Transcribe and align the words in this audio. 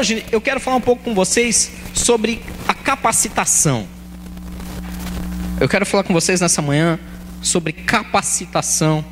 hoje 0.00 0.24
eu 0.32 0.40
quero 0.40 0.58
falar 0.58 0.78
um 0.78 0.80
pouco 0.80 1.04
com 1.04 1.14
vocês 1.14 1.70
sobre 1.92 2.40
a 2.66 2.72
capacitação. 2.72 3.86
Eu 5.60 5.68
quero 5.68 5.84
falar 5.84 6.04
com 6.04 6.14
vocês 6.14 6.40
nessa 6.40 6.62
manhã 6.62 6.98
sobre 7.42 7.70
capacitação 7.70 9.04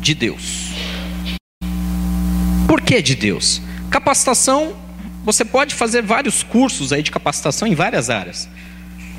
de 0.00 0.14
Deus. 0.14 0.70
Por 2.66 2.80
que 2.80 3.02
de 3.02 3.14
Deus? 3.14 3.60
Capacitação, 3.90 4.74
você 5.22 5.44
pode 5.44 5.74
fazer 5.74 6.00
vários 6.00 6.42
cursos 6.42 6.90
aí 6.90 7.02
de 7.02 7.10
capacitação 7.10 7.68
em 7.68 7.74
várias 7.74 8.08
áreas. 8.08 8.48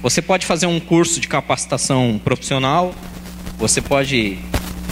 Você 0.01 0.19
pode 0.19 0.47
fazer 0.47 0.65
um 0.65 0.79
curso 0.79 1.19
de 1.19 1.27
capacitação 1.27 2.19
profissional, 2.23 2.95
você 3.59 3.83
pode 3.83 4.39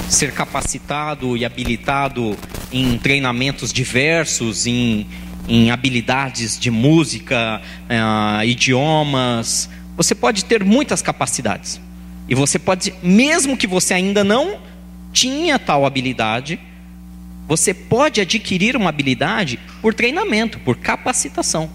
ser 0.07 0.33
capacitado 0.33 1.35
e 1.35 1.43
habilitado 1.43 2.37
em 2.71 2.95
treinamentos 2.99 3.73
diversos, 3.73 4.67
em, 4.67 5.07
em 5.47 5.71
habilidades 5.71 6.57
de 6.59 6.71
música, 6.71 7.61
uh, 7.83 8.43
idiomas. 8.43 9.69
Você 9.97 10.15
pode 10.15 10.45
ter 10.45 10.63
muitas 10.63 11.01
capacidades. 11.01 11.79
E 12.27 12.35
você 12.35 12.57
pode, 12.57 12.93
mesmo 13.03 13.57
que 13.57 13.67
você 13.67 13.93
ainda 13.93 14.23
não 14.23 14.59
tinha 15.11 15.59
tal 15.59 15.85
habilidade, 15.85 16.59
você 17.47 17.73
pode 17.73 18.21
adquirir 18.21 18.75
uma 18.75 18.89
habilidade 18.89 19.59
por 19.81 19.93
treinamento, 19.93 20.59
por 20.59 20.77
capacitação. 20.77 21.69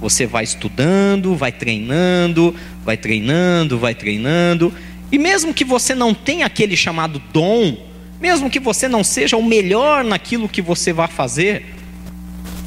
Você 0.00 0.26
vai 0.26 0.44
estudando, 0.44 1.34
vai 1.34 1.50
treinando, 1.50 2.54
vai 2.84 2.96
treinando, 2.96 3.78
vai 3.78 3.94
treinando. 3.94 4.72
E 5.10 5.18
mesmo 5.18 5.52
que 5.52 5.64
você 5.64 5.94
não 5.94 6.14
tenha 6.14 6.46
aquele 6.46 6.76
chamado 6.76 7.20
dom, 7.32 7.76
mesmo 8.20 8.48
que 8.48 8.60
você 8.60 8.86
não 8.86 9.02
seja 9.02 9.36
o 9.36 9.42
melhor 9.42 10.04
naquilo 10.04 10.48
que 10.48 10.62
você 10.62 10.92
vai 10.92 11.08
fazer, 11.08 11.66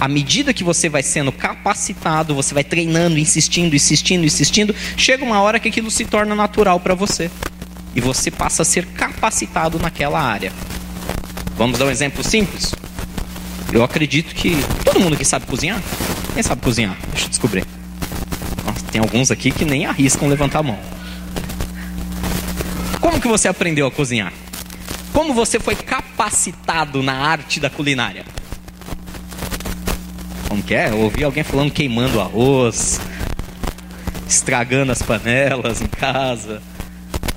à 0.02 0.08
medida 0.08 0.52
que 0.52 0.64
você 0.64 0.90
vai 0.90 1.04
sendo 1.04 1.32
capacitado, 1.32 2.34
você 2.34 2.56
vai 2.56 2.64
treinando, 2.64 3.20
insistindo, 3.20 3.76
insistindo, 3.76 4.26
insistindo, 4.26 4.76
chega 4.98 5.24
uma 5.24 5.40
hora 5.44 5.60
que 5.60 5.68
aquilo 5.70 5.92
se 5.92 6.06
torna 6.06 6.34
natural 6.34 6.80
para 6.80 6.96
você. 6.96 7.30
E 7.94 8.02
você 8.02 8.32
passa 8.32 8.64
a 8.64 8.66
ser 8.66 8.84
capacitado 8.88 9.78
naquela 9.78 10.20
área. 10.20 10.52
Vamos 11.56 11.78
dar 11.78 11.86
um 11.86 11.92
exemplo 11.92 12.24
simples? 12.24 12.74
Eu 13.72 13.84
acredito 13.84 14.34
que 14.34 14.58
todo 14.84 15.00
mundo 15.00 15.16
que 15.16 15.24
sabe 15.24 15.46
cozinhar, 15.46 15.80
quem 16.34 16.42
sabe 16.42 16.64
cozinhar? 16.64 16.98
Deixa 17.12 17.28
eu 17.28 17.30
descobrir. 17.30 17.64
Nossa, 18.66 18.84
tem 18.92 19.00
alguns 19.00 19.30
aqui 19.30 19.52
que 19.52 19.66
nem 19.66 19.86
arriscam 19.86 20.28
levantar 20.28 20.60
a 20.60 20.64
mão. 20.64 20.80
Como 23.00 23.22
que 23.22 23.28
você 23.28 23.48
aprendeu 23.48 23.86
a 23.86 23.92
cozinhar? 23.92 24.34
Como 25.14 25.32
você 25.32 25.60
foi 25.60 25.76
capacitado 25.76 27.04
na 27.04 27.14
arte 27.14 27.60
da 27.60 27.70
culinária? 27.70 28.26
Como 30.62 30.68
que 30.68 30.76
é? 30.76 30.94
Ouvi 30.94 31.24
alguém 31.24 31.44
falando 31.44 31.72
queimando 31.72 32.22
arroz, 32.22 33.02
estragando 34.30 34.92
as 34.92 35.02
panelas 35.02 35.82
em 35.82 35.88
casa. 35.88 36.62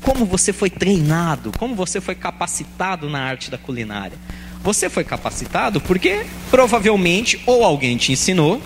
Como 0.02 0.26
você 0.26 0.52
foi 0.52 0.68
treinado? 0.68 1.50
Como 1.58 1.74
você 1.74 2.02
foi 2.02 2.14
capacitado 2.14 3.08
na 3.08 3.22
arte 3.22 3.50
da 3.50 3.56
culinária? 3.56 4.18
Você 4.62 4.90
foi 4.90 5.04
capacitado 5.04 5.80
porque 5.80 6.26
provavelmente 6.50 7.40
ou 7.46 7.64
alguém 7.64 7.96
te 7.96 8.12
ensinou, 8.12 8.60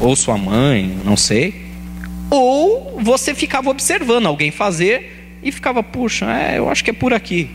ou 0.00 0.14
sua 0.14 0.38
mãe, 0.38 0.96
não 1.04 1.16
sei, 1.16 1.72
ou 2.30 3.00
você 3.02 3.34
ficava 3.34 3.68
observando 3.68 4.26
alguém 4.26 4.52
fazer 4.52 5.40
e 5.42 5.50
ficava, 5.50 5.82
puxa, 5.82 6.26
é, 6.26 6.58
eu 6.58 6.70
acho 6.70 6.84
que 6.84 6.90
é 6.90 6.94
por 6.94 7.12
aqui. 7.12 7.50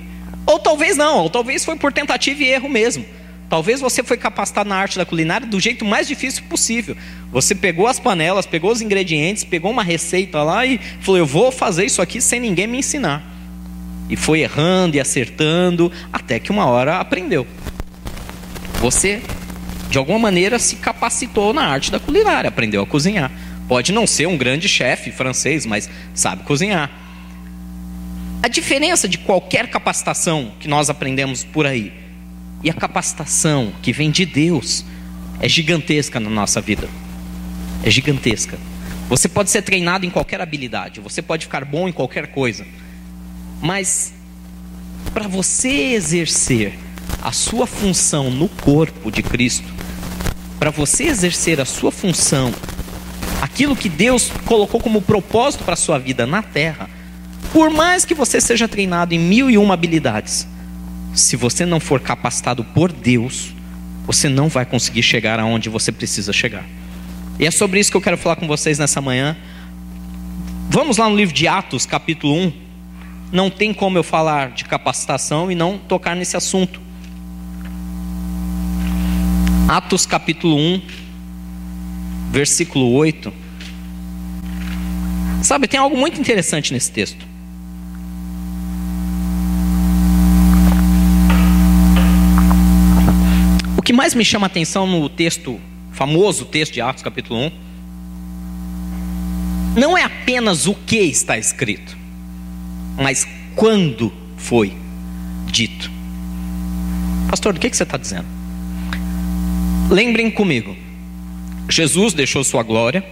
Ou 0.46 0.60
talvez 0.60 0.98
não, 0.98 1.20
ou 1.20 1.30
talvez 1.30 1.64
foi 1.64 1.78
por 1.78 1.94
tentativa 1.94 2.44
e 2.44 2.50
erro 2.50 2.68
mesmo. 2.68 3.06
Talvez 3.50 3.82
você 3.82 4.04
foi 4.04 4.16
capacitado 4.16 4.70
na 4.70 4.76
arte 4.76 4.98
da 4.98 5.06
culinária 5.06 5.48
do 5.48 5.60
jeito 5.60 5.84
mais 5.84 6.08
difícil 6.08 6.44
possível. 6.44 6.96
Você 7.32 7.56
pegou 7.56 7.88
as 7.88 8.00
panelas, 8.00 8.46
pegou 8.46 8.72
os 8.72 8.80
ingredientes, 8.80 9.44
pegou 9.44 9.72
uma 9.72 9.82
receita 9.82 10.44
lá 10.44 10.66
e 10.66 10.80
falou: 11.02 11.18
Eu 11.18 11.26
vou 11.26 11.52
fazer 11.52 11.86
isso 11.86 12.00
aqui 12.00 12.22
sem 12.22 12.40
ninguém 12.40 12.68
me 12.68 12.78
ensinar. 12.78 13.24
E 14.08 14.16
foi 14.16 14.42
errando 14.42 14.98
e 14.98 15.00
acertando, 15.00 15.92
até 16.14 16.40
que 16.40 16.52
uma 16.52 16.66
hora 16.66 17.00
aprendeu. 17.00 17.46
Você, 18.76 19.22
de 19.90 19.98
alguma 19.98 20.20
maneira, 20.20 20.60
se 20.60 20.76
capacitou 20.76 21.52
na 21.52 21.64
arte 21.64 21.92
da 21.92 22.00
culinária, 22.00 22.48
aprendeu 22.48 22.84
a 22.84 22.86
cozinhar. 22.86 23.32
Pode 23.68 23.92
não 23.92 24.06
ser 24.06 24.28
um 24.28 24.38
grande 24.38 24.70
chefe 24.70 25.12
francês, 25.12 25.66
mas 25.66 25.90
sabe 26.14 26.44
cozinhar. 26.44 26.90
A 28.42 28.48
diferença 28.48 29.08
de 29.08 29.18
qualquer 29.18 29.68
capacitação 29.70 30.54
que 30.60 30.68
nós 30.68 30.90
aprendemos 30.90 31.44
por 31.44 31.66
aí 31.66 32.09
e 32.64 32.70
a 32.70 32.74
capacitação 32.74 33.72
que 33.82 33.94
vem 33.94 34.12
de 34.12 34.26
Deus 34.26 34.84
é 35.40 35.48
gigantesca 35.48 36.20
na 36.20 36.30
nossa 36.30 36.60
vida. 36.60 36.90
É 37.84 37.90
gigantesca. 37.90 38.58
Você 39.08 39.28
pode 39.28 39.50
ser 39.50 39.62
treinado 39.62 40.06
em 40.06 40.10
qualquer 40.10 40.42
habilidade, 40.42 41.00
você 41.00 41.22
pode 41.22 41.46
ficar 41.46 41.66
bom 41.66 41.88
em 41.88 41.92
qualquer 41.92 42.28
coisa. 42.28 42.66
Mas 43.62 44.14
para 45.14 45.28
você 45.28 45.94
exercer 45.94 46.74
a 47.22 47.32
sua 47.32 47.66
função 47.66 48.30
no 48.30 48.48
corpo 48.48 49.12
de 49.12 49.24
Cristo, 49.24 49.68
para 50.60 50.70
você 50.70 51.06
exercer 51.06 51.60
a 51.60 51.66
sua 51.66 51.92
função, 51.92 52.54
aquilo 53.42 53.76
que 53.76 53.90
Deus 53.90 54.30
colocou 54.46 54.80
como 54.80 55.02
propósito 55.02 55.64
para 55.64 55.74
a 55.74 55.78
sua 55.78 55.98
vida 55.98 56.28
na 56.28 56.44
terra, 56.44 56.90
por 57.52 57.70
mais 57.70 58.06
que 58.06 58.14
você 58.14 58.40
seja 58.40 58.68
treinado 58.68 59.14
em 59.14 59.20
mil 59.20 59.50
e 59.50 59.58
uma 59.58 59.74
habilidades, 59.74 60.48
se 61.14 61.36
você 61.36 61.66
não 61.66 61.80
for 61.80 62.00
capacitado 62.00 62.64
por 62.64 62.92
Deus, 62.92 63.54
você 64.06 64.30
não 64.30 64.50
vai 64.50 64.66
conseguir 64.66 65.04
chegar 65.04 65.40
aonde 65.40 65.70
você 65.70 65.92
precisa 65.92 66.34
chegar. 66.34 66.66
E 67.40 67.46
é 67.46 67.52
sobre 67.52 67.80
isso 67.80 67.92
que 67.92 67.98
eu 67.98 68.02
quero 68.02 68.18
falar 68.18 68.36
com 68.36 68.48
vocês 68.48 68.78
nessa 68.80 69.00
manhã. 69.00 69.38
Vamos 70.70 70.98
lá 70.98 71.08
no 71.10 71.16
livro 71.16 71.34
de 71.34 71.48
Atos, 71.48 71.86
capítulo 71.86 72.36
1. 72.36 72.54
Não 73.32 73.50
tem 73.50 73.74
como 73.74 73.98
eu 73.98 74.04
falar 74.04 74.52
de 74.52 74.66
capacitação 74.66 75.52
e 75.52 75.56
não 75.56 75.78
tocar 75.78 76.16
nesse 76.16 76.36
assunto. 76.36 76.82
Atos, 79.68 80.08
capítulo 80.08 80.58
1, 80.58 80.82
versículo 82.32 82.92
8. 82.92 83.32
Sabe, 85.44 85.68
tem 85.68 85.80
algo 85.80 85.96
muito 85.96 86.20
interessante 86.20 86.74
nesse 86.74 86.92
texto. 86.92 87.29
Mais 94.10 94.16
me 94.16 94.26
chama 94.26 94.48
a 94.48 94.50
atenção 94.50 94.88
no 94.88 95.08
texto, 95.08 95.62
famoso 95.92 96.44
texto 96.44 96.74
de 96.74 96.82
Atos, 96.82 97.04
capítulo 97.04 97.42
1, 97.42 97.52
não 99.80 99.96
é 99.96 100.04
apenas 100.04 100.66
o 100.66 100.74
que 100.74 100.96
está 100.96 101.38
escrito, 101.38 101.96
mas 102.98 103.28
quando 103.56 104.12
foi 104.36 104.74
dito. 105.46 105.92
Pastor, 107.30 107.56
o 107.56 107.60
que, 107.60 107.70
que 107.70 107.78
você 107.78 107.84
está 107.84 107.98
dizendo? 107.98 108.26
Lembrem 109.92 110.32
comigo, 110.32 110.76
Jesus 111.70 112.12
deixou 112.12 112.44
sua 112.44 112.64
glória, 112.64 113.06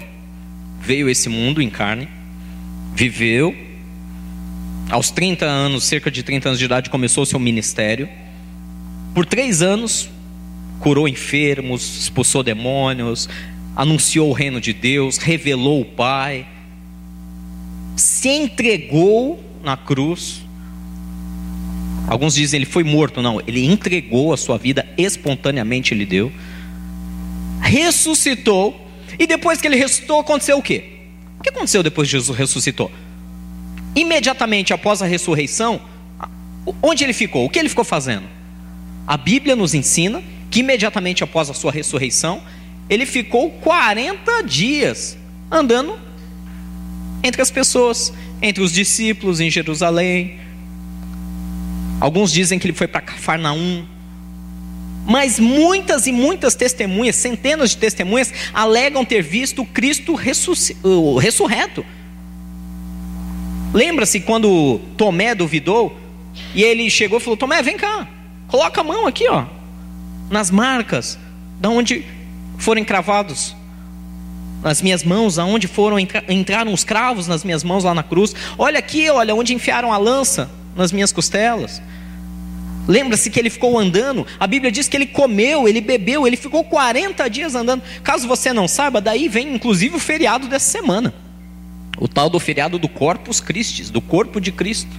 veio 0.82 1.08
esse 1.08 1.30
mundo 1.30 1.62
em 1.62 1.70
carne, 1.70 2.08
viveu, 2.96 3.56
aos 4.90 5.12
30 5.12 5.46
anos, 5.46 5.84
cerca 5.84 6.10
de 6.10 6.24
30 6.24 6.50
anos 6.50 6.58
de 6.58 6.66
idade, 6.66 6.90
começou 6.90 7.24
seu 7.24 7.38
ministério. 7.38 8.10
Por 9.14 9.28
três 9.28 9.62
anos, 9.62 10.10
curou 10.80 11.08
enfermos, 11.08 12.02
expulsou 12.02 12.44
demônios, 12.44 13.28
anunciou 13.76 14.30
o 14.30 14.34
reino 14.34 14.60
de 14.60 14.74
Deus, 14.74 15.18
revelou 15.18 15.82
o 15.82 15.86
Pai, 15.86 16.48
se 17.96 18.30
entregou 18.30 19.44
na 19.64 19.76
cruz. 19.76 20.42
Alguns 22.08 22.36
dizem 22.36 22.60
ele 22.60 22.66
foi 22.66 22.84
morto, 22.84 23.22
não, 23.22 23.42
ele 23.46 23.66
entregou 23.66 24.34
a 24.34 24.38
sua 24.38 24.58
vida 24.58 24.88
espontaneamente, 24.98 25.94
ele 25.94 26.06
deu. 26.06 26.32
Ressuscitou, 27.62 28.80
e 29.20 29.28
depois 29.28 29.60
que 29.60 29.68
ele 29.68 29.76
ressuscitou, 29.76 30.20
aconteceu 30.20 30.58
o 30.58 30.62
quê? 30.62 30.84
O 31.40 31.44
que 31.44 31.50
aconteceu 31.50 31.84
depois 31.84 32.08
de 32.08 32.14
Jesus 32.14 32.38
ressuscitou? 32.38 32.92
Imediatamente 33.96 34.74
após 34.74 35.02
a 35.02 35.06
ressurreição, 35.06 35.82
onde 36.82 37.04
ele 37.04 37.14
ficou? 37.14 37.46
O 37.46 37.50
que 37.50 37.60
ele 37.60 37.70
ficou 37.70 37.84
fazendo? 37.84 38.26
A 39.06 39.18
Bíblia 39.18 39.56
nos 39.56 39.74
ensina 39.74 40.22
que 40.50 40.62
imediatamente 40.62 41.24
após 41.24 41.50
a 41.50 41.54
sua 41.54 41.72
ressurreição, 41.72 42.42
ele 42.90 43.06
ficou 43.06 43.52
40 43.52 44.42
dias 44.44 45.18
andando 45.52 45.98
entre 47.24 47.42
as 47.42 47.52
pessoas, 47.52 48.14
entre 48.42 48.64
os 48.64 48.72
discípulos 48.72 49.40
em 49.40 49.50
Jerusalém. 49.50 50.40
Alguns 52.00 52.32
dizem 52.32 52.60
que 52.60 52.68
ele 52.68 52.78
foi 52.78 52.88
para 52.88 53.02
Cafarnaum. 53.02 53.86
Mas 55.06 55.40
muitas 55.40 56.06
e 56.06 56.12
muitas 56.12 56.54
testemunhas, 56.54 57.16
centenas 57.16 57.72
de 57.72 57.78
testemunhas, 57.78 58.34
alegam 58.54 59.06
ter 59.06 59.22
visto 59.22 59.64
Cristo 59.66 60.14
ressurreto. 60.14 61.86
Lembra-se 63.74 64.20
quando 64.20 64.80
Tomé 64.98 65.34
duvidou 65.34 65.98
e 66.54 66.62
ele 66.62 66.90
chegou 66.90 67.20
e 67.20 67.22
falou: 67.22 67.38
Tomé, 67.38 67.62
vem 67.62 67.78
cá, 67.78 68.08
coloca 68.50 68.82
a 68.82 68.84
mão 68.84 69.08
aqui, 69.08 69.28
ó 69.30 69.57
nas 70.30 70.52
marcas, 70.52 71.18
da 71.60 71.70
onde 71.70 72.06
foram 72.58 72.82
encravados 72.82 73.56
nas 74.64 74.82
minhas 74.82 75.04
mãos, 75.04 75.38
aonde 75.38 75.68
foram 75.68 76.00
entra 76.00 76.24
entraram 76.28 76.74
os 76.74 76.84
cravos 76.84 77.28
nas 77.28 77.44
minhas 77.44 77.64
mãos 77.64 77.84
lá 77.84 77.94
na 77.94 78.04
cruz. 78.04 78.36
Olha 78.58 78.80
aqui, 78.80 79.10
olha 79.10 79.34
onde 79.36 79.54
enfiaram 79.54 79.94
a 79.94 79.98
lança 79.98 80.50
nas 80.76 80.92
minhas 80.92 81.12
costelas. 81.12 81.82
Lembra-se 82.88 83.30
que 83.30 83.38
ele 83.38 83.50
ficou 83.50 83.78
andando? 83.78 84.26
A 84.40 84.48
Bíblia 84.48 84.72
diz 84.72 84.88
que 84.88 84.96
ele 84.96 85.06
comeu, 85.06 85.68
ele 85.68 85.82
bebeu, 85.82 86.26
ele 86.26 86.38
ficou 86.38 86.64
40 86.64 87.30
dias 87.30 87.54
andando. 87.54 87.84
Caso 88.02 88.28
você 88.28 88.54
não 88.54 88.68
saiba, 88.68 89.02
daí 89.02 89.28
vem 89.28 89.54
inclusive 89.54 89.98
o 89.98 90.00
feriado 90.00 90.48
dessa 90.48 90.72
semana. 90.72 91.14
O 91.98 92.08
tal 92.08 92.30
do 92.30 92.40
feriado 92.40 92.80
do 92.80 92.88
Corpus 92.88 93.42
Christi, 93.42 93.92
do 93.92 94.00
corpo 94.00 94.40
de 94.40 94.52
Cristo. 94.52 94.92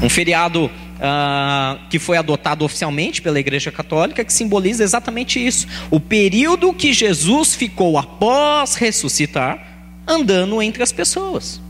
Um 0.00 0.08
feriado 0.08 0.70
uh, 0.96 1.78
que 1.88 1.98
foi 1.98 2.16
adotado 2.16 2.64
oficialmente 2.64 3.22
pela 3.22 3.38
Igreja 3.38 3.70
Católica, 3.70 4.24
que 4.24 4.32
simboliza 4.32 4.82
exatamente 4.82 5.44
isso. 5.44 5.66
O 5.90 6.00
período 6.00 6.72
que 6.72 6.92
Jesus 6.92 7.54
ficou 7.54 7.98
após 7.98 8.74
ressuscitar, 8.74 9.66
andando 10.06 10.60
entre 10.62 10.82
as 10.82 10.92
pessoas. 10.92 11.60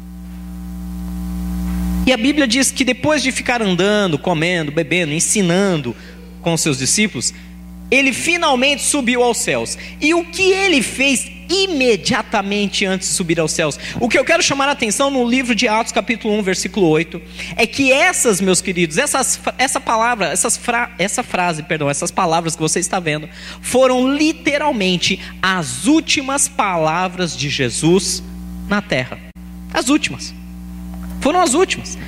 E 2.07 2.13
a 2.13 2.17
Bíblia 2.17 2.47
diz 2.47 2.71
que 2.71 2.85
depois 2.85 3.23
de 3.23 3.33
ficar 3.33 3.61
andando, 3.61 4.19
comendo, 4.19 4.71
bebendo, 4.71 5.13
ensinando 5.13 5.95
com 6.41 6.57
seus 6.57 6.79
discípulos, 6.79 7.35
ele 7.91 8.13
finalmente 8.13 8.83
subiu 8.83 9.23
aos 9.23 9.39
céus. 9.39 9.77
E 10.01 10.15
o 10.15 10.25
que 10.25 10.53
ele 10.53 10.83
fez 10.83 11.36
imediatamente 11.49 12.85
antes 12.85 13.09
de 13.09 13.15
subir 13.15 13.39
aos 13.41 13.53
céus? 13.53 13.79
O 14.01 14.09
que 14.09 14.19
eu 14.19 14.25
quero 14.25 14.43
chamar 14.43 14.69
a 14.69 14.73
atenção 14.73 15.11
no 15.11 15.29
livro 15.29 15.55
de 15.55 15.69
Atos, 15.69 15.93
capítulo 15.93 16.35
1, 16.39 16.43
versículo 16.43 16.89
8, 16.89 17.21
é 17.57 17.67
que 17.67 17.93
essas, 17.93 18.41
meus 18.41 18.61
queridos, 18.61 18.99
essas, 18.99 19.41
essa 19.59 19.81
palavra, 19.81 20.27
essas 20.27 20.57
fra, 20.57 20.91
essa 20.99 21.23
frase, 21.23 21.63
perdão, 21.63 21.89
essas 21.89 22.11
palavras 22.11 22.55
que 22.55 22.63
você 22.63 22.81
está 22.81 22.99
vendo, 22.99 23.29
foram 23.61 24.09
literalmente 24.13 25.21
as 25.43 25.87
últimas 25.87 26.49
palavras 26.49 27.37
de 27.37 27.49
Jesus 27.49 28.23
na 28.69 28.83
terra. 28.83 29.19
As 29.73 29.89
últimas. 29.89 30.35
Foram 31.21 31.41
as 31.41 31.55
últimas. 31.55 31.99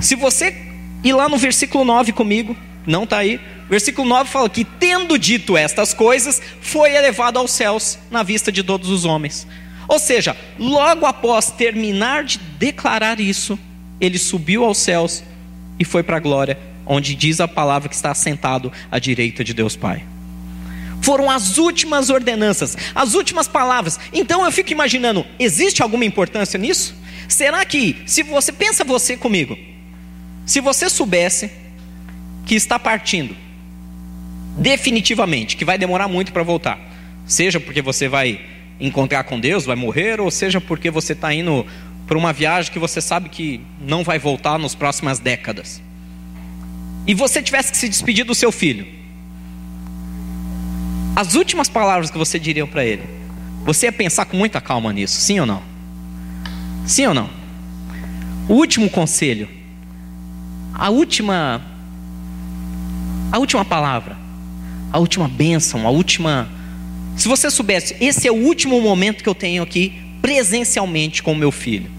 Se 0.00 0.14
você 0.14 0.54
ir 1.02 1.12
lá 1.12 1.28
no 1.28 1.36
versículo 1.36 1.84
9 1.84 2.12
comigo, 2.12 2.56
não 2.88 3.04
está 3.04 3.18
aí. 3.18 3.38
Versículo 3.68 4.08
9 4.08 4.30
fala 4.30 4.48
que, 4.48 4.64
tendo 4.64 5.18
dito 5.18 5.56
estas 5.56 5.92
coisas, 5.92 6.40
foi 6.60 6.94
elevado 6.94 7.38
aos 7.38 7.50
céus 7.50 7.98
na 8.10 8.22
vista 8.22 8.50
de 8.50 8.62
todos 8.62 8.88
os 8.88 9.04
homens. 9.04 9.46
Ou 9.86 9.98
seja, 9.98 10.36
logo 10.58 11.04
após 11.04 11.50
terminar 11.50 12.24
de 12.24 12.38
declarar 12.38 13.20
isso, 13.20 13.58
ele 14.00 14.18
subiu 14.18 14.64
aos 14.64 14.78
céus 14.78 15.22
e 15.78 15.84
foi 15.84 16.02
para 16.02 16.16
a 16.16 16.20
glória, 16.20 16.58
onde 16.86 17.14
diz 17.14 17.40
a 17.40 17.46
palavra 17.46 17.88
que 17.88 17.94
está 17.94 18.10
assentado 18.10 18.72
à 18.90 18.98
direita 18.98 19.44
de 19.44 19.52
Deus 19.52 19.76
Pai. 19.76 20.02
Foram 21.02 21.30
as 21.30 21.58
últimas 21.58 22.10
ordenanças, 22.10 22.76
as 22.94 23.14
últimas 23.14 23.46
palavras. 23.46 24.00
Então 24.12 24.44
eu 24.44 24.50
fico 24.50 24.72
imaginando, 24.72 25.24
existe 25.38 25.82
alguma 25.82 26.04
importância 26.04 26.58
nisso? 26.58 26.94
Será 27.28 27.64
que, 27.64 28.02
se 28.06 28.22
você 28.22 28.50
pensa 28.50 28.82
você 28.82 29.16
comigo, 29.16 29.56
se 30.46 30.60
você 30.60 30.88
soubesse 30.88 31.50
que 32.48 32.54
está 32.54 32.78
partindo, 32.78 33.36
definitivamente, 34.56 35.54
que 35.54 35.66
vai 35.66 35.76
demorar 35.76 36.08
muito 36.08 36.32
para 36.32 36.42
voltar, 36.42 36.80
seja 37.26 37.60
porque 37.60 37.82
você 37.82 38.08
vai 38.08 38.40
encontrar 38.80 39.24
com 39.24 39.38
Deus, 39.38 39.66
vai 39.66 39.76
morrer, 39.76 40.18
ou 40.18 40.30
seja 40.30 40.58
porque 40.58 40.90
você 40.90 41.12
está 41.12 41.32
indo 41.32 41.66
para 42.06 42.16
uma 42.16 42.32
viagem 42.32 42.72
que 42.72 42.78
você 42.78 43.02
sabe 43.02 43.28
que 43.28 43.60
não 43.78 44.02
vai 44.02 44.18
voltar 44.18 44.58
nas 44.58 44.74
próximas 44.74 45.18
décadas, 45.18 45.82
e 47.06 47.12
você 47.12 47.42
tivesse 47.42 47.70
que 47.70 47.76
se 47.76 47.86
despedir 47.86 48.24
do 48.24 48.34
seu 48.34 48.50
filho, 48.50 48.86
as 51.14 51.34
últimas 51.34 51.68
palavras 51.68 52.10
que 52.10 52.16
você 52.16 52.38
diria 52.38 52.66
para 52.66 52.82
ele, 52.82 53.02
você 53.62 53.86
ia 53.86 53.92
pensar 53.92 54.24
com 54.24 54.38
muita 54.38 54.58
calma 54.58 54.90
nisso, 54.90 55.20
sim 55.20 55.38
ou 55.38 55.44
não? 55.44 55.62
Sim 56.86 57.08
ou 57.08 57.14
não? 57.14 57.28
O 58.48 58.54
último 58.54 58.88
conselho, 58.88 59.46
a 60.72 60.88
última 60.88 61.62
a 63.30 63.38
última 63.38 63.64
palavra, 63.64 64.16
a 64.92 64.98
última 64.98 65.28
bênção, 65.28 65.86
a 65.86 65.90
última. 65.90 66.48
Se 67.16 67.28
você 67.28 67.50
soubesse, 67.50 67.96
esse 68.00 68.26
é 68.26 68.32
o 68.32 68.36
último 68.36 68.80
momento 68.80 69.22
que 69.22 69.28
eu 69.28 69.34
tenho 69.34 69.62
aqui 69.62 69.92
presencialmente 70.22 71.22
com 71.22 71.32
o 71.32 71.36
meu 71.36 71.50
filho. 71.50 71.90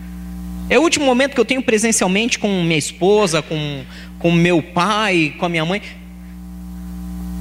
É 0.70 0.78
o 0.78 0.81
último 0.81 1.06
momento 1.06 1.34
que 1.34 1.40
eu 1.40 1.46
tenho 1.46 1.62
presencialmente 1.62 2.38
com 2.38 2.64
minha 2.64 2.78
esposa, 2.78 3.42
com, 3.42 3.84
com 4.20 4.31
meu 4.31 4.62
pai, 4.62 5.34
com 5.38 5.46
a 5.46 5.50
minha 5.50 5.66
mãe. 5.66 5.81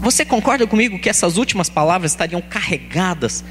Você 0.00 0.25
concorda 0.25 0.67
comigo 0.67 0.99
que 0.99 1.08
essas 1.08 1.37
últimas 1.37 1.69
palavras 1.69 2.12
estariam 2.12 2.40
carregadas 2.40 3.44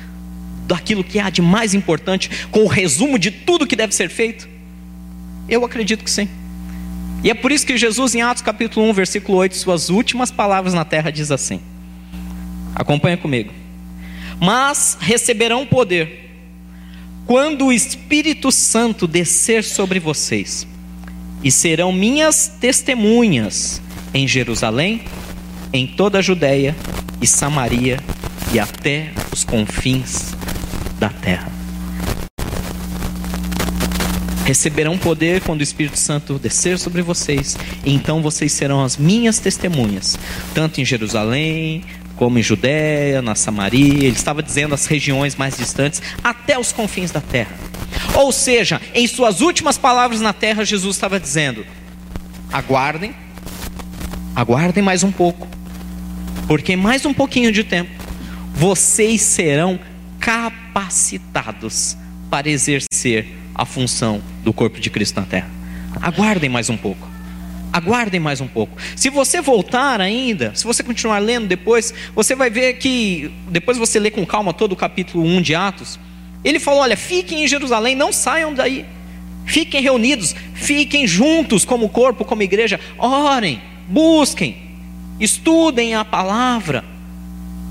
daquilo 0.65 1.03
que 1.03 1.19
há 1.19 1.29
de 1.29 1.41
mais 1.41 1.73
importante, 1.73 2.29
com 2.51 2.63
o 2.63 2.67
resumo 2.67 3.17
de 3.17 3.31
tudo 3.31 3.67
que 3.67 3.75
deve 3.75 3.93
ser 3.93 4.09
feito? 4.09 4.49
Eu 5.47 5.63
acredito 5.63 6.03
que 6.03 6.11
sim. 6.11 6.27
E 7.23 7.29
é 7.29 7.33
por 7.33 7.51
isso 7.51 7.65
que 7.65 7.77
Jesus, 7.77 8.15
em 8.15 8.21
Atos 8.21 8.43
capítulo 8.43 8.87
1, 8.89 8.93
versículo 8.93 9.37
8, 9.39 9.55
suas 9.55 9.89
últimas 9.89 10.31
palavras 10.31 10.73
na 10.73 10.85
terra, 10.85 11.11
diz 11.11 11.31
assim: 11.31 11.59
acompanha 12.75 13.17
comigo. 13.17 13.51
Mas 14.39 14.97
receberão 14.99 15.65
poder 15.65 16.29
quando 17.25 17.65
o 17.65 17.73
Espírito 17.73 18.51
Santo 18.51 19.05
descer 19.07 19.63
sobre 19.63 19.99
vocês, 19.99 20.65
e 21.43 21.51
serão 21.51 21.91
minhas 21.91 22.47
testemunhas 22.59 23.81
em 24.13 24.27
Jerusalém, 24.27 25.01
em 25.73 25.85
toda 25.85 26.19
a 26.19 26.21
Judéia 26.21 26.75
e 27.21 27.27
Samaria 27.27 27.99
e 28.53 28.59
até 28.59 29.11
os 29.31 29.43
confins 29.43 30.33
da 30.99 31.09
terra. 31.09 31.56
Receberão 34.47 34.97
poder 34.97 35.41
quando 35.41 35.59
o 35.59 35.63
Espírito 35.63 35.99
Santo 35.99 36.39
descer 36.39 36.79
sobre 36.79 37.01
vocês, 37.01 37.57
então 37.85 38.21
vocês 38.21 38.53
serão 38.53 38.81
as 38.81 38.95
minhas 38.95 39.39
testemunhas, 39.39 40.17
tanto 40.53 40.79
em 40.79 40.85
Jerusalém, 40.85 41.83
como 42.15 42.39
em 42.39 42.41
Judéia, 42.41 43.21
na 43.21 43.35
Samaria, 43.35 44.05
ele 44.05 44.15
estava 44.15 44.41
dizendo 44.41 44.73
as 44.73 44.85
regiões 44.85 45.35
mais 45.35 45.57
distantes, 45.57 46.01
até 46.23 46.57
os 46.57 46.71
confins 46.71 47.11
da 47.11 47.19
terra. 47.19 47.53
Ou 48.15 48.31
seja, 48.31 48.81
em 48.95 49.05
suas 49.05 49.41
últimas 49.41 49.77
palavras 49.77 50.21
na 50.21 50.31
terra, 50.31 50.63
Jesus 50.63 50.95
estava 50.95 51.19
dizendo: 51.19 51.65
aguardem, 52.49 53.13
aguardem 54.33 54.81
mais 54.81 55.03
um 55.03 55.11
pouco, 55.11 55.45
porque 56.47 56.77
mais 56.77 57.05
um 57.05 57.13
pouquinho 57.13 57.51
de 57.51 57.65
tempo, 57.65 57.91
vocês 58.55 59.19
serão 59.19 59.77
capacitados 60.21 61.97
para 62.29 62.47
exercer 62.47 63.27
a 63.57 63.65
função 63.65 64.21
do 64.43 64.53
corpo 64.53 64.79
de 64.79 64.89
Cristo 64.89 65.19
na 65.19 65.25
terra. 65.25 65.49
Aguardem 66.01 66.49
mais 66.49 66.69
um 66.69 66.77
pouco. 66.77 67.07
Aguardem 67.73 68.19
mais 68.19 68.39
um 68.39 68.47
pouco. 68.47 68.77
Se 68.95 69.09
você 69.09 69.41
voltar 69.41 69.99
ainda, 69.99 70.53
se 70.55 70.63
você 70.63 70.83
continuar 70.83 71.19
lendo 71.19 71.47
depois, 71.47 71.93
você 72.13 72.35
vai 72.35 72.49
ver 72.49 72.73
que, 72.73 73.31
depois 73.49 73.77
você 73.77 73.99
lê 73.99 74.11
com 74.11 74.25
calma 74.25 74.53
todo 74.53 74.71
o 74.73 74.75
capítulo 74.75 75.25
1 75.25 75.41
de 75.41 75.55
Atos, 75.55 75.99
ele 76.43 76.59
falou: 76.59 76.81
olha, 76.81 76.95
fiquem 76.95 77.43
em 77.43 77.47
Jerusalém, 77.47 77.95
não 77.95 78.13
saiam 78.13 78.53
daí. 78.53 78.85
Fiquem 79.45 79.81
reunidos, 79.81 80.35
fiquem 80.53 81.07
juntos 81.07 81.63
como 81.63 81.89
corpo, 81.89 82.25
como 82.25 82.43
igreja, 82.43 82.79
orem, 82.97 83.61
busquem, 83.87 84.57
estudem 85.19 85.95
a 85.95 86.03
palavra 86.03 86.83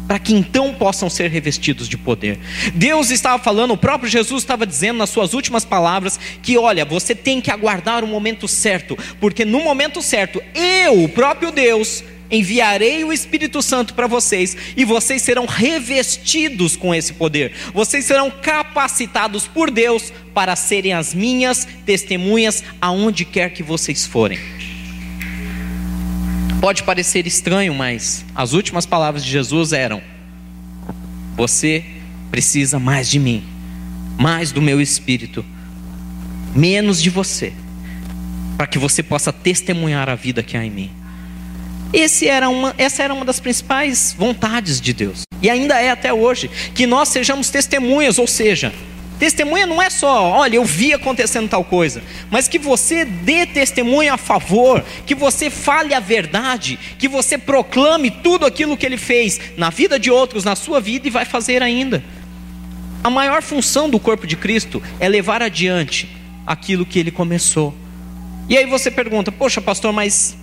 para 0.06 0.18
que 0.18 0.34
então 0.34 0.75
possam 0.75 1.10
ser 1.10 1.30
revestidos 1.30 1.88
de 1.88 1.96
poder. 1.96 2.38
Deus 2.75 3.10
estava 3.10 3.42
falando, 3.42 3.72
o 3.72 3.78
próprio 3.78 4.10
Jesus 4.10 4.42
estava 4.42 4.66
dizendo 4.66 4.98
nas 4.98 5.10
suas 5.10 5.34
últimas 5.34 5.64
palavras 5.64 6.18
que, 6.42 6.56
olha, 6.56 6.84
você 6.84 7.14
tem 7.14 7.40
que 7.40 7.50
aguardar 7.50 8.04
o 8.04 8.06
momento 8.06 8.46
certo, 8.46 8.96
porque 9.20 9.44
no 9.44 9.60
momento 9.60 10.00
certo, 10.02 10.42
eu, 10.54 11.04
o 11.04 11.08
próprio 11.08 11.50
Deus, 11.50 12.04
enviarei 12.30 13.04
o 13.04 13.12
Espírito 13.12 13.62
Santo 13.62 13.94
para 13.94 14.06
vocês 14.06 14.56
e 14.76 14.84
vocês 14.84 15.22
serão 15.22 15.46
revestidos 15.46 16.76
com 16.76 16.94
esse 16.94 17.12
poder. 17.12 17.52
Vocês 17.72 18.04
serão 18.04 18.30
capacitados 18.30 19.46
por 19.46 19.70
Deus 19.70 20.12
para 20.34 20.56
serem 20.56 20.92
as 20.92 21.14
minhas 21.14 21.66
testemunhas 21.84 22.62
aonde 22.80 23.25
quer 23.25 23.50
que 23.50 23.62
vocês 23.62 24.06
forem. 24.06 24.55
Pode 26.66 26.82
parecer 26.82 27.28
estranho, 27.28 27.73
mas 27.73 28.25
as 28.35 28.52
últimas 28.52 28.85
palavras 28.85 29.25
de 29.25 29.30
Jesus 29.30 29.73
eram: 29.73 30.02
Você 31.37 31.85
precisa 32.28 32.80
mais 32.80 33.08
de 33.08 33.20
mim, 33.20 33.44
mais 34.18 34.50
do 34.50 34.61
meu 34.61 34.80
espírito, 34.80 35.44
menos 36.56 37.00
de 37.00 37.08
você, 37.08 37.52
para 38.56 38.66
que 38.66 38.80
você 38.80 39.00
possa 39.00 39.32
testemunhar 39.32 40.08
a 40.08 40.16
vida 40.16 40.42
que 40.42 40.56
há 40.56 40.64
em 40.64 40.70
mim. 40.73 40.90
Era 42.25 42.49
uma, 42.49 42.75
essa 42.76 43.00
era 43.04 43.14
uma 43.14 43.25
das 43.25 43.38
principais 43.38 44.12
vontades 44.18 44.80
de 44.80 44.92
Deus, 44.92 45.23
e 45.40 45.49
ainda 45.49 45.80
é 45.80 45.92
até 45.92 46.12
hoje, 46.12 46.50
que 46.75 46.85
nós 46.85 47.11
sejamos 47.11 47.49
testemunhas, 47.49 48.18
ou 48.18 48.26
seja, 48.26 48.73
Testemunha 49.18 49.66
não 49.66 49.80
é 49.80 49.88
só, 49.88 50.30
olha, 50.30 50.56
eu 50.56 50.64
vi 50.64 50.92
acontecendo 50.92 51.49
tal 51.49 51.64
coisa, 51.64 52.02
mas 52.30 52.49
que 52.49 52.58
você 52.58 53.04
dê 53.04 53.46
testemunho 53.46 54.12
a 54.12 54.18
favor, 54.18 54.85
que 55.06 55.14
você 55.14 55.49
fale 55.49 55.94
a 55.94 56.00
verdade, 56.00 56.78
que 56.99 57.08
você 57.08 57.38
proclame 57.38 58.11
tudo 58.11 58.44
aquilo 58.44 58.76
que 58.76 58.85
ele 58.85 58.99
fez 58.99 59.40
na 59.56 59.70
vida 59.70 59.99
de 59.99 60.11
outros, 60.11 60.44
na 60.44 60.54
sua 60.54 60.80
vida 60.80 61.08
e 61.08 61.11
vai 61.11 61.25
fazer 61.25 61.62
ainda. 61.62 62.04
A 63.02 63.08
maior 63.08 63.42
função 63.42 63.88
do 63.88 63.99
corpo 63.99 64.26
de 64.26 64.37
Cristo 64.37 64.82
é 65.00 65.08
levar 65.08 65.40
adiante 65.40 66.08
aquilo 66.46 66.85
que 66.85 66.99
ele 66.99 67.11
começou. 67.11 67.75
E 68.49 68.56
aí 68.56 68.66
você 68.66 68.90
pergunta: 68.90 69.32
Poxa, 69.32 69.61
pastor, 69.61 69.92
mas 69.92 70.37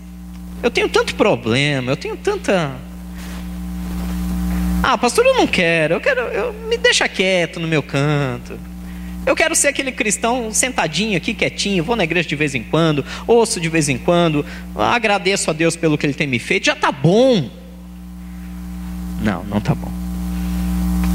eu 0.64 0.72
tenho 0.72 0.90
tanto 0.90 1.14
problema, 1.16 1.92
eu 1.92 1.98
tenho 1.98 2.18
tanta. 2.18 2.76
Ah, 4.86 4.98
pastor, 4.98 5.26
eu 5.26 5.36
não 5.36 5.48
quero, 5.48 5.94
eu 5.94 6.02
quero, 6.02 6.20
eu, 6.20 6.52
me 6.68 6.78
deixa 6.78 7.08
quieto 7.08 7.58
no 7.58 7.66
meu 7.70 7.82
canto. 7.82 8.60
Eu 9.26 9.34
quero 9.34 9.56
ser 9.56 9.70
aquele 9.70 9.94
cristão 9.94 10.54
sentadinho 10.54 11.16
aqui, 11.16 11.34
quietinho, 11.34 11.86
vou 11.86 11.96
na 11.96 12.04
igreja 12.04 12.28
de 12.28 12.36
vez 12.36 12.54
em 12.54 12.62
quando, 12.62 13.06
ouço 13.26 13.62
de 13.62 13.70
vez 13.70 13.88
em 13.88 13.98
quando, 13.98 14.46
agradeço 14.76 15.50
a 15.50 15.54
Deus 15.54 15.78
pelo 15.78 15.98
que 15.98 16.06
Ele 16.06 16.14
tem 16.14 16.28
me 16.28 16.38
feito, 16.38 16.66
já 16.66 16.74
está 16.74 16.92
bom. 16.92 17.50
Não, 19.22 19.46
não 19.46 19.60
está 19.60 19.74
bom. 19.74 19.92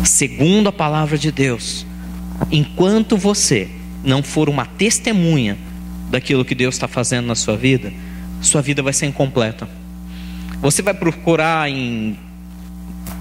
Segundo 0.03 0.71
a 0.71 0.73
palavra 0.73 1.19
de 1.19 1.31
Deus, 1.31 1.85
enquanto 2.51 3.19
você 3.19 3.69
não 4.03 4.23
for 4.23 4.49
uma 4.49 4.65
testemunha 4.65 5.59
daquilo 6.11 6.43
que 6.43 6.55
Deus 6.55 6.75
está 6.75 6.89
fazendo 6.89 7.27
na 7.27 7.35
sua 7.35 7.55
vida, 7.55 7.93
sua 8.41 8.63
vida 8.63 8.83
vai 8.83 8.95
ser 8.95 9.05
incompleta. 9.05 9.69
Você 10.63 10.81
vai 10.81 10.95
procurar 10.95 11.69
em 11.69 12.19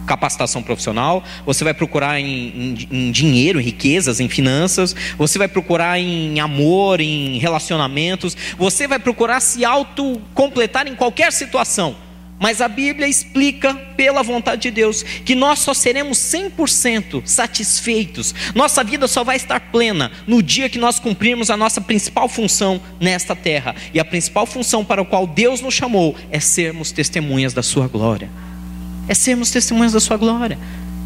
capacitação 0.07 0.63
profissional, 0.63 1.23
você 1.45 1.63
vai 1.63 1.73
procurar 1.73 2.19
em, 2.19 2.25
em, 2.25 2.87
em, 2.89 3.11
dinheiro, 3.11 3.59
em 3.59 3.63
riquezas, 3.63 4.19
em 4.19 4.27
finanças, 4.27 4.95
você 5.17 5.37
vai 5.37 5.47
procurar 5.47 5.99
em 5.99 6.39
amor, 6.39 6.99
em 6.99 7.37
relacionamentos, 7.37 8.35
você 8.57 8.87
vai 8.87 8.97
procurar 8.97 9.39
se 9.41 9.63
autocompletar 9.63 10.87
em 10.87 10.95
qualquer 10.95 11.31
situação. 11.31 11.95
Mas 12.39 12.61
a 12.61 12.67
Bíblia 12.67 13.07
explica, 13.07 13.73
pela 13.73 14.21
vontade 14.21 14.61
de 14.61 14.71
Deus, 14.71 15.01
que 15.01 15.33
nós 15.33 15.57
só 15.59 15.73
seremos 15.73 16.19
100% 16.19 17.23
satisfeitos, 17.25 18.33
nossa 18.53 18.83
vida 18.83 19.07
só 19.07 19.23
vai 19.23 19.35
estar 19.35 19.59
plena 19.59 20.11
no 20.27 20.43
dia 20.43 20.69
que 20.69 20.77
nós 20.77 20.99
cumprirmos 20.99 21.49
a 21.49 21.57
nossa 21.57 21.81
principal 21.81 22.29
função 22.29 22.79
nesta 22.99 23.35
terra. 23.35 23.75
E 23.91 23.99
a 23.99 24.05
principal 24.05 24.45
função 24.45 24.85
para 24.85 25.01
a 25.01 25.05
qual 25.05 25.25
Deus 25.25 25.61
nos 25.61 25.73
chamou 25.73 26.15
é 26.29 26.39
sermos 26.39 26.91
testemunhas 26.91 27.53
da 27.53 27.63
Sua 27.63 27.87
glória. 27.87 28.29
É 29.07 29.13
sermos 29.13 29.51
testemunhas 29.51 29.93
da 29.93 29.99
Sua 29.99 30.17
glória. 30.17 30.57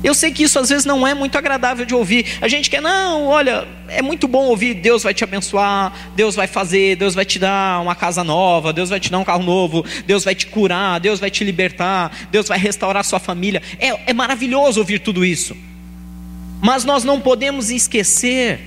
Eu 0.04 0.16
sei 0.16 0.32
que 0.32 0.44
isso 0.44 0.58
às 0.58 0.70
vezes 0.70 0.84
não 0.84 1.06
é 1.06 1.14
muito 1.14 1.38
agradável 1.38 1.86
de 1.86 1.94
ouvir. 1.94 2.26
A 2.42 2.48
gente 2.48 2.70
quer, 2.70 2.82
não, 2.82 3.28
olha, 3.28 3.68
é 3.88 4.02
muito 4.02 4.28
bom 4.28 4.46
ouvir, 4.46 4.74
Deus 4.74 5.04
vai 5.04 5.14
te 5.14 5.24
abençoar, 5.24 5.94
Deus 6.16 6.36
vai 6.36 6.48
fazer, 6.48 6.96
Deus 6.96 7.14
vai 7.14 7.24
te 7.24 7.38
dar 7.38 7.82
uma 7.82 7.94
casa 7.94 8.24
nova, 8.24 8.74
Deus 8.74 8.90
vai 8.90 9.00
te 9.00 9.12
dar 9.12 9.20
um 9.20 9.24
carro 9.24 9.44
novo, 9.44 9.86
Deus 10.08 10.24
vai 10.24 10.34
te 10.34 10.48
curar, 10.48 11.00
Deus 11.00 11.20
vai 11.20 11.30
te 11.30 11.44
libertar, 11.44 12.12
Deus 12.32 12.48
vai 12.48 12.58
restaurar 12.58 13.06
sua 13.06 13.20
família. 13.20 13.62
É, 13.80 14.10
é 14.10 14.14
maravilhoso 14.14 14.80
ouvir 14.80 15.00
tudo 15.00 15.24
isso. 15.24 15.56
Mas 16.62 16.84
nós 16.84 17.04
não 17.04 17.22
podemos 17.22 17.70
esquecer 17.70 18.60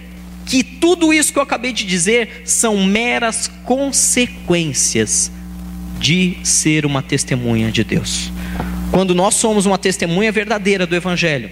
que 0.47 0.62
tudo 0.62 1.12
isso 1.12 1.33
que 1.33 1.38
eu 1.38 1.43
acabei 1.43 1.73
de 1.73 1.85
dizer 1.85 2.43
são 2.45 2.85
meras 2.85 3.50
consequências 3.64 5.33
de 5.99 6.37
ser 6.45 6.87
uma 6.87 7.03
testemunha 7.03 7.73
de 7.73 7.83
Deus. 7.83 8.31
Quando 8.91 9.14
nós 9.14 9.35
somos 9.35 9.67
uma 9.67 9.79
testemunha 9.79 10.31
verdadeira 10.31 10.87
do 10.87 10.95
Evangelho, 10.95 11.50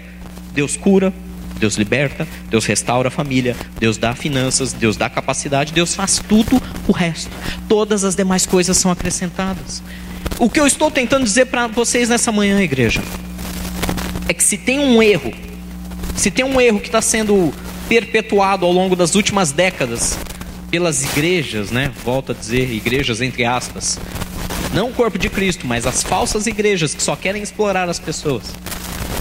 Deus 0.53 0.77
cura, 0.77 1.13
Deus 1.59 1.77
liberta, 1.77 2.27
Deus 2.51 2.67
restaura 2.67 3.09
a 3.09 3.11
família, 3.11 3.57
Deus 3.79 3.97
dá 3.97 4.15
finanças, 4.15 4.73
Deus 4.73 4.97
dá 4.97 5.09
capacidade, 5.09 5.73
Deus 5.73 5.95
faz 5.95 6.21
tudo 6.29 6.61
o 6.89 6.93
resto. 6.93 7.31
Todas 7.69 8.03
as 8.05 8.17
demais 8.17 8.45
coisas 8.47 8.77
são 8.77 8.91
acrescentadas. 8.91 9.83
O 10.39 10.51
que 10.51 10.59
eu 10.59 10.67
estou 10.67 10.91
tentando 10.91 11.25
dizer 11.25 11.47
para 11.47 11.69
vocês 11.69 12.09
nessa 12.09 12.33
manhã, 12.33 12.61
igreja, 12.61 13.01
é 14.29 14.35
que 14.35 14.43
se 14.43 14.59
tem 14.59 14.81
um 14.81 15.03
erro, 15.03 15.33
se 16.17 16.31
tem 16.31 16.45
um 16.45 16.61
erro 16.61 16.81
que 16.81 16.89
está 16.89 17.01
sendo 17.01 17.53
perpetuado 17.89 18.67
ao 18.67 18.73
longo 18.73 18.97
das 18.97 19.15
últimas 19.15 19.53
décadas 19.53 20.19
pelas 20.71 21.05
igrejas, 21.05 21.71
né? 21.71 21.93
Volto 22.05 22.33
a 22.33 22.35
dizer, 22.35 22.73
igrejas 22.73 23.21
entre 23.21 23.45
aspas, 23.45 24.01
não 24.73 24.89
o 24.89 24.93
corpo 24.93 25.19
de 25.19 25.29
Cristo, 25.29 25.67
mas 25.67 25.87
as 25.87 26.03
falsas 26.03 26.47
igrejas 26.47 26.95
que 26.95 27.03
só 27.03 27.15
querem 27.15 27.43
explorar 27.43 27.89
as 27.89 27.99
pessoas. 27.99 28.45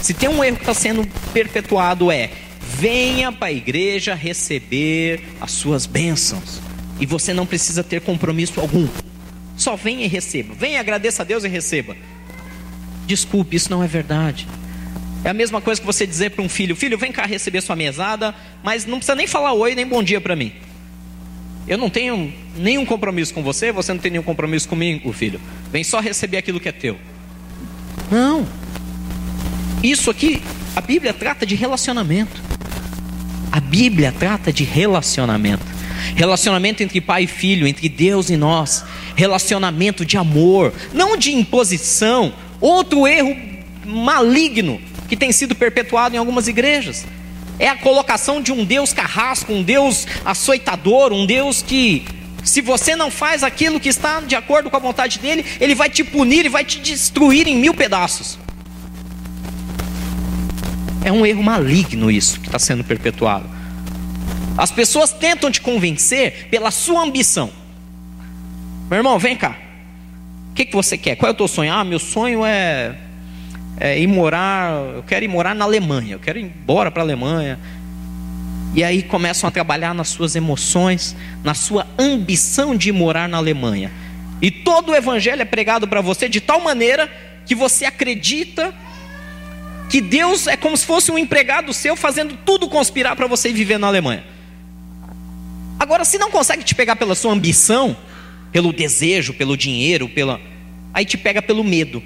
Se 0.02 0.14
tem 0.14 0.28
um 0.28 0.42
erro 0.42 0.56
que 0.56 0.62
está 0.62 0.74
sendo 0.74 1.06
perpetuado 1.32 2.10
é 2.10 2.30
venha 2.60 3.30
para 3.30 3.48
a 3.48 3.52
igreja 3.52 4.14
receber 4.14 5.20
as 5.40 5.52
suas 5.52 5.86
bênçãos. 5.86 6.60
E 6.98 7.06
você 7.06 7.34
não 7.34 7.46
precisa 7.46 7.84
ter 7.84 8.00
compromisso 8.00 8.60
algum. 8.60 8.88
Só 9.56 9.76
venha 9.76 10.04
e 10.04 10.08
receba. 10.08 10.54
Venha, 10.54 10.80
agradeça 10.80 11.22
a 11.22 11.24
Deus 11.24 11.44
e 11.44 11.48
receba. 11.48 11.96
Desculpe, 13.06 13.56
isso 13.56 13.70
não 13.70 13.82
é 13.82 13.86
verdade. 13.86 14.48
É 15.24 15.28
a 15.28 15.34
mesma 15.34 15.60
coisa 15.60 15.80
que 15.80 15.86
você 15.86 16.06
dizer 16.06 16.30
para 16.30 16.42
um 16.42 16.48
filho: 16.48 16.74
Filho, 16.74 16.98
vem 16.98 17.12
cá 17.12 17.26
receber 17.26 17.60
sua 17.60 17.76
mesada, 17.76 18.34
mas 18.62 18.86
não 18.86 18.98
precisa 18.98 19.14
nem 19.14 19.26
falar 19.26 19.52
oi 19.52 19.74
nem 19.74 19.86
bom 19.86 20.02
dia 20.02 20.20
para 20.20 20.34
mim. 20.34 20.52
Eu 21.66 21.78
não 21.78 21.88
tenho 21.88 22.32
nenhum 22.56 22.84
compromisso 22.84 23.32
com 23.32 23.42
você, 23.42 23.70
você 23.70 23.92
não 23.92 24.00
tem 24.00 24.10
nenhum 24.10 24.24
compromisso 24.24 24.68
comigo, 24.68 25.12
filho. 25.12 25.40
Vem 25.70 25.84
só 25.84 26.00
receber 26.00 26.38
aquilo 26.38 26.58
que 26.58 26.68
é 26.68 26.72
teu. 26.72 26.98
Não. 28.10 28.46
Isso 29.82 30.10
aqui, 30.10 30.42
a 30.74 30.80
Bíblia 30.80 31.12
trata 31.12 31.46
de 31.46 31.54
relacionamento. 31.54 32.40
A 33.50 33.60
Bíblia 33.60 34.12
trata 34.16 34.52
de 34.52 34.64
relacionamento. 34.64 35.64
Relacionamento 36.16 36.82
entre 36.82 37.00
pai 37.00 37.24
e 37.24 37.26
filho, 37.28 37.66
entre 37.66 37.88
Deus 37.88 38.28
e 38.28 38.36
nós. 38.36 38.84
Relacionamento 39.14 40.04
de 40.04 40.16
amor, 40.16 40.72
não 40.92 41.16
de 41.16 41.32
imposição. 41.32 42.32
Outro 42.60 43.06
erro 43.06 43.36
maligno 43.86 44.80
que 45.08 45.16
tem 45.16 45.30
sido 45.32 45.54
perpetuado 45.54 46.14
em 46.14 46.18
algumas 46.18 46.48
igrejas 46.48 47.06
é 47.58 47.68
a 47.68 47.76
colocação 47.76 48.40
de 48.40 48.52
um 48.52 48.64
Deus 48.64 48.92
carrasco, 48.92 49.52
um 49.52 49.62
Deus 49.62 50.06
açoitador, 50.24 51.12
um 51.12 51.26
Deus 51.26 51.62
que, 51.62 52.04
se 52.42 52.60
você 52.60 52.96
não 52.96 53.10
faz 53.10 53.42
aquilo 53.42 53.78
que 53.78 53.88
está 53.88 54.20
de 54.20 54.34
acordo 54.34 54.70
com 54.70 54.76
a 54.76 54.80
vontade 54.80 55.18
dele, 55.18 55.44
ele 55.60 55.74
vai 55.74 55.88
te 55.88 56.02
punir 56.02 56.44
e 56.44 56.48
vai 56.48 56.64
te 56.64 56.80
destruir 56.80 57.46
em 57.46 57.56
mil 57.56 57.74
pedaços. 57.74 58.38
É 61.04 61.10
um 61.10 61.26
erro 61.26 61.42
maligno 61.42 62.10
isso 62.10 62.40
que 62.40 62.46
está 62.46 62.58
sendo 62.58 62.84
perpetuado. 62.84 63.48
As 64.56 64.70
pessoas 64.70 65.12
tentam 65.12 65.50
te 65.50 65.60
convencer 65.60 66.48
pela 66.50 66.70
sua 66.70 67.02
ambição. 67.02 67.50
Meu 68.88 68.98
irmão, 68.98 69.18
vem 69.18 69.36
cá. 69.36 69.56
O 70.50 70.54
que, 70.54 70.66
que 70.66 70.74
você 70.74 70.98
quer? 70.98 71.16
Qual 71.16 71.28
é 71.28 71.32
o 71.32 71.36
teu 71.36 71.48
sonho? 71.48 71.72
Ah, 71.72 71.82
meu 71.82 71.98
sonho 71.98 72.44
é 72.44 72.94
é, 73.78 73.98
ir 73.98 74.06
morar, 74.06 74.72
eu 74.94 75.02
quero 75.02 75.24
ir 75.24 75.28
morar 75.28 75.54
na 75.54 75.64
Alemanha, 75.64 76.14
eu 76.14 76.18
quero 76.18 76.38
ir 76.38 76.42
embora 76.42 76.90
para 76.90 77.02
a 77.02 77.04
Alemanha. 77.04 77.58
E 78.74 78.82
aí 78.82 79.02
começam 79.02 79.46
a 79.48 79.50
trabalhar 79.50 79.94
nas 79.94 80.08
suas 80.08 80.34
emoções, 80.34 81.14
na 81.44 81.52
sua 81.52 81.86
ambição 81.98 82.74
de 82.74 82.90
morar 82.90 83.28
na 83.28 83.36
Alemanha. 83.36 83.90
E 84.40 84.50
todo 84.50 84.92
o 84.92 84.94
evangelho 84.94 85.42
é 85.42 85.44
pregado 85.44 85.86
para 85.86 86.00
você 86.00 86.28
de 86.28 86.40
tal 86.40 86.60
maneira 86.60 87.10
que 87.44 87.54
você 87.54 87.84
acredita 87.84 88.74
que 89.90 90.00
Deus 90.00 90.46
é 90.46 90.56
como 90.56 90.76
se 90.76 90.86
fosse 90.86 91.12
um 91.12 91.18
empregado 91.18 91.72
seu 91.72 91.94
fazendo 91.94 92.36
tudo 92.46 92.68
conspirar 92.68 93.14
para 93.14 93.26
você 93.26 93.52
viver 93.52 93.78
na 93.78 93.88
Alemanha. 93.88 94.24
Agora, 95.78 96.04
se 96.04 96.16
não 96.16 96.30
consegue 96.30 96.64
te 96.64 96.74
pegar 96.74 96.96
pela 96.96 97.14
sua 97.14 97.32
ambição, 97.32 97.96
pelo 98.50 98.72
desejo, 98.72 99.34
pelo 99.34 99.56
dinheiro, 99.56 100.08
pela 100.08 100.40
aí 100.94 101.04
te 101.04 101.18
pega 101.18 101.42
pelo 101.42 101.62
medo. 101.62 102.02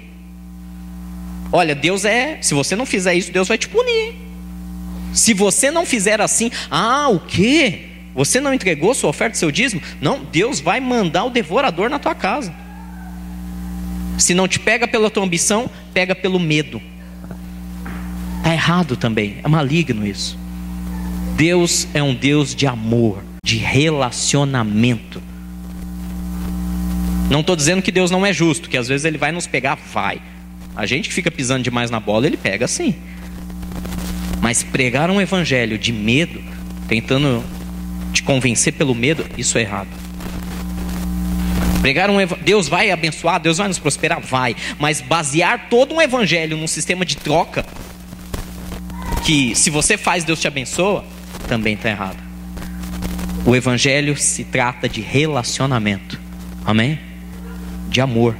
Olha, 1.51 1.73
Deus 1.73 2.05
é, 2.05 2.37
se 2.41 2.53
você 2.53 2.75
não 2.75 2.85
fizer 2.85 3.15
isso, 3.15 3.31
Deus 3.31 3.47
vai 3.47 3.57
te 3.57 3.69
punir. 3.69 4.15
Se 5.13 5.33
você 5.33 5.71
não 5.71 5.85
fizer 5.85 6.21
assim, 6.21 6.51
ah, 6.69 7.09
o 7.09 7.19
quê? 7.19 7.85
Você 8.13 8.39
não 8.39 8.53
entregou 8.53 8.93
sua 8.93 9.09
oferta, 9.09 9.37
seu 9.37 9.51
dízimo? 9.51 9.81
Não, 10.01 10.23
Deus 10.23 10.59
vai 10.59 10.79
mandar 10.79 11.23
o 11.25 11.29
devorador 11.29 11.89
na 11.89 11.99
tua 11.99 12.15
casa. 12.15 12.53
Se 14.17 14.33
não 14.33 14.47
te 14.47 14.59
pega 14.59 14.87
pela 14.87 15.09
tua 15.09 15.23
ambição, 15.23 15.69
pega 15.93 16.15
pelo 16.15 16.39
medo. 16.39 16.81
Está 18.37 18.53
errado 18.53 18.97
também, 18.97 19.37
é 19.43 19.47
maligno 19.47 20.05
isso. 20.05 20.37
Deus 21.35 21.87
é 21.93 22.01
um 22.01 22.15
Deus 22.15 22.55
de 22.55 22.65
amor, 22.65 23.23
de 23.45 23.57
relacionamento. 23.57 25.21
Não 27.29 27.41
estou 27.41 27.55
dizendo 27.55 27.81
que 27.81 27.91
Deus 27.91 28.09
não 28.09 28.25
é 28.25 28.33
justo, 28.33 28.69
que 28.69 28.77
às 28.77 28.87
vezes 28.87 29.05
Ele 29.05 29.17
vai 29.17 29.31
nos 29.31 29.45
pegar, 29.45 29.77
vai. 29.93 30.19
A 30.77 30.85
gente 30.85 31.09
que 31.09 31.15
fica 31.15 31.31
pisando 31.31 31.63
demais 31.63 31.89
na 31.89 31.99
bola, 31.99 32.27
ele 32.27 32.37
pega 32.37 32.67
sim. 32.67 32.93
Mas 34.39 34.61
pregar 34.61 35.09
um 35.09 35.19
evangelho 35.19 35.75
de 35.75 35.91
medo, 35.91 36.39
tentando 36.87 37.43
te 38.13 38.21
convencer 38.21 38.73
pelo 38.73 38.93
medo, 38.93 39.25
isso 39.35 39.57
é 39.57 39.61
errado. 39.61 39.89
Pregar 41.81 42.11
um 42.11 42.17
Deus 42.43 42.67
vai 42.67 42.91
abençoar, 42.91 43.39
Deus 43.39 43.57
vai 43.57 43.67
nos 43.67 43.79
prosperar, 43.79 44.21
vai. 44.21 44.55
Mas 44.77 45.01
basear 45.01 45.67
todo 45.67 45.95
um 45.95 46.01
evangelho 46.01 46.55
num 46.55 46.67
sistema 46.67 47.03
de 47.03 47.17
troca, 47.17 47.65
que 49.25 49.55
se 49.55 49.71
você 49.71 49.97
faz, 49.97 50.23
Deus 50.23 50.39
te 50.39 50.47
abençoa, 50.47 51.03
também 51.47 51.73
está 51.73 51.89
errada. 51.89 52.17
O 53.45 53.55
Evangelho 53.55 54.15
se 54.15 54.43
trata 54.43 54.87
de 54.87 55.01
relacionamento, 55.01 56.19
amém? 56.63 56.99
De 57.89 57.99
amor. 57.99 58.37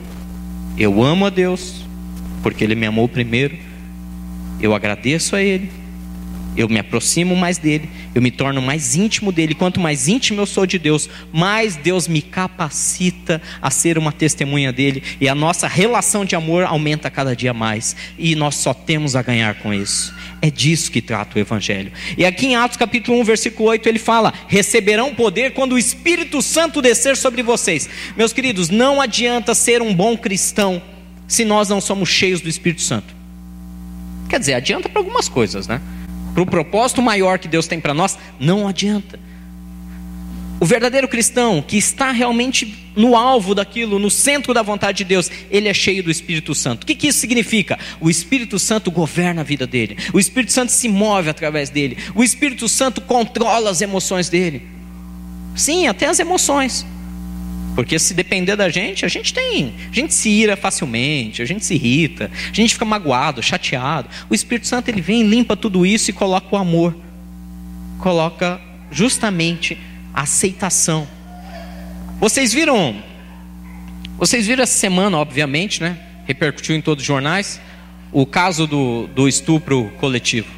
Eu 0.77 1.01
amo 1.01 1.25
a 1.25 1.29
Deus, 1.29 1.86
porque 2.41 2.63
Ele 2.63 2.75
me 2.75 2.85
amou 2.85 3.07
primeiro, 3.07 3.57
eu 4.59 4.73
agradeço 4.73 5.35
a 5.35 5.41
Ele, 5.41 5.69
eu 6.57 6.67
me 6.67 6.79
aproximo 6.79 7.35
mais 7.35 7.59
dele, 7.59 7.87
eu 8.15 8.21
me 8.21 8.31
torno 8.31 8.59
mais 8.61 8.95
íntimo 8.95 9.31
dele. 9.31 9.53
Quanto 9.53 9.79
mais 9.79 10.07
íntimo 10.07 10.41
eu 10.41 10.45
sou 10.47 10.65
de 10.65 10.79
Deus, 10.79 11.07
mais 11.31 11.75
Deus 11.75 12.07
me 12.07 12.19
capacita 12.19 13.39
a 13.61 13.69
ser 13.69 13.95
uma 13.97 14.11
testemunha 14.11 14.73
dele, 14.73 15.03
e 15.21 15.29
a 15.29 15.35
nossa 15.35 15.67
relação 15.67 16.25
de 16.25 16.35
amor 16.35 16.63
aumenta 16.63 17.11
cada 17.11 17.35
dia 17.35 17.53
mais, 17.53 17.95
e 18.17 18.35
nós 18.35 18.55
só 18.55 18.73
temos 18.73 19.15
a 19.15 19.21
ganhar 19.21 19.55
com 19.55 19.71
isso. 19.71 20.13
É 20.41 20.49
disso 20.49 20.91
que 20.91 21.01
trata 21.01 21.37
o 21.37 21.39
Evangelho. 21.39 21.91
E 22.17 22.25
aqui 22.25 22.47
em 22.47 22.55
Atos 22.55 22.77
capítulo 22.77 23.19
1, 23.19 23.23
versículo 23.23 23.69
8, 23.69 23.87
ele 23.87 23.99
fala: 23.99 24.33
Receberão 24.47 25.13
poder 25.13 25.53
quando 25.53 25.73
o 25.73 25.79
Espírito 25.79 26.41
Santo 26.41 26.81
descer 26.81 27.15
sobre 27.15 27.43
vocês. 27.43 27.89
Meus 28.15 28.33
queridos, 28.33 28.69
não 28.69 28.99
adianta 28.99 29.53
ser 29.53 29.81
um 29.81 29.93
bom 29.93 30.17
cristão 30.17 30.81
se 31.27 31.43
nós 31.43 31.69
não 31.69 31.81
somos 31.81 32.09
cheios 32.09 32.41
do 32.41 32.49
Espírito 32.49 32.81
Santo. 32.81 33.15
Quer 34.29 34.39
dizer, 34.39 34.53
adianta 34.53 34.89
para 34.89 34.99
algumas 34.99 35.27
coisas, 35.27 35.67
né? 35.67 35.81
para 36.37 36.43
o 36.43 36.45
propósito 36.45 37.01
maior 37.01 37.39
que 37.39 37.47
Deus 37.47 37.65
tem 37.65 37.79
para 37.79 37.95
nós, 37.95 38.15
não 38.39 38.67
adianta. 38.67 39.19
O 40.59 40.65
verdadeiro 40.67 41.07
cristão 41.07 41.63
que 41.63 41.75
está 41.77 42.11
realmente 42.11 42.91
no 42.95 43.15
alvo 43.15 43.55
daquilo, 43.55 43.97
no 43.97 44.11
centro 44.11 44.53
da 44.53 44.61
vontade 44.61 44.99
de 44.99 45.03
Deus, 45.05 45.31
ele 45.49 45.67
é 45.67 45.73
cheio 45.73 46.03
do 46.03 46.11
Espírito 46.11 46.53
Santo. 46.53 46.83
O 46.83 46.85
que, 46.85 46.93
que 46.93 47.07
isso 47.07 47.17
significa? 47.17 47.79
O 47.99 48.07
Espírito 48.07 48.59
Santo 48.59 48.91
governa 48.91 49.41
a 49.41 49.43
vida 49.43 49.65
dele, 49.65 49.97
o 50.13 50.19
Espírito 50.19 50.51
Santo 50.53 50.71
se 50.71 50.87
move 50.87 51.27
através 51.27 51.71
dele, 51.71 51.97
o 52.13 52.23
Espírito 52.23 52.69
Santo 52.69 53.01
controla 53.01 53.71
as 53.71 53.81
emoções 53.81 54.29
dele. 54.29 54.61
Sim, 55.55 55.87
até 55.87 56.05
as 56.05 56.19
emoções. 56.19 56.85
Porque 57.77 57.99
se 57.99 58.15
depender 58.15 58.55
da 58.55 58.69
gente, 58.69 59.05
a 59.05 59.07
gente 59.07 59.31
tem, 59.31 59.71
a 59.91 59.93
gente 59.93 60.11
se 60.11 60.31
ira 60.31 60.57
facilmente, 60.57 61.43
a 61.43 61.45
gente 61.45 61.63
se 61.63 61.75
irrita, 61.75 62.31
a 62.33 62.51
gente 62.51 62.73
fica 62.73 62.83
magoado, 62.83 63.39
chateado. 63.43 64.09
O 64.27 64.33
Espírito 64.33 64.65
Santo 64.65 64.89
ele 64.89 64.99
vem, 64.99 65.21
limpa 65.21 65.55
tudo 65.55 65.85
isso 65.85 66.09
e 66.09 66.13
coloca 66.13 66.47
o 66.55 66.57
amor. 66.57 66.97
Coloca 67.99 68.59
justamente 68.91 69.77
a 70.11 70.23
aceitação. 70.23 71.07
Vocês 72.19 72.51
viram? 72.51 72.95
Vocês 74.17 74.47
viram 74.47 74.63
essa 74.63 74.79
semana, 74.79 75.15
obviamente, 75.15 75.79
né? 75.79 75.99
Repercutiu 76.25 76.75
em 76.75 76.81
todos 76.81 77.03
os 77.03 77.07
jornais 77.07 77.61
o 78.11 78.25
caso 78.25 78.65
do, 78.65 79.05
do 79.13 79.27
estupro 79.27 79.91
coletivo. 79.99 80.49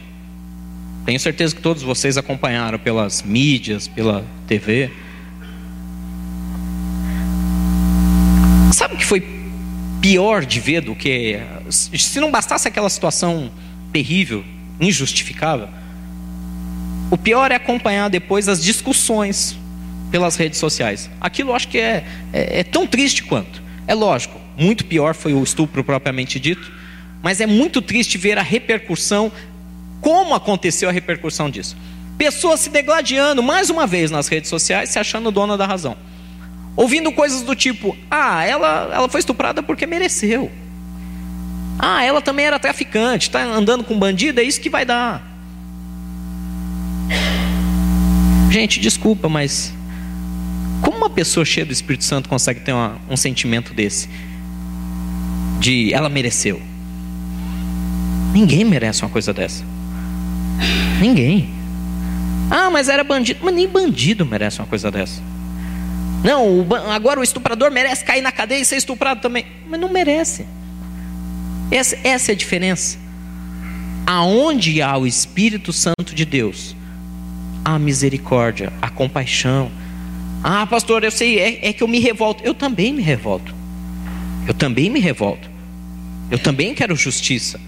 Tenho 1.05 1.19
certeza 1.19 1.53
que 1.53 1.61
todos 1.61 1.83
vocês 1.83 2.17
acompanharam 2.17 2.79
pelas 2.79 3.21
mídias, 3.23 3.89
pela 3.89 4.25
TV. 4.47 4.89
Sabe 8.79 8.93
o 8.93 8.97
que 8.97 9.03
foi 9.03 9.21
pior 10.01 10.45
de 10.45 10.57
ver 10.61 10.79
do 10.79 10.95
que. 10.95 11.37
Se 11.69 12.17
não 12.17 12.31
bastasse 12.31 12.65
aquela 12.65 12.89
situação 12.89 13.51
terrível, 13.91 14.41
injustificável, 14.79 15.67
o 17.11 17.17
pior 17.17 17.51
é 17.51 17.55
acompanhar 17.55 18.09
depois 18.09 18.47
as 18.47 18.63
discussões 18.63 19.57
pelas 20.09 20.37
redes 20.37 20.59
sociais. 20.59 21.09
Aquilo 21.19 21.49
eu 21.49 21.55
acho 21.55 21.67
que 21.67 21.77
é, 21.77 22.05
é, 22.31 22.61
é 22.61 22.63
tão 22.63 22.87
triste 22.87 23.23
quanto. 23.23 23.61
É 23.85 23.93
lógico, 23.93 24.39
muito 24.57 24.85
pior 24.85 25.13
foi 25.13 25.33
o 25.33 25.43
estupro 25.43 25.83
propriamente 25.83 26.39
dito, 26.39 26.71
mas 27.21 27.41
é 27.41 27.45
muito 27.45 27.81
triste 27.81 28.17
ver 28.17 28.37
a 28.37 28.41
repercussão, 28.41 29.29
como 29.99 30.33
aconteceu 30.33 30.87
a 30.87 30.91
repercussão 30.93 31.49
disso. 31.49 31.75
Pessoas 32.17 32.61
se 32.61 32.69
degladiando 32.69 33.43
mais 33.43 33.69
uma 33.69 33.85
vez 33.85 34.09
nas 34.09 34.29
redes 34.29 34.49
sociais, 34.49 34.89
se 34.89 34.97
achando 34.97 35.31
dona 35.31 35.57
da 35.57 35.65
razão 35.65 35.97
ouvindo 36.75 37.11
coisas 37.11 37.41
do 37.41 37.55
tipo: 37.55 37.97
ah, 38.09 38.43
ela, 38.43 38.89
ela 38.93 39.09
foi 39.09 39.19
estuprada 39.19 39.61
porque 39.61 39.85
mereceu. 39.85 40.51
Ah, 41.77 42.03
ela 42.03 42.21
também 42.21 42.45
era 42.45 42.59
traficante, 42.59 43.29
está 43.29 43.41
andando 43.43 43.83
com 43.83 43.97
bandido, 43.97 44.39
é 44.39 44.43
isso 44.43 44.59
que 44.59 44.69
vai 44.69 44.83
dar. 44.83 45.25
Gente, 48.51 48.79
desculpa, 48.79 49.29
mas 49.29 49.73
como 50.81 50.97
uma 50.97 51.09
pessoa 51.09 51.45
cheia 51.45 51.65
do 51.65 51.71
Espírito 51.71 52.03
Santo 52.03 52.27
consegue 52.27 52.59
ter 52.61 52.73
uma, 52.73 52.97
um 53.09 53.15
sentimento 53.15 53.73
desse? 53.73 54.09
De 55.59 55.93
ela 55.93 56.09
mereceu. 56.09 56.61
Ninguém 58.33 58.63
merece 58.63 59.03
uma 59.03 59.09
coisa 59.09 59.33
dessa. 59.33 59.63
Ninguém. 60.99 61.49
Ah, 62.49 62.69
mas 62.69 62.89
era 62.89 63.03
bandido. 63.03 63.39
Mas 63.43 63.53
nem 63.53 63.67
bandido 63.67 64.25
merece 64.25 64.59
uma 64.59 64.67
coisa 64.67 64.91
dessa. 64.91 65.21
Não, 66.23 66.67
agora 66.91 67.19
o 67.19 67.23
estuprador 67.23 67.71
merece 67.71 68.03
cair 68.03 68.21
na 68.21 68.31
cadeia 68.31 68.59
e 68.59 68.65
ser 68.65 68.75
estuprado 68.75 69.21
também. 69.21 69.45
Mas 69.69 69.79
não 69.79 69.89
merece. 69.89 70.45
Essa, 71.71 71.97
essa 72.03 72.31
é 72.31 72.33
a 72.33 72.37
diferença. 72.37 72.97
Aonde 74.05 74.81
há 74.81 74.97
o 74.97 75.07
Espírito 75.07 75.71
Santo 75.71 76.13
de 76.13 76.25
Deus, 76.25 76.75
há 77.63 77.75
a 77.75 77.79
misericórdia, 77.79 78.73
a 78.81 78.89
compaixão. 78.89 79.71
Ah, 80.43 80.65
pastor, 80.65 81.03
eu 81.03 81.11
sei, 81.11 81.39
é, 81.39 81.69
é 81.69 81.73
que 81.73 81.83
eu 81.83 81.87
me 81.87 81.99
revolto. 81.99 82.43
Eu 82.43 82.53
também 82.53 82.93
me 82.93 83.01
revolto. 83.01 83.53
Eu 84.47 84.53
também 84.53 84.89
me 84.89 84.99
revolto. 84.99 85.49
Eu 86.31 86.39
também 86.39 86.73
quero 86.73 86.95
justiça. 86.95 87.59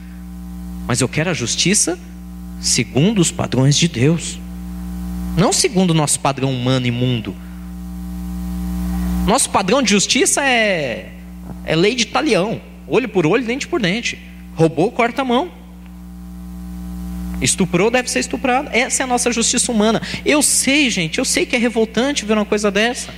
Mas 0.87 0.99
eu 0.99 1.07
quero 1.07 1.29
a 1.29 1.33
justiça 1.33 1.97
segundo 2.59 3.19
os 3.19 3.31
padrões 3.31 3.77
de 3.77 3.87
Deus. 3.87 4.39
Não 5.37 5.53
segundo 5.53 5.91
o 5.91 5.93
nosso 5.95 6.19
padrão 6.19 6.51
humano 6.51 6.85
e 6.85 6.91
mundo 6.91 7.35
nosso 9.25 9.49
padrão 9.49 9.81
de 9.81 9.91
justiça 9.91 10.43
é, 10.43 11.09
é 11.65 11.75
lei 11.75 11.95
de 11.95 12.05
talião: 12.05 12.61
olho 12.87 13.07
por 13.07 13.25
olho, 13.25 13.43
dente 13.43 13.67
por 13.67 13.81
dente. 13.81 14.17
Roubou, 14.55 14.91
corta 14.91 15.21
a 15.21 15.25
mão. 15.25 15.51
Estuprou, 17.41 17.89
deve 17.89 18.09
ser 18.09 18.19
estuprado. 18.19 18.69
Essa 18.71 19.01
é 19.01 19.03
a 19.03 19.07
nossa 19.07 19.31
justiça 19.31 19.71
humana. 19.71 20.01
Eu 20.23 20.41
sei, 20.43 20.89
gente, 20.89 21.17
eu 21.17 21.25
sei 21.25 21.45
que 21.45 21.55
é 21.55 21.59
revoltante 21.59 22.25
ver 22.25 22.33
uma 22.33 22.45
coisa 22.45 22.69
dessa. 22.69 23.11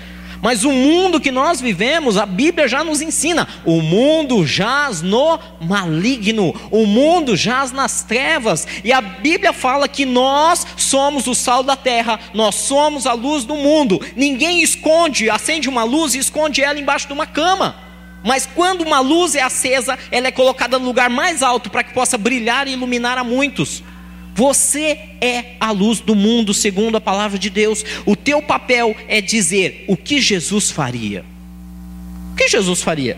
Mas 0.44 0.66
o 0.66 0.74
mundo 0.74 1.22
que 1.22 1.32
nós 1.32 1.62
vivemos, 1.62 2.18
a 2.18 2.26
Bíblia 2.26 2.68
já 2.68 2.84
nos 2.84 3.02
ensina: 3.02 3.48
o 3.64 3.82
mundo 3.82 4.46
jaz 4.46 5.02
no 5.02 5.40
maligno, 5.62 6.54
o 6.70 6.86
mundo 6.86 7.34
jaz 7.34 7.72
nas 7.72 8.04
trevas, 8.04 8.68
e 8.84 8.92
a 8.92 9.00
Bíblia 9.00 9.54
fala 9.54 9.88
que 9.88 10.06
nós 10.06 10.68
somos 10.76 11.28
o 11.28 11.34
sal 11.34 11.64
da 11.64 11.78
terra, 11.78 12.20
nós 12.34 12.56
somos 12.56 13.08
a 13.08 13.14
luz 13.14 13.46
do 13.46 13.56
mundo. 13.56 14.02
Ninguém 14.18 14.62
esconde, 14.62 15.30
acende 15.30 15.70
uma 15.70 15.86
luz 15.86 16.14
e 16.14 16.20
esconde 16.20 16.62
ela 16.62 16.78
embaixo 16.78 17.08
de 17.08 17.14
uma 17.14 17.26
cama. 17.26 17.78
Mas 18.22 18.46
quando 18.46 18.82
uma 18.82 19.00
luz 19.00 19.36
é 19.36 19.42
acesa, 19.42 19.98
ela 20.12 20.28
é 20.28 20.32
colocada 20.32 20.78
no 20.78 20.86
lugar 20.86 21.10
mais 21.10 21.42
alto 21.42 21.70
para 21.70 21.84
que 21.84 21.94
possa 21.94 22.18
brilhar 22.18 22.68
e 22.68 22.74
iluminar 22.74 23.18
a 23.18 23.24
muitos. 23.24 23.82
Você 24.36 24.98
é 25.22 25.56
a 25.60 25.72
luz 25.72 26.00
do 26.00 26.16
mundo, 26.16 26.54
segundo 26.54 26.98
a 26.98 27.02
palavra 27.02 27.38
de 27.38 27.50
Deus. 27.50 27.86
O 28.06 28.16
teu 28.16 28.42
papel 28.42 28.96
é 29.08 29.22
dizer 29.22 29.86
o 29.88 29.96
que 29.96 30.20
Jesus 30.20 30.72
faria. 30.72 31.24
O 32.32 32.36
que 32.36 32.48
Jesus 32.48 32.82
faria? 32.82 33.18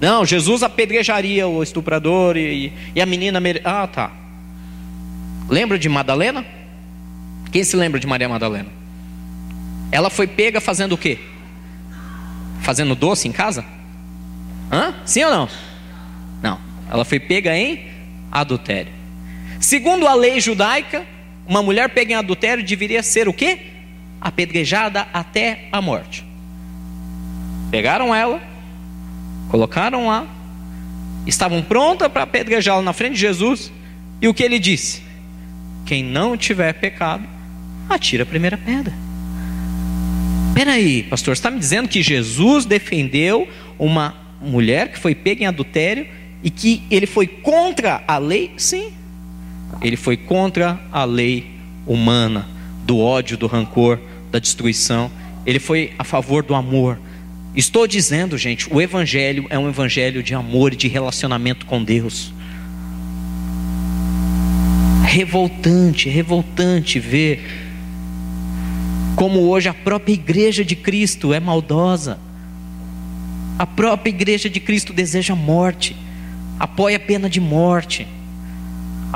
Não, 0.00 0.24
Jesus 0.24 0.62
apedrejaria 0.62 1.46
o 1.46 1.62
estuprador 1.62 2.36
e, 2.36 2.72
e 2.94 3.00
a 3.00 3.06
menina. 3.06 3.40
Ah, 3.64 3.86
tá. 3.86 4.12
Lembra 5.48 5.78
de 5.78 5.88
Madalena? 5.88 6.44
Quem 7.52 7.62
se 7.62 7.76
lembra 7.76 8.00
de 8.00 8.06
Maria 8.06 8.28
Madalena? 8.28 8.68
Ela 9.92 10.10
foi 10.10 10.26
pega 10.26 10.60
fazendo 10.60 10.92
o 10.92 10.98
quê? 10.98 11.18
Fazendo 12.62 12.94
doce 12.94 13.28
em 13.28 13.32
casa? 13.32 13.64
Hã? 14.72 14.94
Sim 15.04 15.24
ou 15.24 15.30
não? 15.30 15.48
Não. 16.42 16.58
Ela 16.90 17.04
foi 17.04 17.20
pega 17.20 17.56
em 17.56 17.86
adultério. 18.32 18.95
Segundo 19.60 20.06
a 20.06 20.14
lei 20.14 20.40
judaica, 20.40 21.04
uma 21.46 21.62
mulher 21.62 21.88
pega 21.90 22.12
em 22.12 22.16
adultério 22.16 22.64
deveria 22.64 23.02
ser 23.02 23.28
o 23.28 23.32
quê? 23.32 23.58
Apedrejada 24.20 25.06
até 25.12 25.68
a 25.70 25.80
morte. 25.80 26.24
Pegaram 27.70 28.14
ela, 28.14 28.40
colocaram 29.48 30.06
lá, 30.08 30.26
estavam 31.26 31.62
prontas 31.62 32.10
para 32.10 32.22
apedrejá-la 32.22 32.82
na 32.82 32.92
frente 32.92 33.14
de 33.14 33.20
Jesus, 33.20 33.72
e 34.20 34.28
o 34.28 34.34
que 34.34 34.42
ele 34.42 34.58
disse? 34.58 35.02
Quem 35.84 36.02
não 36.02 36.36
tiver 36.36 36.72
pecado, 36.74 37.24
atira 37.88 38.22
a 38.22 38.26
primeira 38.26 38.56
pedra. 38.56 38.92
Peraí, 40.54 41.02
pastor, 41.02 41.36
você 41.36 41.40
está 41.40 41.50
me 41.50 41.58
dizendo 41.58 41.88
que 41.88 42.02
Jesus 42.02 42.64
defendeu 42.64 43.46
uma 43.78 44.14
mulher 44.40 44.90
que 44.90 44.98
foi 44.98 45.14
pega 45.14 45.44
em 45.44 45.46
adultério 45.46 46.06
e 46.42 46.50
que 46.50 46.82
ele 46.90 47.06
foi 47.06 47.26
contra 47.26 48.02
a 48.08 48.16
lei? 48.18 48.52
Sim. 48.56 48.95
Ele 49.80 49.96
foi 49.96 50.16
contra 50.16 50.80
a 50.90 51.04
lei 51.04 51.50
humana, 51.86 52.46
do 52.84 52.98
ódio, 52.98 53.36
do 53.36 53.46
rancor, 53.46 53.98
da 54.30 54.38
destruição. 54.38 55.10
Ele 55.44 55.58
foi 55.58 55.92
a 55.98 56.04
favor 56.04 56.42
do 56.42 56.54
amor. 56.54 56.98
Estou 57.54 57.86
dizendo, 57.86 58.36
gente, 58.36 58.72
o 58.72 58.80
Evangelho 58.80 59.46
é 59.48 59.58
um 59.58 59.68
Evangelho 59.68 60.22
de 60.22 60.34
amor 60.34 60.72
e 60.72 60.76
de 60.76 60.88
relacionamento 60.88 61.66
com 61.66 61.82
Deus. 61.82 62.32
Revoltante, 65.04 66.08
revoltante 66.08 66.98
ver 66.98 67.42
Como 69.14 69.48
hoje 69.48 69.68
a 69.68 69.74
própria 69.74 70.12
igreja 70.12 70.64
de 70.64 70.76
Cristo 70.76 71.32
é 71.32 71.40
maldosa. 71.40 72.18
A 73.58 73.66
própria 73.66 74.10
igreja 74.10 74.50
de 74.50 74.60
Cristo 74.60 74.92
deseja 74.92 75.34
morte, 75.34 75.96
apoia 76.60 76.98
a 76.98 77.00
pena 77.00 77.30
de 77.30 77.40
morte, 77.40 78.06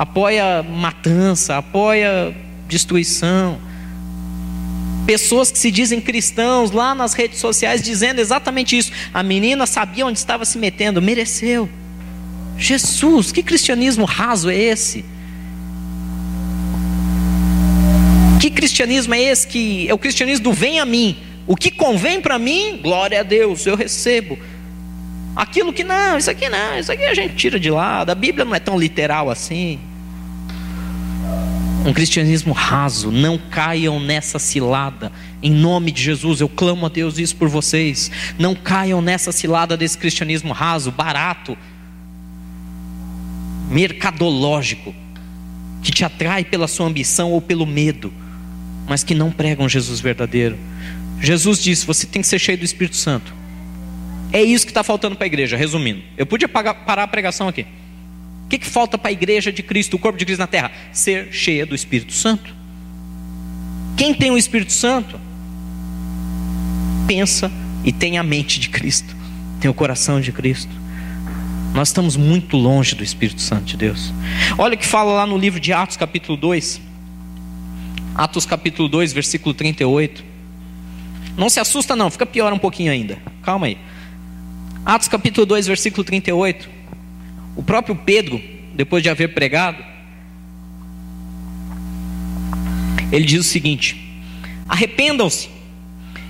apoia 0.01 0.63
matança, 0.63 1.57
apoia 1.57 2.35
destruição. 2.67 3.59
Pessoas 5.05 5.51
que 5.51 5.59
se 5.59 5.69
dizem 5.69 6.01
cristãos 6.01 6.71
lá 6.71 6.95
nas 6.95 7.13
redes 7.13 7.37
sociais 7.37 7.83
dizendo 7.83 8.19
exatamente 8.19 8.75
isso. 8.75 8.91
A 9.13 9.21
menina 9.21 9.67
sabia 9.67 10.07
onde 10.07 10.17
estava 10.17 10.43
se 10.43 10.57
metendo, 10.57 10.99
mereceu. 10.99 11.69
Jesus, 12.57 13.31
que 13.31 13.43
cristianismo 13.43 14.03
raso 14.05 14.49
é 14.49 14.55
esse? 14.55 15.05
Que 18.39 18.49
cristianismo 18.49 19.13
é 19.13 19.21
esse 19.21 19.45
que 19.45 19.87
é 19.87 19.93
o 19.93 19.99
cristianismo 19.99 20.45
do 20.45 20.51
vem 20.51 20.79
a 20.79 20.85
mim? 20.85 21.15
O 21.45 21.55
que 21.55 21.69
convém 21.69 22.19
para 22.19 22.39
mim, 22.39 22.79
glória 22.81 23.19
a 23.19 23.23
Deus, 23.23 23.67
eu 23.67 23.75
recebo. 23.75 24.35
Aquilo 25.35 25.71
que 25.71 25.83
não, 25.83 26.17
isso 26.17 26.31
aqui 26.31 26.49
não, 26.49 26.79
isso 26.79 26.91
aqui 26.91 27.03
a 27.03 27.13
gente 27.13 27.35
tira 27.35 27.59
de 27.59 27.69
lado. 27.69 28.09
A 28.09 28.15
Bíblia 28.15 28.43
não 28.43 28.55
é 28.55 28.59
tão 28.59 28.79
literal 28.79 29.29
assim. 29.29 29.90
Um 31.85 31.93
cristianismo 31.93 32.53
raso, 32.53 33.11
não 33.11 33.37
caiam 33.37 33.99
nessa 33.99 34.37
cilada. 34.37 35.11
Em 35.41 35.51
nome 35.51 35.91
de 35.91 36.01
Jesus, 36.01 36.39
eu 36.39 36.47
clamo 36.47 36.85
a 36.85 36.89
Deus 36.89 37.17
isso 37.17 37.35
por 37.35 37.49
vocês. 37.49 38.11
Não 38.37 38.53
caiam 38.53 39.01
nessa 39.01 39.31
cilada 39.31 39.75
desse 39.75 39.97
cristianismo 39.97 40.53
raso, 40.53 40.91
barato, 40.91 41.57
mercadológico, 43.69 44.93
que 45.81 45.91
te 45.91 46.05
atrai 46.05 46.43
pela 46.43 46.67
sua 46.67 46.85
ambição 46.85 47.31
ou 47.31 47.41
pelo 47.41 47.65
medo 47.65 48.13
mas 48.91 49.05
que 49.05 49.15
não 49.15 49.31
pregam 49.31 49.69
Jesus 49.69 50.01
verdadeiro. 50.01 50.57
Jesus 51.19 51.63
disse: 51.63 51.85
você 51.85 52.05
tem 52.05 52.21
que 52.21 52.27
ser 52.27 52.39
cheio 52.39 52.57
do 52.57 52.65
Espírito 52.65 52.97
Santo. 52.97 53.33
É 54.33 54.43
isso 54.43 54.65
que 54.65 54.71
está 54.71 54.83
faltando 54.83 55.15
para 55.15 55.25
a 55.25 55.27
igreja, 55.27 55.55
resumindo. 55.55 56.01
Eu 56.17 56.25
podia 56.25 56.49
parar 56.49 57.03
a 57.03 57.07
pregação 57.07 57.47
aqui. 57.47 57.65
Que, 58.51 58.57
que 58.57 58.67
falta 58.67 58.97
para 58.97 59.07
a 59.07 59.13
igreja 59.13 59.49
de 59.49 59.63
Cristo, 59.63 59.93
o 59.93 59.97
corpo 59.97 60.19
de 60.19 60.25
Cristo 60.25 60.41
na 60.41 60.47
terra? 60.47 60.73
Ser 60.91 61.29
cheia 61.31 61.65
do 61.65 61.73
Espírito 61.73 62.11
Santo. 62.11 62.53
Quem 63.95 64.13
tem 64.13 64.29
o 64.29 64.37
Espírito 64.37 64.73
Santo, 64.73 65.17
pensa 67.07 67.49
e 67.85 67.93
tem 67.93 68.17
a 68.17 68.23
mente 68.23 68.59
de 68.59 68.67
Cristo, 68.67 69.15
tem 69.61 69.71
o 69.71 69.73
coração 69.73 70.19
de 70.19 70.33
Cristo. 70.33 70.69
Nós 71.73 71.87
estamos 71.87 72.17
muito 72.17 72.57
longe 72.57 72.93
do 72.93 73.05
Espírito 73.05 73.39
Santo 73.39 73.63
de 73.63 73.77
Deus. 73.77 74.11
Olha 74.57 74.75
o 74.75 74.77
que 74.77 74.85
fala 74.85 75.13
lá 75.13 75.25
no 75.25 75.37
livro 75.37 75.57
de 75.57 75.71
Atos, 75.71 75.95
capítulo 75.95 76.37
2. 76.37 76.81
Atos 78.13 78.45
capítulo 78.45 78.89
2, 78.89 79.13
versículo 79.13 79.55
38. 79.55 80.25
Não 81.37 81.49
se 81.49 81.61
assusta, 81.61 81.95
não, 81.95 82.11
fica 82.11 82.25
pior 82.25 82.51
um 82.51 82.59
pouquinho 82.59 82.91
ainda. 82.91 83.17
Calma 83.43 83.67
aí. 83.67 83.77
Atos 84.85 85.07
capítulo 85.07 85.45
2, 85.45 85.67
versículo 85.67 86.03
38. 86.03 86.80
O 87.55 87.63
próprio 87.63 87.95
Pedro, 87.95 88.41
depois 88.73 89.03
de 89.03 89.09
haver 89.09 89.33
pregado, 89.33 89.83
ele 93.11 93.25
diz 93.25 93.41
o 93.41 93.49
seguinte: 93.49 94.23
Arrependam-se, 94.67 95.49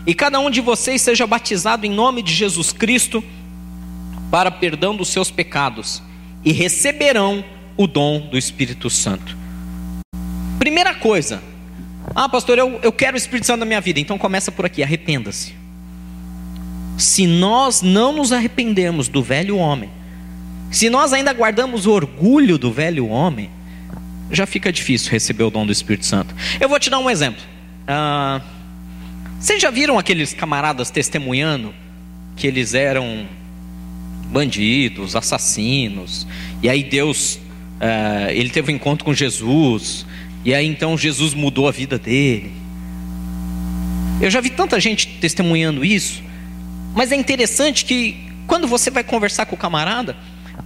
e 0.05 0.13
cada 0.13 0.39
um 0.39 0.49
de 0.49 0.61
vocês 0.61 1.01
seja 1.01 1.27
batizado 1.27 1.85
em 1.85 1.91
nome 1.91 2.21
de 2.21 2.33
Jesus 2.33 2.71
Cristo, 2.71 3.23
para 4.31 4.49
perdão 4.49 4.95
dos 4.95 5.09
seus 5.09 5.29
pecados, 5.29 6.01
e 6.43 6.51
receberão 6.51 7.43
o 7.77 7.85
dom 7.85 8.27
do 8.29 8.37
Espírito 8.37 8.89
Santo. 8.89 9.37
Primeira 10.57 10.95
coisa, 10.95 11.41
ah, 12.15 12.27
pastor, 12.27 12.57
eu, 12.57 12.79
eu 12.83 12.91
quero 12.91 13.15
o 13.15 13.17
Espírito 13.17 13.45
Santo 13.45 13.59
na 13.59 13.65
minha 13.65 13.81
vida. 13.81 13.99
Então 13.99 14.17
começa 14.17 14.51
por 14.51 14.65
aqui, 14.65 14.83
arrependa-se. 14.83 15.53
Se 16.97 17.25
nós 17.25 17.81
não 17.81 18.13
nos 18.13 18.31
arrependemos 18.31 19.07
do 19.07 19.23
velho 19.23 19.57
homem, 19.57 19.89
se 20.71 20.89
nós 20.89 21.11
ainda 21.11 21.33
guardamos 21.33 21.85
o 21.85 21.91
orgulho 21.91 22.57
do 22.57 22.71
velho 22.71 23.07
homem, 23.07 23.49
já 24.31 24.45
fica 24.45 24.71
difícil 24.71 25.11
receber 25.11 25.43
o 25.43 25.49
dom 25.49 25.65
do 25.65 25.71
Espírito 25.71 26.05
Santo. 26.05 26.33
Eu 26.59 26.69
vou 26.69 26.79
te 26.79 26.89
dar 26.89 26.99
um 26.99 27.09
exemplo. 27.09 27.41
Ah, 27.85 28.41
vocês 29.37 29.61
já 29.61 29.69
viram 29.69 29.99
aqueles 29.99 30.33
camaradas 30.33 30.89
testemunhando 30.89 31.73
que 32.37 32.47
eles 32.47 32.73
eram 32.73 33.27
bandidos, 34.27 35.15
assassinos, 35.15 36.25
e 36.63 36.69
aí 36.69 36.83
Deus, 36.83 37.37
ah, 37.79 38.31
ele 38.31 38.49
teve 38.49 38.71
um 38.71 38.75
encontro 38.75 39.03
com 39.03 39.13
Jesus, 39.13 40.05
e 40.45 40.53
aí 40.53 40.65
então 40.65 40.97
Jesus 40.97 41.33
mudou 41.33 41.67
a 41.67 41.71
vida 41.71 41.99
dele. 41.99 42.53
Eu 44.21 44.29
já 44.29 44.39
vi 44.39 44.51
tanta 44.51 44.79
gente 44.79 45.07
testemunhando 45.19 45.83
isso, 45.83 46.23
mas 46.95 47.11
é 47.11 47.15
interessante 47.15 47.83
que 47.83 48.31
quando 48.47 48.67
você 48.67 48.89
vai 48.89 49.03
conversar 49.03 49.45
com 49.45 49.55
o 49.55 49.57
camarada, 49.57 50.15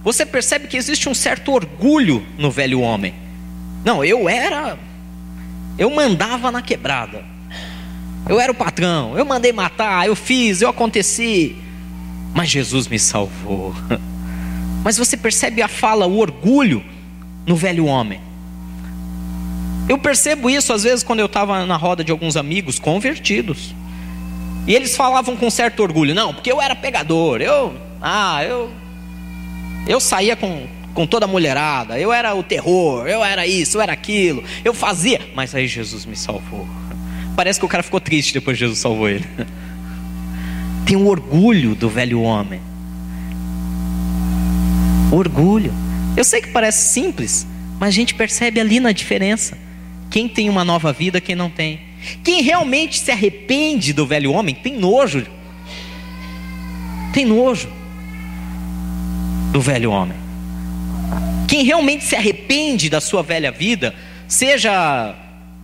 você 0.02 0.24
percebe 0.24 0.68
que 0.68 0.76
existe 0.76 1.08
um 1.08 1.14
certo 1.14 1.52
orgulho 1.52 2.24
no 2.38 2.50
velho 2.50 2.80
homem. 2.80 3.14
Não, 3.84 4.04
eu 4.04 4.28
era, 4.28 4.78
eu 5.78 5.90
mandava 5.90 6.50
na 6.50 6.62
quebrada. 6.62 7.24
Eu 8.28 8.40
era 8.40 8.50
o 8.50 8.54
patrão, 8.54 9.16
eu 9.16 9.24
mandei 9.24 9.52
matar, 9.52 10.06
eu 10.06 10.16
fiz, 10.16 10.60
eu 10.60 10.68
aconteci. 10.68 11.56
Mas 12.34 12.48
Jesus 12.48 12.88
me 12.88 12.98
salvou. 12.98 13.74
Mas 14.82 14.96
você 14.96 15.16
percebe 15.16 15.62
a 15.62 15.68
fala, 15.68 16.06
o 16.06 16.18
orgulho 16.18 16.84
no 17.46 17.56
velho 17.56 17.86
homem. 17.86 18.20
Eu 19.88 19.98
percebo 19.98 20.50
isso 20.50 20.72
às 20.72 20.82
vezes 20.82 21.04
quando 21.04 21.20
eu 21.20 21.26
estava 21.26 21.64
na 21.64 21.76
roda 21.76 22.02
de 22.02 22.10
alguns 22.10 22.36
amigos 22.36 22.78
convertidos. 22.78 23.74
E 24.66 24.74
eles 24.74 24.96
falavam 24.96 25.36
com 25.36 25.48
certo 25.48 25.80
orgulho, 25.80 26.14
não, 26.14 26.34
porque 26.34 26.50
eu 26.50 26.60
era 26.60 26.74
pegador, 26.74 27.40
eu, 27.40 27.72
ah, 28.02 28.42
eu, 28.42 28.70
eu 29.86 30.00
saía 30.00 30.34
com, 30.34 30.66
com 30.92 31.06
toda 31.06 31.26
a 31.26 31.28
mulherada, 31.28 31.98
eu 31.98 32.12
era 32.12 32.34
o 32.34 32.42
terror, 32.42 33.06
eu 33.06 33.24
era 33.24 33.46
isso, 33.46 33.76
eu 33.76 33.82
era 33.82 33.92
aquilo, 33.92 34.42
eu 34.64 34.74
fazia, 34.74 35.20
mas 35.34 35.54
aí 35.54 35.68
Jesus 35.68 36.04
me 36.04 36.16
salvou. 36.16 36.66
Parece 37.36 37.60
que 37.60 37.66
o 37.66 37.68
cara 37.68 37.82
ficou 37.82 38.00
triste 38.00 38.32
depois 38.32 38.56
que 38.56 38.64
Jesus 38.64 38.78
salvou 38.78 39.08
ele. 39.08 39.26
Tem 40.84 40.96
um 40.96 41.06
orgulho 41.06 41.74
do 41.74 41.88
velho 41.88 42.20
homem. 42.22 42.60
Orgulho. 45.12 45.72
Eu 46.16 46.24
sei 46.24 46.40
que 46.40 46.48
parece 46.48 46.88
simples, 46.88 47.46
mas 47.78 47.88
a 47.88 47.92
gente 47.92 48.14
percebe 48.14 48.58
ali 48.58 48.80
na 48.80 48.92
diferença. 48.92 49.58
Quem 50.08 50.28
tem 50.28 50.48
uma 50.48 50.64
nova 50.64 50.92
vida, 50.92 51.20
quem 51.20 51.34
não 51.34 51.50
tem. 51.50 51.80
Quem 52.22 52.40
realmente 52.40 53.00
se 53.00 53.10
arrepende 53.10 53.92
do 53.92 54.06
velho 54.06 54.32
homem 54.32 54.54
tem 54.54 54.78
nojo. 54.78 55.26
Tem 57.12 57.24
nojo 57.24 57.68
do 59.56 59.60
velho 59.62 59.90
homem. 59.90 60.18
Quem 61.48 61.64
realmente 61.64 62.04
se 62.04 62.14
arrepende 62.14 62.90
da 62.90 63.00
sua 63.00 63.22
velha 63.22 63.50
vida, 63.50 63.94
seja 64.28 65.14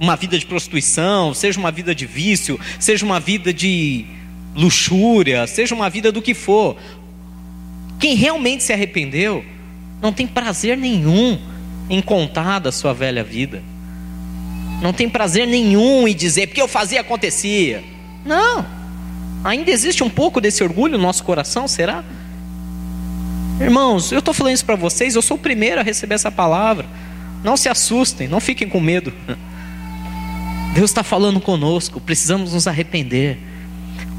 uma 0.00 0.16
vida 0.16 0.38
de 0.38 0.46
prostituição, 0.46 1.34
seja 1.34 1.60
uma 1.60 1.70
vida 1.70 1.94
de 1.94 2.06
vício, 2.06 2.58
seja 2.80 3.04
uma 3.04 3.20
vida 3.20 3.52
de 3.52 4.06
luxúria, 4.54 5.46
seja 5.46 5.74
uma 5.74 5.90
vida 5.90 6.10
do 6.10 6.22
que 6.22 6.32
for. 6.32 6.78
Quem 8.00 8.14
realmente 8.14 8.62
se 8.62 8.72
arrependeu, 8.72 9.44
não 10.00 10.10
tem 10.10 10.26
prazer 10.26 10.78
nenhum 10.78 11.38
em 11.90 12.00
contar 12.00 12.60
da 12.60 12.72
sua 12.72 12.94
velha 12.94 13.22
vida 13.22 13.62
não 14.80 14.92
tem 14.92 15.08
prazer 15.08 15.46
nenhum 15.46 16.08
em 16.08 16.14
dizer, 16.14 16.48
porque 16.48 16.60
eu 16.60 16.66
fazia 16.66 17.00
acontecia. 17.00 17.84
Não, 18.24 18.66
ainda 19.44 19.70
existe 19.70 20.02
um 20.02 20.10
pouco 20.10 20.40
desse 20.40 20.64
orgulho 20.64 20.98
no 20.98 21.04
nosso 21.04 21.22
coração, 21.22 21.68
será? 21.68 22.02
Irmãos, 23.60 24.10
eu 24.10 24.18
estou 24.18 24.34
falando 24.34 24.54
isso 24.54 24.64
para 24.64 24.76
vocês, 24.76 25.14
eu 25.14 25.22
sou 25.22 25.36
o 25.36 25.40
primeiro 25.40 25.80
a 25.80 25.84
receber 25.84 26.14
essa 26.14 26.30
palavra. 26.30 26.86
Não 27.44 27.56
se 27.56 27.68
assustem, 27.68 28.28
não 28.28 28.40
fiquem 28.40 28.68
com 28.68 28.80
medo. 28.80 29.12
Deus 30.74 30.90
está 30.90 31.02
falando 31.02 31.40
conosco, 31.40 32.00
precisamos 32.00 32.52
nos 32.54 32.66
arrepender. 32.66 33.38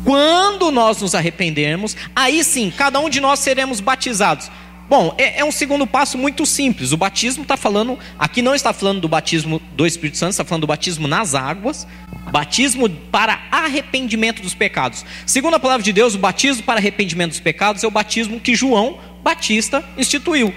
Quando 0.03 0.71
nós 0.71 1.01
nos 1.01 1.15
arrependermos, 1.15 1.95
aí 2.15 2.43
sim, 2.43 2.71
cada 2.75 2.99
um 2.99 3.09
de 3.09 3.19
nós 3.19 3.39
seremos 3.39 3.79
batizados. 3.79 4.51
Bom, 4.89 5.15
é, 5.17 5.39
é, 5.39 5.45
um 5.45 5.51
segundo 5.51 5.87
passo 5.87 6.17
muito 6.17 6.45
simples. 6.45 6.91
O 6.91 6.97
batismo 6.97 7.43
está 7.43 7.55
falando, 7.55 7.97
aqui 8.19 8.41
não 8.41 8.53
está 8.53 8.73
falando 8.73 8.99
do 8.99 9.07
batismo 9.07 9.61
do 9.71 9.87
Espírito 9.87 10.17
Santo, 10.17 10.31
está 10.31 10.43
falando 10.43 10.61
do 10.61 10.67
batismo 10.67 11.07
nas 11.07 11.33
águas, 11.33 11.87
batismo 12.31 12.89
para 12.89 13.39
arrependimento 13.49 14.41
dos 14.41 14.53
pecados. 14.53 15.05
Segundo 15.25 15.55
a 15.55 15.59
palavra 15.59 15.83
de 15.83 15.93
Deus, 15.93 16.15
o 16.15 16.19
batismo 16.19 16.63
para 16.63 16.79
arrependimento 16.79 17.31
dos 17.31 17.39
pecados 17.39 17.83
é 17.83 17.87
o 17.87 17.91
batismo 17.91 18.39
que 18.39 18.53
João 18.53 18.99
Batista 19.23 19.83
instituiu. 19.97 20.53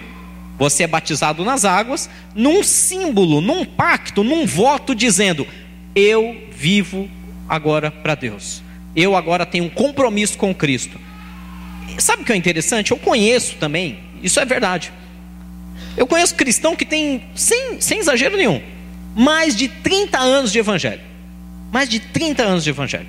Você 0.58 0.82
é 0.84 0.86
batizado 0.86 1.44
nas 1.44 1.64
águas, 1.64 2.08
num 2.34 2.62
símbolo, 2.62 3.40
num 3.40 3.64
pacto, 3.64 4.24
num 4.24 4.46
voto, 4.46 4.94
dizendo: 4.94 5.46
Eu 5.94 6.36
vivo 6.50 7.08
agora 7.48 7.90
para 7.90 8.14
Deus. 8.14 8.62
Eu 8.94 9.14
agora 9.14 9.46
tenho 9.46 9.64
um 9.64 9.70
compromisso 9.70 10.38
com 10.38 10.54
Cristo. 10.54 10.98
Sabe 11.98 12.22
o 12.22 12.24
que 12.24 12.32
é 12.32 12.36
interessante? 12.36 12.90
Eu 12.90 12.96
conheço 12.96 13.56
também 13.56 14.06
isso 14.22 14.40
é 14.40 14.44
verdade. 14.44 14.92
Eu 15.96 16.06
conheço 16.06 16.34
cristão 16.34 16.74
que 16.74 16.84
tem, 16.84 17.22
sem, 17.34 17.80
sem 17.80 17.98
exagero 17.98 18.36
nenhum, 18.36 18.60
mais 19.14 19.54
de 19.54 19.68
30 19.68 20.18
anos 20.18 20.52
de 20.52 20.58
evangelho. 20.58 21.00
Mais 21.72 21.88
de 21.88 22.00
30 22.00 22.42
anos 22.42 22.64
de 22.64 22.70
evangelho. 22.70 23.06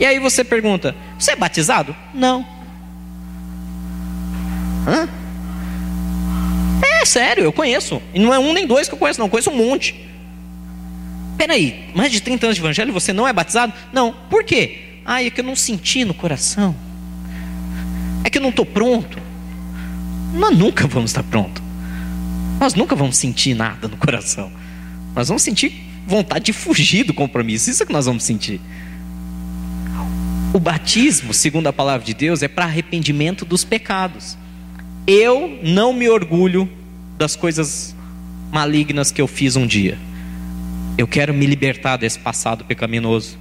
E 0.00 0.04
aí 0.04 0.18
você 0.18 0.42
pergunta: 0.42 0.94
Você 1.18 1.32
é 1.32 1.36
batizado? 1.36 1.94
Não. 2.12 2.46
Hã? 4.86 5.08
É 7.00 7.04
sério, 7.04 7.42
eu 7.44 7.52
conheço. 7.52 8.00
E 8.14 8.18
não 8.20 8.32
é 8.32 8.38
um 8.38 8.52
nem 8.52 8.66
dois 8.66 8.88
que 8.88 8.94
eu 8.94 8.98
conheço, 8.98 9.18
não. 9.18 9.26
Eu 9.26 9.30
conheço 9.30 9.50
um 9.50 9.56
monte. 9.56 9.94
Peraí, 11.36 11.90
mais 11.94 12.12
de 12.12 12.20
30 12.20 12.46
anos 12.46 12.56
de 12.56 12.62
evangelho 12.62 12.90
e 12.90 12.92
você 12.92 13.12
não 13.12 13.26
é 13.26 13.32
batizado? 13.32 13.72
Não. 13.92 14.12
Por 14.30 14.44
quê? 14.44 14.78
Ah, 15.04 15.22
é 15.22 15.30
que 15.30 15.40
eu 15.40 15.44
não 15.44 15.56
senti 15.56 16.04
no 16.04 16.14
coração. 16.14 16.74
É 18.22 18.30
que 18.30 18.38
eu 18.38 18.42
não 18.42 18.50
estou 18.50 18.64
pronto. 18.64 19.18
Nós 20.34 20.56
nunca 20.56 20.86
vamos 20.86 21.10
estar 21.10 21.24
pronto. 21.24 21.60
Nós 22.60 22.74
nunca 22.74 22.94
vamos 22.94 23.16
sentir 23.16 23.54
nada 23.54 23.88
no 23.88 23.96
coração. 23.96 24.52
Nós 25.14 25.26
vamos 25.26 25.42
sentir 25.42 25.84
vontade 26.06 26.44
de 26.44 26.52
fugir 26.52 27.04
do 27.04 27.12
compromisso. 27.12 27.68
Isso 27.68 27.82
é 27.82 27.86
que 27.86 27.92
nós 27.92 28.06
vamos 28.06 28.22
sentir. 28.22 28.60
O 30.54 30.60
batismo, 30.60 31.34
segundo 31.34 31.66
a 31.66 31.72
palavra 31.72 32.06
de 32.06 32.14
Deus, 32.14 32.42
é 32.42 32.48
para 32.48 32.66
arrependimento 32.66 33.44
dos 33.44 33.64
pecados. 33.64 34.38
Eu 35.06 35.58
não 35.62 35.92
me 35.92 36.08
orgulho 36.08 36.70
das 37.18 37.34
coisas 37.34 37.94
malignas 38.52 39.10
que 39.10 39.20
eu 39.20 39.26
fiz 39.26 39.56
um 39.56 39.66
dia. 39.66 39.98
Eu 40.96 41.08
quero 41.08 41.34
me 41.34 41.44
libertar 41.44 41.96
desse 41.96 42.20
passado 42.20 42.64
pecaminoso. 42.64 43.36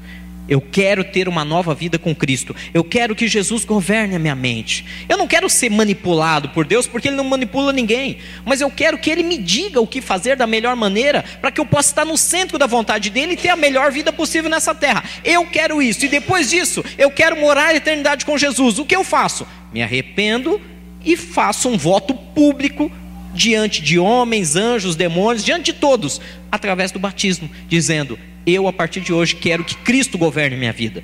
Eu 0.50 0.60
quero 0.60 1.04
ter 1.04 1.28
uma 1.28 1.45
nova 1.45 1.76
vida 1.76 2.00
com 2.00 2.15
Cristo. 2.15 2.56
Eu 2.74 2.84
quero 2.84 3.15
que 3.15 3.28
Jesus 3.28 3.63
governe 3.63 4.15
a 4.15 4.19
minha 4.19 4.34
mente. 4.34 4.84
Eu 5.08 5.19
não 5.19 5.28
quero 5.28 5.47
ser 5.47 5.69
manipulado 5.69 6.50
por 6.50 6.65
Deus, 6.65 6.88
porque 6.88 7.10
Ele 7.10 7.15
não 7.15 7.24
manipula 7.24 7.71
ninguém. 7.71 8.17
Mas 8.43 8.60
eu 8.60 8.71
quero 8.71 8.97
que 8.97 9.12
Ele 9.12 9.21
me 9.21 9.38
diga 9.38 9.80
o 9.80 9.86
que 9.86 10.02
fazer 10.02 10.36
da 10.36 10.47
melhor 10.47 10.76
maneira, 10.76 11.24
para 11.39 11.52
que 11.52 11.62
eu 11.62 11.65
possa 11.65 11.91
estar 11.91 12.06
no 12.06 12.17
centro 12.17 12.58
da 12.58 12.65
vontade 12.65 13.12
dEle 13.12 13.34
e 13.34 13.38
ter 13.38 13.50
a 13.50 13.56
melhor 13.56 13.91
vida 13.91 14.12
possível 14.12 14.50
nessa 14.50 14.74
terra. 14.74 15.04
Eu 15.24 15.45
quero 15.45 15.80
isso. 15.80 16.06
E 16.06 16.10
depois 16.10 16.50
disso, 16.50 16.84
eu 16.97 17.12
quero 17.12 17.39
morar 17.39 17.67
a 17.67 17.76
eternidade 17.76 18.26
com 18.26 18.36
Jesus. 18.36 18.80
O 18.80 18.86
que 18.86 18.95
eu 18.95 19.04
faço? 19.04 19.45
Me 19.71 19.84
arrependo 19.84 20.60
e 21.04 21.18
faço 21.18 21.70
um 21.70 21.78
voto 21.78 22.14
público 22.14 22.92
diante 23.34 23.82
de 23.82 23.98
homens, 23.98 24.56
anjos, 24.56 24.96
demônios, 24.96 25.44
diante 25.44 25.72
de 25.72 25.74
todos, 25.74 26.22
através 26.52 26.92
do 26.92 27.00
batismo, 27.00 27.50
dizendo: 27.68 28.18
eu, 28.46 28.68
a 28.68 28.74
partir 28.74 29.02
de 29.02 29.14
hoje, 29.14 29.36
quero 29.36 29.64
que 29.64 29.76
Cristo 29.76 30.18
governe 30.18 30.56
minha 30.56 30.74
vida. 30.74 31.04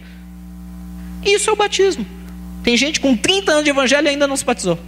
Isso 1.23 1.49
é 1.49 1.53
o 1.53 1.55
batismo. 1.55 2.05
Tem 2.63 2.75
gente 2.75 2.99
com 2.99 3.15
30 3.15 3.51
anos 3.51 3.63
de 3.63 3.69
evangelho 3.69 4.07
e 4.07 4.09
ainda 4.09 4.27
não 4.27 4.35
se 4.35 4.43
batizou. 4.43 4.79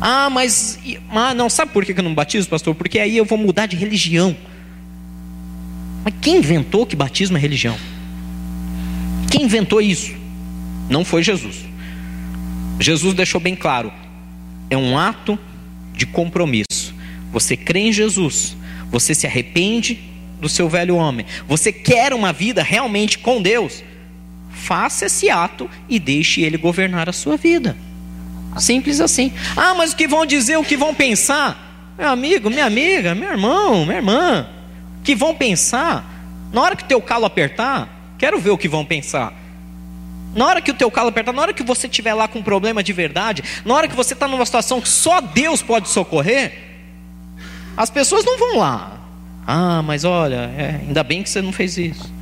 Ah, 0.00 0.30
mas 0.30 0.78
ah, 1.10 1.34
não, 1.34 1.50
sabe 1.50 1.72
por 1.72 1.84
que 1.84 1.92
eu 1.92 2.04
não 2.04 2.14
batizo, 2.14 2.48
pastor? 2.48 2.74
Porque 2.74 2.98
aí 2.98 3.16
eu 3.16 3.24
vou 3.24 3.36
mudar 3.36 3.66
de 3.66 3.76
religião. 3.76 4.36
Mas 6.04 6.14
quem 6.20 6.36
inventou 6.36 6.86
que 6.86 6.94
batismo 6.94 7.36
é 7.36 7.40
religião? 7.40 7.76
Quem 9.30 9.42
inventou 9.42 9.80
isso? 9.82 10.14
Não 10.88 11.04
foi 11.04 11.22
Jesus. 11.22 11.67
Jesus 12.78 13.14
deixou 13.14 13.40
bem 13.40 13.56
claro: 13.56 13.92
é 14.70 14.76
um 14.76 14.98
ato 14.98 15.38
de 15.94 16.06
compromisso. 16.06 16.94
Você 17.32 17.56
crê 17.56 17.80
em 17.80 17.92
Jesus, 17.92 18.56
você 18.90 19.14
se 19.14 19.26
arrepende 19.26 19.98
do 20.40 20.48
seu 20.48 20.68
velho 20.68 20.96
homem, 20.96 21.26
você 21.46 21.72
quer 21.72 22.14
uma 22.14 22.32
vida 22.32 22.62
realmente 22.62 23.18
com 23.18 23.42
Deus, 23.42 23.82
faça 24.50 25.06
esse 25.06 25.28
ato 25.28 25.68
e 25.88 25.98
deixe 25.98 26.42
Ele 26.42 26.56
governar 26.56 27.08
a 27.08 27.12
sua 27.12 27.36
vida. 27.36 27.76
Simples 28.56 29.00
assim. 29.00 29.32
Ah, 29.56 29.74
mas 29.74 29.92
o 29.92 29.96
que 29.96 30.08
vão 30.08 30.24
dizer, 30.24 30.56
o 30.56 30.64
que 30.64 30.76
vão 30.76 30.94
pensar? 30.94 31.94
Meu 31.98 32.08
amigo, 32.08 32.48
minha 32.48 32.64
amiga, 32.64 33.14
meu 33.14 33.30
irmão, 33.30 33.84
minha 33.84 33.98
irmã, 33.98 34.48
o 35.00 35.02
que 35.02 35.14
vão 35.14 35.34
pensar? 35.34 36.04
Na 36.52 36.62
hora 36.62 36.76
que 36.76 36.84
teu 36.84 37.00
calo 37.00 37.26
apertar, 37.26 38.14
quero 38.16 38.40
ver 38.40 38.50
o 38.50 38.58
que 38.58 38.68
vão 38.68 38.84
pensar. 38.84 39.32
Na 40.38 40.46
hora 40.46 40.62
que 40.62 40.70
o 40.70 40.74
teu 40.74 40.88
calo 40.88 41.08
apertar, 41.08 41.32
na 41.32 41.42
hora 41.42 41.52
que 41.52 41.64
você 41.64 41.88
estiver 41.88 42.14
lá 42.14 42.28
com 42.28 42.38
um 42.38 42.42
problema 42.44 42.80
de 42.80 42.92
verdade, 42.92 43.42
na 43.64 43.74
hora 43.74 43.88
que 43.88 43.96
você 43.96 44.14
está 44.14 44.28
numa 44.28 44.46
situação 44.46 44.80
que 44.80 44.88
só 44.88 45.20
Deus 45.20 45.60
pode 45.62 45.88
socorrer, 45.88 46.52
as 47.76 47.90
pessoas 47.90 48.24
não 48.24 48.38
vão 48.38 48.58
lá. 48.58 49.00
Ah, 49.44 49.82
mas 49.82 50.04
olha, 50.04 50.48
é, 50.56 50.80
ainda 50.86 51.02
bem 51.02 51.24
que 51.24 51.28
você 51.28 51.42
não 51.42 51.50
fez 51.50 51.76
isso. 51.76 52.14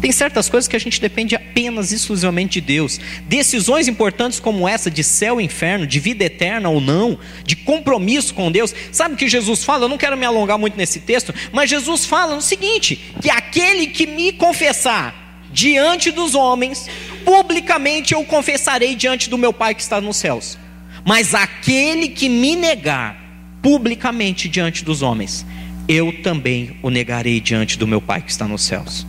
Tem 0.00 0.10
certas 0.10 0.48
coisas 0.48 0.66
que 0.66 0.74
a 0.74 0.80
gente 0.80 0.98
depende 0.98 1.34
apenas 1.34 1.92
exclusivamente 1.92 2.58
de 2.58 2.66
Deus. 2.66 2.98
Decisões 3.26 3.86
importantes 3.86 4.40
como 4.40 4.66
essa 4.66 4.90
de 4.90 5.04
céu 5.04 5.38
e 5.38 5.44
inferno, 5.44 5.86
de 5.86 6.00
vida 6.00 6.24
eterna 6.24 6.70
ou 6.70 6.80
não, 6.80 7.18
de 7.44 7.54
compromisso 7.54 8.32
com 8.32 8.50
Deus. 8.50 8.74
Sabe 8.90 9.14
o 9.14 9.18
que 9.18 9.28
Jesus 9.28 9.62
fala? 9.62 9.84
Eu 9.84 9.90
não 9.90 9.98
quero 9.98 10.16
me 10.16 10.24
alongar 10.24 10.56
muito 10.56 10.78
nesse 10.78 11.00
texto, 11.00 11.34
mas 11.52 11.68
Jesus 11.68 12.06
fala 12.06 12.34
no 12.34 12.40
seguinte: 12.40 13.14
que 13.20 13.28
aquele 13.28 13.88
que 13.88 14.06
me 14.06 14.32
confessar 14.32 15.20
diante 15.52 16.10
dos 16.10 16.34
homens, 16.34 16.88
publicamente 17.24 18.14
eu 18.14 18.24
confessarei 18.24 18.94
diante 18.94 19.30
do 19.30 19.38
meu 19.38 19.52
Pai 19.52 19.74
que 19.74 19.82
está 19.82 20.00
nos 20.00 20.16
céus. 20.16 20.58
Mas 21.04 21.34
aquele 21.34 22.08
que 22.08 22.28
me 22.28 22.56
negar 22.56 23.16
publicamente 23.62 24.48
diante 24.48 24.84
dos 24.84 25.02
homens, 25.02 25.46
eu 25.88 26.12
também 26.22 26.76
o 26.82 26.90
negarei 26.90 27.40
diante 27.40 27.78
do 27.78 27.86
meu 27.86 28.00
Pai 28.00 28.22
que 28.22 28.30
está 28.30 28.46
nos 28.46 28.62
céus. 28.62 29.06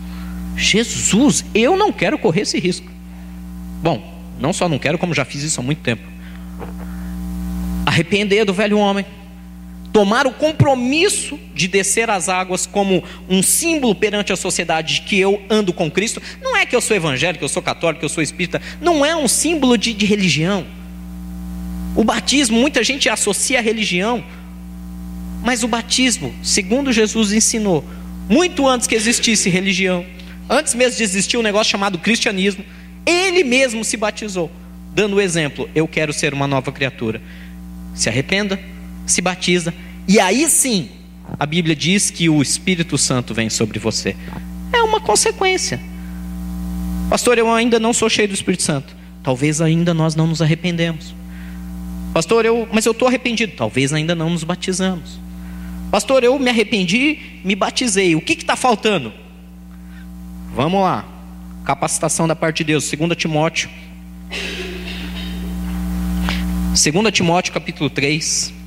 Jesus, 0.55 1.45
eu 1.53 1.77
não 1.77 1.91
quero 1.91 2.17
correr 2.17 2.41
esse 2.41 2.59
risco. 2.59 2.87
Bom, 3.81 4.01
não 4.39 4.53
só 4.53 4.67
não 4.67 4.79
quero, 4.79 4.97
como 4.97 5.13
já 5.13 5.25
fiz 5.25 5.43
isso 5.43 5.59
há 5.59 5.63
muito 5.63 5.81
tempo. 5.81 6.03
Arrepender 7.85 8.45
do 8.45 8.53
velho 8.53 8.77
homem, 8.77 9.05
tomar 9.91 10.25
o 10.25 10.31
compromisso 10.31 11.37
de 11.53 11.67
descer 11.67 12.09
as 12.09 12.29
águas 12.29 12.65
como 12.65 13.03
um 13.29 13.43
símbolo 13.43 13.93
perante 13.93 14.31
a 14.31 14.35
sociedade 14.35 14.95
de 14.95 15.01
que 15.01 15.19
eu 15.19 15.41
ando 15.49 15.73
com 15.73 15.91
Cristo. 15.91 16.21
Não 16.41 16.55
é 16.55 16.65
que 16.65 16.75
eu 16.75 16.81
sou 16.81 16.95
evangélico, 16.95 17.43
eu 17.43 17.49
sou 17.49 17.61
católico, 17.61 18.03
eu 18.03 18.09
sou 18.09 18.23
espírita. 18.23 18.61
Não 18.79 19.05
é 19.05 19.15
um 19.15 19.27
símbolo 19.27 19.77
de, 19.77 19.93
de 19.93 20.05
religião. 20.05 20.65
O 21.95 22.03
batismo, 22.03 22.57
muita 22.57 22.83
gente 22.83 23.09
associa 23.09 23.59
a 23.59 23.61
religião. 23.61 24.23
Mas 25.43 25.63
o 25.63 25.67
batismo, 25.67 26.33
segundo 26.41 26.91
Jesus 26.91 27.33
ensinou, 27.33 27.83
muito 28.29 28.67
antes 28.67 28.87
que 28.87 28.95
existisse 28.95 29.49
religião, 29.49 30.05
antes 30.49 30.73
mesmo 30.73 30.97
de 30.97 31.03
existir 31.03 31.37
um 31.37 31.41
negócio 31.41 31.71
chamado 31.71 31.97
cristianismo, 31.97 32.63
ele 33.05 33.43
mesmo 33.43 33.83
se 33.83 33.97
batizou, 33.97 34.49
dando 34.93 35.15
o 35.15 35.21
exemplo: 35.21 35.69
eu 35.75 35.87
quero 35.87 36.13
ser 36.13 36.33
uma 36.33 36.47
nova 36.47 36.71
criatura. 36.71 37.21
Se 37.93 38.07
arrependa, 38.07 38.57
se 39.05 39.21
batiza, 39.21 39.73
e 40.07 40.19
aí 40.19 40.49
sim, 40.49 40.89
a 41.39 41.45
Bíblia 41.45 41.75
diz 41.75 42.09
que 42.09 42.29
o 42.29 42.41
Espírito 42.41 42.97
Santo 42.97 43.33
vem 43.33 43.49
sobre 43.49 43.79
você. 43.79 44.15
É 44.73 44.81
uma 44.81 44.99
consequência. 44.99 45.79
Pastor, 47.09 47.37
eu 47.37 47.51
ainda 47.51 47.79
não 47.79 47.93
sou 47.93 48.09
cheio 48.09 48.27
do 48.27 48.33
Espírito 48.33 48.63
Santo. 48.63 48.95
Talvez 49.23 49.61
ainda 49.61 49.93
nós 49.93 50.15
não 50.15 50.27
nos 50.27 50.41
arrependemos. 50.41 51.13
Pastor, 52.13 52.45
eu, 52.45 52.67
mas 52.71 52.85
eu 52.85 52.91
estou 52.91 53.07
arrependido. 53.07 53.53
Talvez 53.55 53.93
ainda 53.93 54.15
não 54.15 54.29
nos 54.29 54.43
batizamos. 54.43 55.19
Pastor, 55.89 56.23
eu 56.23 56.37
me 56.39 56.49
arrependi, 56.49 57.41
me 57.43 57.55
batizei. 57.55 58.15
O 58.15 58.21
que 58.21 58.33
está 58.33 58.55
faltando? 58.55 59.13
Vamos 60.55 60.81
lá. 60.81 61.05
Capacitação 61.65 62.27
da 62.27 62.35
parte 62.35 62.59
de 62.59 62.65
Deus. 62.65 62.89
2 62.89 63.17
Timóteo. 63.17 63.69
2 66.69 67.13
Timóteo 67.13 67.53
capítulo 67.53 67.89
3. 67.89 68.60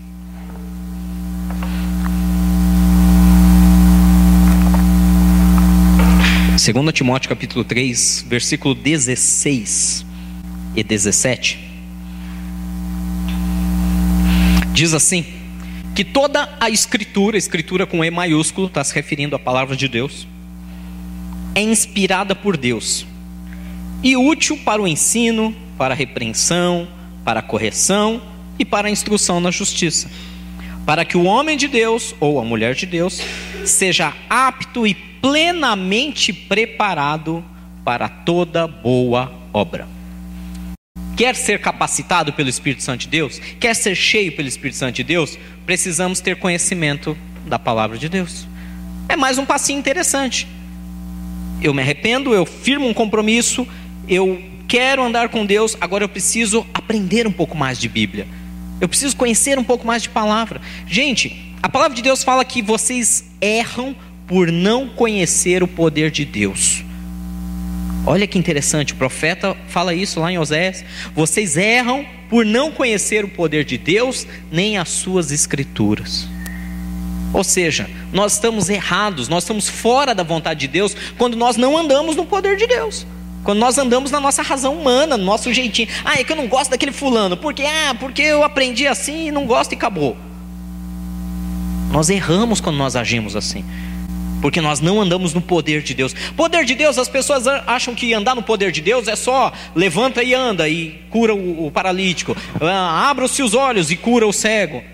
Segunda 6.64 6.90
Timóteo 6.90 7.28
capítulo 7.28 7.62
3, 7.62 8.24
versículo 8.26 8.74
16 8.74 10.06
e 10.74 10.82
17. 10.82 11.58
Diz 14.72 14.94
assim: 14.94 15.26
que 15.94 16.02
toda 16.02 16.56
a 16.58 16.70
escritura, 16.70 17.36
escritura 17.36 17.86
com 17.86 18.02
E 18.02 18.10
maiúsculo, 18.10 18.68
está 18.68 18.82
se 18.82 18.94
referindo 18.94 19.36
à 19.36 19.38
palavra 19.38 19.76
de 19.76 19.86
Deus, 19.86 20.26
é 21.54 21.60
inspirada 21.60 22.34
por 22.34 22.56
Deus 22.56 23.04
e 24.02 24.16
útil 24.16 24.56
para 24.64 24.80
o 24.80 24.88
ensino, 24.88 25.54
para 25.76 25.92
a 25.92 25.96
repreensão, 25.96 26.88
para 27.22 27.40
a 27.40 27.42
correção 27.42 28.22
e 28.58 28.64
para 28.64 28.88
a 28.88 28.90
instrução 28.90 29.38
na 29.38 29.50
justiça, 29.50 30.10
para 30.86 31.04
que 31.04 31.18
o 31.18 31.24
homem 31.24 31.58
de 31.58 31.68
Deus 31.68 32.14
ou 32.18 32.40
a 32.40 32.42
mulher 32.42 32.74
de 32.74 32.86
Deus 32.86 33.20
seja 33.66 34.14
apto 34.30 34.86
e 34.86 35.12
plenamente 35.24 36.34
preparado 36.34 37.42
para 37.82 38.10
toda 38.10 38.68
boa 38.68 39.32
obra 39.54 39.88
quer 41.16 41.34
ser 41.34 41.62
capacitado 41.62 42.30
pelo 42.34 42.50
Espírito 42.50 42.82
Santo 42.82 43.02
de 43.02 43.08
Deus, 43.08 43.38
quer 43.58 43.74
ser 43.74 43.94
cheio 43.94 44.32
pelo 44.32 44.48
Espírito 44.48 44.76
Santo 44.76 44.96
de 44.96 45.04
Deus, 45.04 45.38
precisamos 45.64 46.20
ter 46.20 46.36
conhecimento 46.36 47.16
da 47.46 47.58
palavra 47.58 47.96
de 47.96 48.06
Deus. 48.06 48.46
É 49.08 49.16
mais 49.16 49.38
um 49.38 49.46
passinho 49.46 49.78
interessante. 49.78 50.46
Eu 51.62 51.72
me 51.72 51.80
arrependo, 51.80 52.34
eu 52.34 52.44
firmo 52.44 52.86
um 52.86 52.92
compromisso, 52.92 53.66
eu 54.06 54.42
quero 54.68 55.02
andar 55.02 55.30
com 55.30 55.46
Deus, 55.46 55.74
agora 55.80 56.04
eu 56.04 56.08
preciso 56.08 56.66
aprender 56.74 57.26
um 57.26 57.32
pouco 57.32 57.56
mais 57.56 57.78
de 57.78 57.88
Bíblia. 57.88 58.26
Eu 58.78 58.88
preciso 58.88 59.16
conhecer 59.16 59.58
um 59.58 59.64
pouco 59.64 59.86
mais 59.86 60.02
de 60.02 60.10
palavra. 60.10 60.60
Gente, 60.86 61.54
a 61.62 61.68
palavra 61.70 61.96
de 61.96 62.02
Deus 62.02 62.22
fala 62.22 62.44
que 62.44 62.60
vocês 62.60 63.30
erram 63.40 63.96
por 64.26 64.50
não 64.50 64.88
conhecer 64.88 65.62
o 65.62 65.68
poder 65.68 66.10
de 66.10 66.24
Deus. 66.24 66.84
Olha 68.06 68.26
que 68.26 68.38
interessante, 68.38 68.92
o 68.92 68.96
profeta 68.96 69.56
fala 69.68 69.94
isso 69.94 70.20
lá 70.20 70.30
em 70.30 70.38
Oséias. 70.38 70.84
Vocês 71.14 71.56
erram 71.56 72.04
por 72.28 72.44
não 72.44 72.70
conhecer 72.70 73.24
o 73.24 73.28
poder 73.28 73.64
de 73.64 73.78
Deus, 73.78 74.26
nem 74.52 74.76
as 74.76 74.90
suas 74.90 75.30
escrituras. 75.30 76.28
Ou 77.32 77.42
seja, 77.42 77.88
nós 78.12 78.34
estamos 78.34 78.68
errados, 78.68 79.28
nós 79.28 79.42
estamos 79.42 79.68
fora 79.68 80.14
da 80.14 80.22
vontade 80.22 80.60
de 80.60 80.68
Deus 80.68 80.94
quando 81.16 81.36
nós 81.36 81.56
não 81.56 81.76
andamos 81.76 82.14
no 82.14 82.26
poder 82.26 82.56
de 82.56 82.66
Deus. 82.66 83.06
Quando 83.42 83.58
nós 83.58 83.76
andamos 83.76 84.10
na 84.10 84.20
nossa 84.20 84.42
razão 84.42 84.74
humana, 84.74 85.16
no 85.16 85.24
nosso 85.24 85.52
jeitinho. 85.52 85.88
Ah, 86.04 86.18
é 86.18 86.24
que 86.24 86.32
eu 86.32 86.36
não 86.36 86.46
gosto 86.46 86.70
daquele 86.70 86.92
fulano. 86.92 87.36
Porque 87.36 87.62
ah, 87.62 87.94
porque 87.98 88.22
eu 88.22 88.42
aprendi 88.42 88.86
assim 88.86 89.28
e 89.28 89.32
não 89.32 89.46
gosto 89.46 89.72
e 89.72 89.74
acabou. 89.74 90.16
Nós 91.90 92.08
erramos 92.08 92.60
quando 92.60 92.76
nós 92.76 92.96
agimos 92.96 93.36
assim 93.36 93.64
porque 94.44 94.60
nós 94.60 94.78
não 94.78 95.00
andamos 95.00 95.32
no 95.32 95.40
poder 95.40 95.80
de 95.80 95.94
Deus. 95.94 96.14
Poder 96.36 96.66
de 96.66 96.74
Deus, 96.74 96.98
as 96.98 97.08
pessoas 97.08 97.46
acham 97.46 97.94
que 97.94 98.12
andar 98.12 98.34
no 98.34 98.42
poder 98.42 98.70
de 98.70 98.82
Deus 98.82 99.08
é 99.08 99.16
só 99.16 99.50
levanta 99.74 100.22
e 100.22 100.34
anda 100.34 100.68
e 100.68 101.00
cura 101.08 101.34
o, 101.34 101.64
o 101.66 101.70
paralítico, 101.70 102.36
ah, 102.60 103.08
abra-se 103.08 103.42
os 103.42 103.54
olhos 103.54 103.90
e 103.90 103.96
cura 103.96 104.26
o 104.26 104.34
cego. 104.34 104.84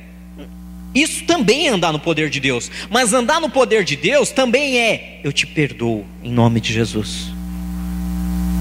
Isso 0.94 1.24
também 1.24 1.66
é 1.66 1.70
andar 1.70 1.90
no 1.90 1.98
poder 1.98 2.30
de 2.30 2.38
Deus, 2.38 2.70
mas 2.88 3.12
andar 3.12 3.40
no 3.40 3.50
poder 3.50 3.82
de 3.82 3.96
Deus 3.96 4.30
também 4.30 4.78
é 4.78 5.20
eu 5.24 5.32
te 5.32 5.48
perdoo 5.48 6.06
em 6.22 6.30
nome 6.30 6.60
de 6.60 6.72
Jesus. 6.72 7.32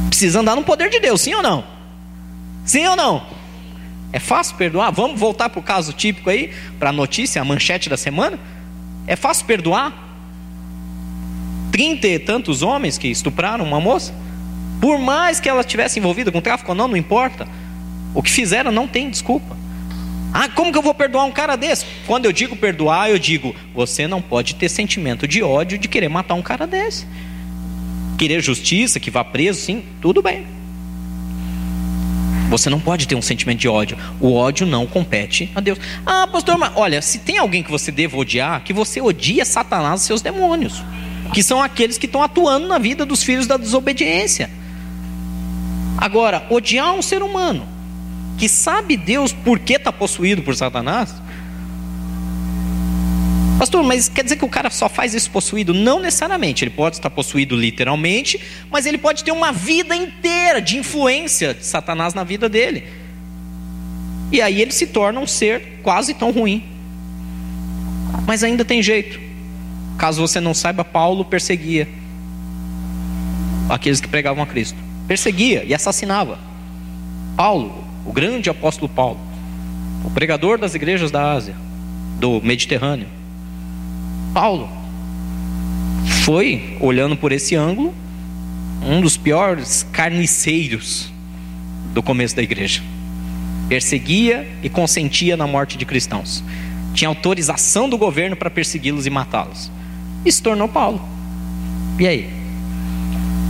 Precisa 0.07 0.39
andar 0.39 0.55
no 0.55 0.63
poder 0.63 0.89
de 0.89 0.99
Deus, 0.99 1.21
sim 1.21 1.35
ou 1.35 1.43
não? 1.43 1.63
Sim 2.65 2.87
ou 2.87 2.95
não? 2.95 3.27
É 4.11 4.17
fácil 4.17 4.55
perdoar? 4.55 4.89
Vamos 4.89 5.19
voltar 5.19 5.49
para 5.49 5.59
o 5.59 5.63
caso 5.63 5.93
típico 5.93 6.31
aí, 6.31 6.51
para 6.79 6.89
a 6.89 6.93
notícia, 6.93 7.39
a 7.39 7.45
manchete 7.45 7.89
da 7.89 7.95
semana. 7.95 8.39
É 9.05 9.15
fácil 9.15 9.45
perdoar? 9.45 10.08
Trinta 11.79 12.09
e 12.09 12.19
tantos 12.19 12.61
homens 12.61 12.97
que 12.97 13.07
estupraram 13.07 13.63
uma 13.63 13.79
moça, 13.79 14.13
por 14.81 14.99
mais 14.99 15.39
que 15.39 15.47
ela 15.47 15.63
tivesse 15.63 15.97
envolvida 15.97 16.29
com 16.29 16.41
tráfico 16.41 16.71
ou 16.71 16.75
não, 16.75 16.89
não 16.89 16.97
importa. 16.97 17.47
O 18.13 18.21
que 18.21 18.29
fizeram 18.29 18.69
não 18.69 18.85
tem 18.85 19.09
desculpa. 19.09 19.55
Ah, 20.33 20.49
como 20.49 20.73
que 20.73 20.77
eu 20.77 20.81
vou 20.81 20.93
perdoar 20.93 21.23
um 21.23 21.31
cara 21.31 21.55
desse? 21.55 21.85
Quando 22.05 22.25
eu 22.25 22.33
digo 22.33 22.53
perdoar, 22.57 23.09
eu 23.09 23.17
digo: 23.17 23.55
você 23.73 24.07
não 24.07 24.21
pode 24.21 24.55
ter 24.55 24.67
sentimento 24.67 25.25
de 25.25 25.41
ódio 25.41 25.77
de 25.77 25.87
querer 25.87 26.09
matar 26.09 26.33
um 26.33 26.41
cara 26.41 26.67
desse. 26.67 27.07
Querer 28.17 28.41
justiça, 28.41 28.99
que 28.99 29.09
vá 29.09 29.23
preso, 29.23 29.61
sim, 29.61 29.81
tudo 30.01 30.21
bem. 30.21 30.45
Você 32.49 32.69
não 32.69 32.81
pode 32.81 33.07
ter 33.07 33.15
um 33.15 33.21
sentimento 33.21 33.59
de 33.59 33.69
ódio. 33.69 33.97
O 34.19 34.33
ódio 34.33 34.67
não 34.67 34.85
compete 34.85 35.49
a 35.55 35.61
Deus. 35.61 35.79
Ah, 36.05 36.27
pastor, 36.27 36.57
mas 36.57 36.73
olha, 36.75 37.01
se 37.01 37.19
tem 37.19 37.37
alguém 37.37 37.63
que 37.63 37.71
você 37.71 37.89
deva 37.89 38.17
odiar, 38.17 38.65
que 38.65 38.73
você 38.73 38.99
odia 38.99 39.45
Satanás 39.45 40.01
e 40.01 40.05
seus 40.05 40.21
demônios 40.21 40.83
que 41.33 41.43
são 41.43 41.61
aqueles 41.61 41.97
que 41.97 42.05
estão 42.05 42.23
atuando 42.23 42.67
na 42.67 42.77
vida 42.77 43.05
dos 43.05 43.23
filhos 43.23 43.47
da 43.47 43.57
desobediência. 43.57 44.49
Agora, 45.97 46.45
odiar 46.49 46.93
um 46.93 47.01
ser 47.01 47.21
humano 47.21 47.67
que 48.37 48.47
sabe 48.47 48.95
Deus 48.95 49.33
por 49.33 49.59
que 49.59 49.73
está 49.73 49.91
possuído 49.91 50.41
por 50.41 50.55
Satanás. 50.55 51.13
Pastor, 53.59 53.83
mas 53.83 54.07
quer 54.07 54.23
dizer 54.23 54.37
que 54.37 54.45
o 54.45 54.49
cara 54.49 54.69
só 54.69 54.87
faz 54.87 55.13
isso 55.13 55.29
possuído? 55.29 55.73
Não 55.73 55.99
necessariamente. 55.99 56.63
Ele 56.63 56.71
pode 56.71 56.95
estar 56.95 57.09
possuído 57.09 57.57
literalmente, 57.57 58.39
mas 58.71 58.85
ele 58.85 58.97
pode 58.97 59.21
ter 59.21 59.33
uma 59.33 59.51
vida 59.51 59.93
inteira 59.93 60.61
de 60.61 60.77
influência 60.77 61.53
de 61.53 61.65
Satanás 61.65 62.13
na 62.13 62.23
vida 62.23 62.47
dele. 62.47 62.85
E 64.31 64.41
aí 64.41 64.61
ele 64.61 64.71
se 64.71 64.87
torna 64.87 65.19
um 65.19 65.27
ser 65.27 65.79
quase 65.83 66.13
tão 66.13 66.31
ruim. 66.31 66.63
Mas 68.25 68.41
ainda 68.45 68.63
tem 68.63 68.81
jeito. 68.81 69.28
Caso 69.99 70.21
você 70.21 70.39
não 70.39 70.53
saiba, 70.53 70.85
Paulo 70.85 71.25
perseguia 71.25 71.85
aqueles 73.67 73.99
que 73.99 74.07
pregavam 74.07 74.41
a 74.41 74.47
Cristo. 74.47 74.77
Perseguia 75.05 75.65
e 75.65 75.73
assassinava. 75.73 76.39
Paulo, 77.35 77.83
o 78.05 78.13
grande 78.13 78.49
apóstolo 78.49 78.87
Paulo, 78.87 79.19
o 80.05 80.09
pregador 80.09 80.57
das 80.57 80.73
igrejas 80.73 81.11
da 81.11 81.33
Ásia, 81.33 81.53
do 82.17 82.39
Mediterrâneo. 82.41 83.07
Paulo 84.33 84.69
foi, 86.23 86.77
olhando 86.79 87.17
por 87.17 87.33
esse 87.33 87.57
ângulo, 87.57 87.93
um 88.81 89.01
dos 89.01 89.17
piores 89.17 89.85
carniceiros 89.91 91.11
do 91.93 92.01
começo 92.01 92.37
da 92.37 92.41
igreja. 92.41 92.81
Perseguia 93.67 94.47
e 94.63 94.69
consentia 94.69 95.35
na 95.35 95.45
morte 95.45 95.77
de 95.77 95.85
cristãos. 95.85 96.41
Tinha 96.93 97.09
autorização 97.09 97.89
do 97.89 97.97
governo 97.97 98.37
para 98.37 98.49
persegui-los 98.49 99.05
e 99.05 99.09
matá-los 99.09 99.69
e 100.25 100.31
se 100.31 100.41
tornou 100.41 100.67
Paulo. 100.67 101.01
E 101.99 102.07
aí? 102.07 102.29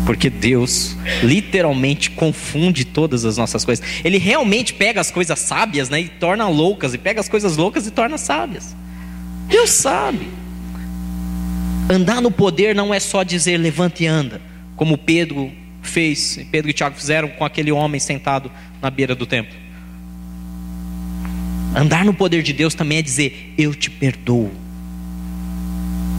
Porque 0.06 0.30
Deus 0.30 0.96
literalmente 1.22 2.10
confunde 2.12 2.84
todas 2.84 3.26
as 3.26 3.38
nossas 3.38 3.64
coisas. 3.64 3.86
Ele 4.04 4.18
realmente 4.18 4.74
pega 4.74 5.00
as 5.00 5.12
coisas 5.12 5.38
sábias 5.38 5.90
né, 5.90 6.02
e 6.02 6.10
torna 6.10 6.48
loucas, 6.48 6.94
e 6.94 6.98
pega 6.98 7.20
as 7.20 7.30
coisas 7.30 7.58
loucas 7.58 7.86
e 7.86 7.92
torna 7.92 8.18
sábias. 8.18 8.76
Deus 9.48 9.70
sabe. 9.70 10.28
Andar 11.90 12.22
no 12.22 12.32
poder 12.32 12.76
não 12.76 12.94
é 12.94 13.00
só 13.00 13.24
dizer 13.24 13.58
levante 13.58 14.04
e 14.04 14.08
anda, 14.08 14.42
como 14.76 14.98
Pedro 14.98 15.52
fez, 15.82 16.40
Pedro 16.52 16.70
e 16.70 16.74
Tiago 16.74 16.96
fizeram 16.96 17.30
com 17.30 17.44
aquele 17.44 17.72
homem 17.72 18.00
sentado 18.00 18.52
na 18.82 18.90
beira 18.90 19.16
do 19.16 19.26
templo. 19.26 19.56
Andar 21.76 22.04
no 22.04 22.14
poder 22.14 22.42
de 22.44 22.54
Deus 22.54 22.74
também 22.74 22.98
é 22.98 23.02
dizer: 23.02 23.54
Eu 23.58 23.74
te 23.74 23.90
perdoo 23.90 24.52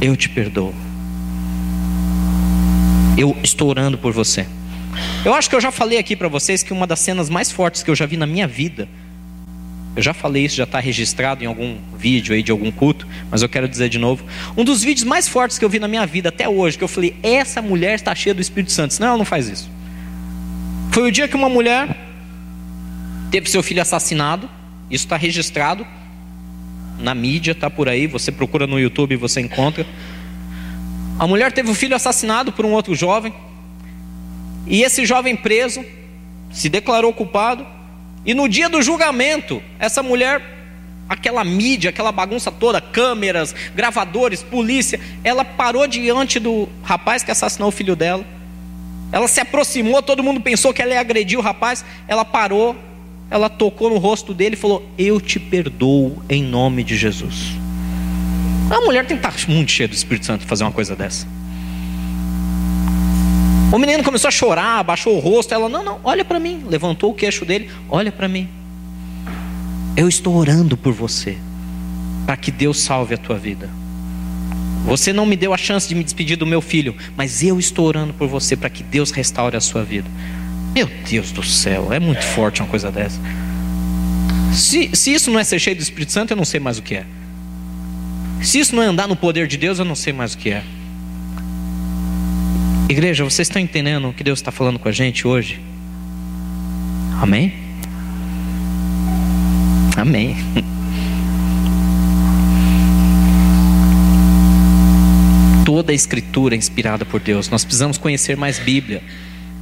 eu 0.01 0.17
te 0.17 0.29
perdoo. 0.29 0.75
Eu 3.19 3.37
estou 3.43 3.69
orando 3.69 3.99
por 3.99 4.13
você. 4.13 4.47
Eu 5.25 5.35
acho 5.35 5.51
que 5.51 5.55
eu 5.55 5.61
já 5.61 5.71
falei 5.71 5.99
aqui 5.99 6.17
para 6.17 6.29
vocês 6.29 6.63
que 6.63 6.73
uma 6.73 6.87
das 6.87 7.01
cenas 7.01 7.29
mais 7.29 7.51
fortes 7.51 7.83
que 7.83 7.91
eu 7.91 7.95
já 7.95 8.07
vi 8.07 8.17
na 8.17 8.27
minha 8.27 8.47
vida, 8.47 8.89
eu 9.95 10.03
já 10.03 10.15
falei 10.15 10.45
isso, 10.45 10.57
já 10.57 10.65
está 10.65 10.81
registrado 10.81 11.45
em 11.45 11.47
algum 11.47 11.77
vídeo 11.97 12.35
aí 12.35 12.43
de 12.43 12.51
algum 12.51 12.71
culto, 12.71 13.07
mas 13.31 13.43
eu 13.43 13.49
quero 13.49 13.69
dizer 13.69 13.89
de 13.89 13.99
novo. 13.99 14.25
Um 14.57 14.65
dos 14.65 14.83
vídeos 14.83 15.05
mais 15.05 15.29
fortes 15.29 15.59
que 15.59 15.65
eu 15.65 15.69
vi 15.69 15.79
na 15.79 15.89
minha 15.89 16.07
vida 16.07 16.31
até 16.31 16.49
hoje, 16.49 16.79
que 16.79 16.85
eu 16.85 16.89
falei, 16.89 17.15
essa 17.23 17.61
mulher 17.61 17.97
está 17.97 18.15
cheia 18.15 18.33
do 18.33 18.41
Espírito 18.41 18.73
Santo, 18.73 18.95
senão 18.95 19.09
ela 19.09 19.19
não 19.19 19.25
faz 19.25 19.49
isso. 19.49 19.71
Foi 20.91 21.09
o 21.09 21.13
dia 21.13 21.29
que 21.29 21.37
uma 21.37 21.49
mulher 21.49 21.95
teve 23.31 23.51
seu 23.51 23.63
filho 23.63 23.83
assassinado, 23.83 24.49
isso 24.91 25.05
está 25.05 25.17
registrado, 25.17 25.87
na 27.01 27.15
mídia, 27.15 27.55
tá 27.55 27.71
por 27.71 27.89
aí, 27.89 28.07
você 28.07 28.31
procura 28.31 28.67
no 28.67 28.79
YouTube 28.79 29.13
e 29.13 29.17
você 29.17 29.41
encontra. 29.41 29.87
A 31.19 31.27
mulher 31.27 31.53
teve 31.53 31.71
um 31.71 31.75
filho 31.75 31.97
assassinado 31.97 32.53
por 32.53 32.65
um 32.65 32.73
outro 32.73 32.95
jovem, 32.95 33.33
e 34.67 34.83
esse 34.83 35.05
jovem 35.05 35.35
preso 35.35 35.85
se 36.51 36.69
declarou 36.69 37.13
culpado, 37.13 37.67
e 38.25 38.35
no 38.35 38.49
dia 38.49 38.69
do 38.69 38.83
julgamento, 38.83 39.63
essa 39.79 40.03
mulher, 40.03 40.43
aquela 41.09 41.43
mídia, 41.43 41.91
aquela 41.91 42.13
bagunça 42.13 42.53
toda, 42.53 42.81
câmeras, 42.81 43.55
gravadores, 43.75 44.43
polícia, 44.43 45.01
ela 45.25 45.45
parou 45.45 45.87
diante 45.87 46.39
do 46.39 46.69
rapaz 46.83 47.23
que 47.23 47.31
assassinou 47.31 47.69
o 47.69 47.73
filho 47.73 47.97
dela. 47.97 48.25
Ela 49.11 49.27
se 49.27 49.41
aproximou, 49.41 50.03
todo 50.03 50.23
mundo 50.23 50.41
pensou 50.41 50.73
que 50.73 50.81
ela 50.81 50.93
ia 50.93 51.01
agredir 51.01 51.39
o 51.39 51.43
rapaz, 51.43 51.85
ela 52.07 52.25
parou, 52.25 52.77
ela 53.31 53.49
tocou 53.49 53.89
no 53.89 53.99
rosto 53.99 54.35
dele 54.35 54.57
e 54.57 54.59
falou: 54.59 54.85
Eu 54.99 55.21
te 55.21 55.39
perdoo 55.39 56.21
em 56.29 56.43
nome 56.43 56.83
de 56.83 56.97
Jesus. 56.97 57.53
A 58.69 58.81
mulher 58.81 59.07
tem 59.07 59.17
que 59.17 59.27
estar 59.27 59.49
muito 59.49 59.71
cheia 59.71 59.89
do 59.89 59.95
Espírito 59.95 60.27
Santo 60.27 60.41
para 60.41 60.49
fazer 60.49 60.65
uma 60.65 60.73
coisa 60.73 60.97
dessa. 60.97 61.27
O 63.73 63.79
menino 63.79 64.03
começou 64.03 64.29
a 64.29 64.33
chorar, 64.33 64.83
baixou 64.83 65.17
o 65.17 65.21
rosto. 65.21 65.55
Ela: 65.55 65.69
Não, 65.69 65.85
não, 65.85 66.01
olha 66.03 66.25
para 66.25 66.41
mim. 66.41 66.65
Levantou 66.69 67.13
o 67.13 67.15
queixo 67.15 67.45
dele: 67.45 67.71
Olha 67.89 68.11
para 68.11 68.27
mim. 68.27 68.49
Eu 69.97 70.09
estou 70.09 70.35
orando 70.35 70.77
por 70.77 70.93
você, 70.93 71.37
para 72.27 72.37
que 72.37 72.51
Deus 72.51 72.81
salve 72.81 73.15
a 73.15 73.19
tua 73.19 73.39
vida. 73.39 73.69
Você 74.85 75.13
não 75.13 75.27
me 75.27 75.37
deu 75.37 75.53
a 75.53 75.59
chance 75.59 75.89
de 75.89 75.95
me 75.95 76.03
despedir 76.03 76.37
do 76.37 76.47
meu 76.47 76.61
filho, 76.61 76.97
mas 77.17 77.43
eu 77.43 77.59
estou 77.59 77.87
orando 77.87 78.15
por 78.15 78.27
você 78.27 78.57
para 78.57 78.71
que 78.71 78.83
Deus 78.83 79.11
restaure 79.11 79.57
a 79.57 79.61
sua 79.61 79.85
vida. 79.85 80.09
Meu 80.75 80.89
Deus 81.09 81.33
do 81.33 81.43
céu, 81.43 81.93
é 81.93 81.99
muito 81.99 82.23
forte 82.23 82.63
uma 82.63 82.69
coisa 82.69 82.91
dessa. 82.91 83.21
Se, 84.53 84.91
se 84.95 85.13
isso 85.13 85.31
não 85.31 85.39
é 85.39 85.45
ser 85.45 85.59
cheio 85.59 85.77
do 85.77 85.83
Espírito 85.83 86.13
Santo, 86.13 86.33
eu 86.33 86.37
não 86.37 86.45
sei 86.45 86.61
mais 86.61 86.79
o 86.79 86.83
que 86.83 86.97
é. 86.97 87.05
Se 88.43 88.59
isso 88.59 88.75
não 88.75 88.83
é 88.83 88.87
andar 88.87 89.07
no 89.07 89.17
poder 89.17 89.47
de 89.47 89.57
Deus, 89.57 89.79
eu 89.79 89.85
não 89.85 89.95
sei 89.95 90.13
mais 90.13 90.35
o 90.35 90.39
que 90.39 90.51
é. 90.51 90.63
Igreja, 92.89 93.23
vocês 93.23 93.47
estão 93.47 93.61
entendendo 93.63 94.09
o 94.09 94.13
que 94.13 94.25
Deus 94.25 94.39
está 94.39 94.51
falando 94.51 94.79
com 94.79 94.89
a 94.89 94.93
gente 94.93 95.27
hoje? 95.27 95.61
Amém? 97.21 97.53
Amém. 99.97 100.37
Toda 105.65 105.93
a 105.93 105.95
Escritura 105.95 106.55
é 106.55 106.59
inspirada 106.59 107.05
por 107.05 107.21
Deus. 107.21 107.49
Nós 107.49 107.65
precisamos 107.65 107.97
conhecer 107.99 108.37
mais 108.37 108.59
Bíblia. 108.59 109.03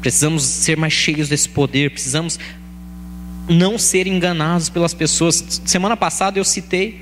Precisamos 0.01 0.43
ser 0.45 0.77
mais 0.77 0.93
cheios 0.93 1.29
desse 1.29 1.49
poder, 1.49 1.91
precisamos 1.91 2.39
não 3.49 3.79
ser 3.79 4.07
enganados 4.07 4.69
pelas 4.69 4.95
pessoas. 4.95 5.63
Semana 5.65 5.97
passada 5.97 6.39
eu 6.39 6.45
citei 6.45 7.01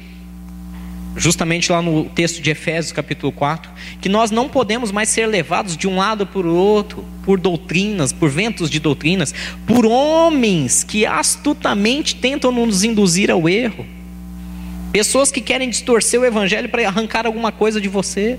justamente 1.17 1.73
lá 1.73 1.81
no 1.81 2.05
texto 2.05 2.43
de 2.43 2.51
Efésios, 2.51 2.93
capítulo 2.93 3.33
4, 3.33 3.71
que 4.01 4.09
nós 4.09 4.31
não 4.31 4.49
podemos 4.49 4.93
mais 4.93 5.09
ser 5.09 5.27
levados 5.27 5.77
de 5.77 5.89
um 5.89 5.97
lado 5.97 6.27
para 6.27 6.47
o 6.47 6.55
outro, 6.55 7.05
por 7.25 7.41
doutrinas, 7.41 8.13
por 8.13 8.29
ventos 8.29 8.69
de 8.69 8.79
doutrinas, 8.79 9.35
por 9.67 9.87
homens 9.87 10.85
que 10.85 11.07
astutamente 11.07 12.15
tentam 12.17 12.53
nos 12.53 12.85
induzir 12.85 13.31
ao 13.31 13.49
erro. 13.49 13.87
Pessoas 14.93 15.31
que 15.31 15.41
querem 15.41 15.69
distorcer 15.69 16.21
o 16.21 16.25
evangelho 16.25 16.69
para 16.69 16.87
arrancar 16.87 17.27
alguma 17.27 17.51
coisa 17.51 17.81
de 17.81 17.89
você. 17.89 18.39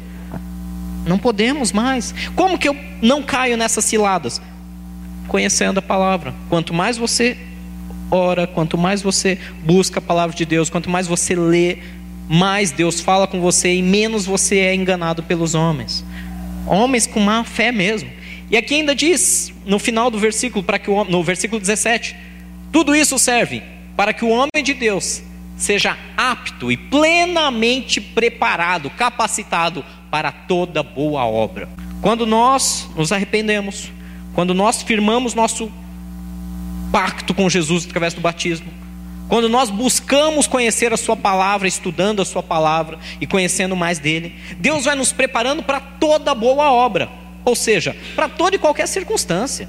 Não 1.08 1.18
podemos 1.18 1.72
mais. 1.72 2.14
Como 2.36 2.58
que 2.58 2.68
eu 2.68 2.76
não 3.02 3.24
caio 3.24 3.58
nessas 3.58 3.86
ciladas? 3.86 4.42
Conhecendo 5.28 5.80
a 5.80 5.82
palavra. 5.82 6.34
Quanto 6.50 6.74
mais 6.74 6.98
você 6.98 7.38
ora, 8.12 8.48
quanto 8.48 8.78
mais 8.78 9.02
você 9.02 9.38
busca 9.64 10.00
a 10.00 10.02
palavra 10.02 10.36
de 10.36 10.46
Deus, 10.46 10.70
quanto 10.70 10.90
mais 10.90 11.08
você 11.08 11.36
lê, 11.36 11.80
mais 12.30 12.72
Deus 12.72 13.00
fala 13.00 13.28
com 13.28 13.40
você 13.40 13.74
e 13.74 13.82
menos 13.82 14.26
você 14.26 14.60
é 14.60 14.76
enganado 14.76 15.24
pelos 15.24 15.56
homens. 15.56 16.04
Homens 16.66 17.08
com 17.08 17.20
má 17.20 17.44
fé 17.44 17.72
mesmo. 17.72 18.10
E 18.50 18.58
aqui 18.58 18.76
ainda 18.76 18.96
diz, 18.96 19.54
no 19.66 19.78
final 19.80 20.10
do 20.10 20.18
versículo, 20.18 20.64
para 20.64 20.80
que 20.80 20.90
o, 20.90 21.04
no 21.04 21.24
versículo 21.24 21.60
17, 21.60 22.16
tudo 22.72 22.96
isso 22.96 23.18
serve 23.20 23.62
para 23.96 24.14
que 24.14 24.24
o 24.24 24.30
homem 24.30 24.64
de 24.64 24.74
Deus 24.74 25.22
seja 25.58 25.98
apto 26.16 26.72
e 26.72 26.78
plenamente 26.78 28.00
preparado, 28.00 28.90
capacitado 28.92 29.84
para 30.10 30.32
toda 30.32 30.82
boa 30.84 31.26
obra. 31.26 31.68
Quando 32.02 32.26
nós 32.26 32.88
nos 32.96 33.12
arrependemos, 33.12 33.92
quando 34.34 34.54
nós 34.54 34.82
firmamos 34.84 35.34
nosso 35.34 35.72
pacto 36.92 37.34
com 37.34 37.50
Jesus 37.50 37.86
através 37.86 38.14
do 38.14 38.22
batismo, 38.22 38.68
quando 39.28 39.50
nós 39.50 39.70
buscamos 39.70 40.48
conhecer 40.48 40.94
a 40.94 40.98
Sua 40.98 41.16
palavra, 41.16 41.68
estudando 41.68 42.22
a 42.22 42.26
Sua 42.26 42.42
palavra 42.42 42.98
e 43.20 43.28
conhecendo 43.28 43.76
mais 43.76 44.00
dele, 44.00 44.36
Deus 44.58 44.86
vai 44.86 44.96
nos 44.96 45.12
preparando 45.12 45.62
para 45.64 45.80
toda 45.80 46.34
boa 46.34 46.72
obra, 46.72 47.10
ou 47.44 47.56
seja, 47.56 47.96
para 48.16 48.30
toda 48.30 48.56
e 48.56 48.60
qualquer 48.60 48.88
circunstância, 48.88 49.68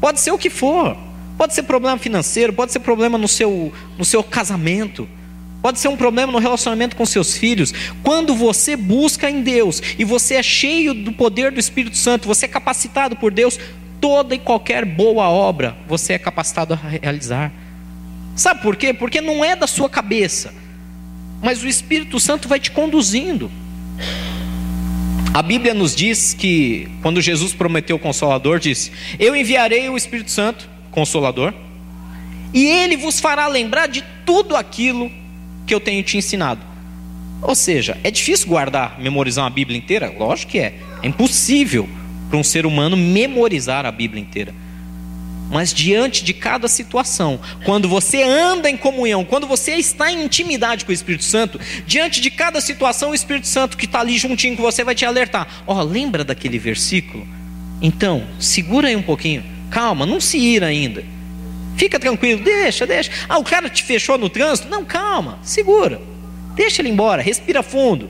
pode 0.00 0.20
ser 0.20 0.30
o 0.30 0.38
que 0.38 0.48
for, 0.48 0.96
pode 1.36 1.54
ser 1.54 1.64
problema 1.64 1.98
financeiro, 1.98 2.52
pode 2.52 2.72
ser 2.72 2.80
problema 2.80 3.18
no 3.18 3.28
seu, 3.28 3.72
no 3.98 4.04
seu 4.04 4.22
casamento, 4.22 5.08
pode 5.64 5.80
ser 5.80 5.88
um 5.88 5.96
problema 5.96 6.30
no 6.30 6.38
relacionamento 6.38 6.94
com 6.94 7.06
seus 7.06 7.38
filhos. 7.38 7.72
Quando 8.02 8.34
você 8.34 8.76
busca 8.76 9.30
em 9.30 9.40
Deus 9.40 9.80
e 9.98 10.04
você 10.04 10.34
é 10.34 10.42
cheio 10.42 10.92
do 10.92 11.10
poder 11.10 11.50
do 11.50 11.58
Espírito 11.58 11.96
Santo, 11.96 12.28
você 12.28 12.44
é 12.44 12.48
capacitado 12.48 13.16
por 13.16 13.32
Deus, 13.32 13.58
toda 13.98 14.34
e 14.34 14.38
qualquer 14.38 14.84
boa 14.84 15.30
obra 15.30 15.74
você 15.88 16.12
é 16.12 16.18
capacitado 16.18 16.74
a 16.74 16.76
realizar. 16.76 17.50
Sabe 18.36 18.60
por 18.60 18.76
quê? 18.76 18.92
Porque 18.92 19.22
não 19.22 19.42
é 19.42 19.56
da 19.56 19.66
sua 19.66 19.88
cabeça, 19.88 20.52
mas 21.42 21.62
o 21.62 21.66
Espírito 21.66 22.20
Santo 22.20 22.46
vai 22.46 22.60
te 22.60 22.70
conduzindo. 22.70 23.50
A 25.32 25.40
Bíblia 25.40 25.72
nos 25.72 25.96
diz 25.96 26.34
que, 26.34 26.90
quando 27.00 27.22
Jesus 27.22 27.54
prometeu 27.54 27.96
o 27.96 27.98
Consolador, 27.98 28.58
disse: 28.58 28.92
Eu 29.18 29.34
enviarei 29.34 29.88
o 29.88 29.96
Espírito 29.96 30.30
Santo, 30.30 30.68
Consolador, 30.90 31.54
e 32.52 32.66
ele 32.66 32.98
vos 32.98 33.18
fará 33.18 33.46
lembrar 33.46 33.86
de 33.86 34.04
tudo 34.26 34.54
aquilo 34.54 35.23
que 35.66 35.74
eu 35.74 35.80
tenho 35.80 36.02
te 36.02 36.16
ensinado. 36.16 36.60
Ou 37.42 37.54
seja, 37.54 37.98
é 38.02 38.10
difícil 38.10 38.48
guardar, 38.48 38.98
memorizar 38.98 39.44
uma 39.44 39.50
Bíblia 39.50 39.76
inteira? 39.76 40.12
Lógico 40.18 40.52
que 40.52 40.58
é. 40.58 40.74
É 41.02 41.06
impossível 41.06 41.88
para 42.28 42.38
um 42.38 42.42
ser 42.42 42.64
humano 42.64 42.96
memorizar 42.96 43.84
a 43.84 43.92
Bíblia 43.92 44.22
inteira. 44.22 44.54
Mas 45.50 45.72
diante 45.72 46.24
de 46.24 46.32
cada 46.32 46.66
situação, 46.66 47.38
quando 47.64 47.88
você 47.88 48.22
anda 48.22 48.68
em 48.68 48.76
comunhão, 48.76 49.24
quando 49.24 49.46
você 49.46 49.74
está 49.76 50.10
em 50.10 50.24
intimidade 50.24 50.84
com 50.84 50.90
o 50.90 50.94
Espírito 50.94 51.24
Santo, 51.24 51.60
diante 51.86 52.20
de 52.20 52.30
cada 52.30 52.60
situação, 52.60 53.10
o 53.10 53.14
Espírito 53.14 53.46
Santo 53.46 53.76
que 53.76 53.84
está 53.84 54.00
ali 54.00 54.16
juntinho 54.16 54.56
com 54.56 54.62
você 54.62 54.82
vai 54.82 54.94
te 54.94 55.04
alertar: 55.04 55.46
Ó, 55.66 55.76
oh, 55.76 55.82
lembra 55.82 56.24
daquele 56.24 56.58
versículo? 56.58 57.26
Então, 57.82 58.26
segura 58.40 58.88
aí 58.88 58.96
um 58.96 59.02
pouquinho, 59.02 59.44
calma, 59.70 60.06
não 60.06 60.20
se 60.20 60.38
ira 60.38 60.66
ainda. 60.66 61.04
Fica 61.76 61.98
tranquilo, 61.98 62.42
deixa, 62.42 62.86
deixa. 62.86 63.10
Ah, 63.28 63.38
o 63.38 63.44
cara 63.44 63.68
te 63.68 63.82
fechou 63.82 64.16
no 64.16 64.28
trânsito? 64.28 64.68
Não, 64.68 64.84
calma, 64.84 65.38
segura. 65.42 66.00
Deixa 66.54 66.80
ele 66.80 66.88
embora, 66.88 67.20
respira 67.20 67.62
fundo. 67.62 68.08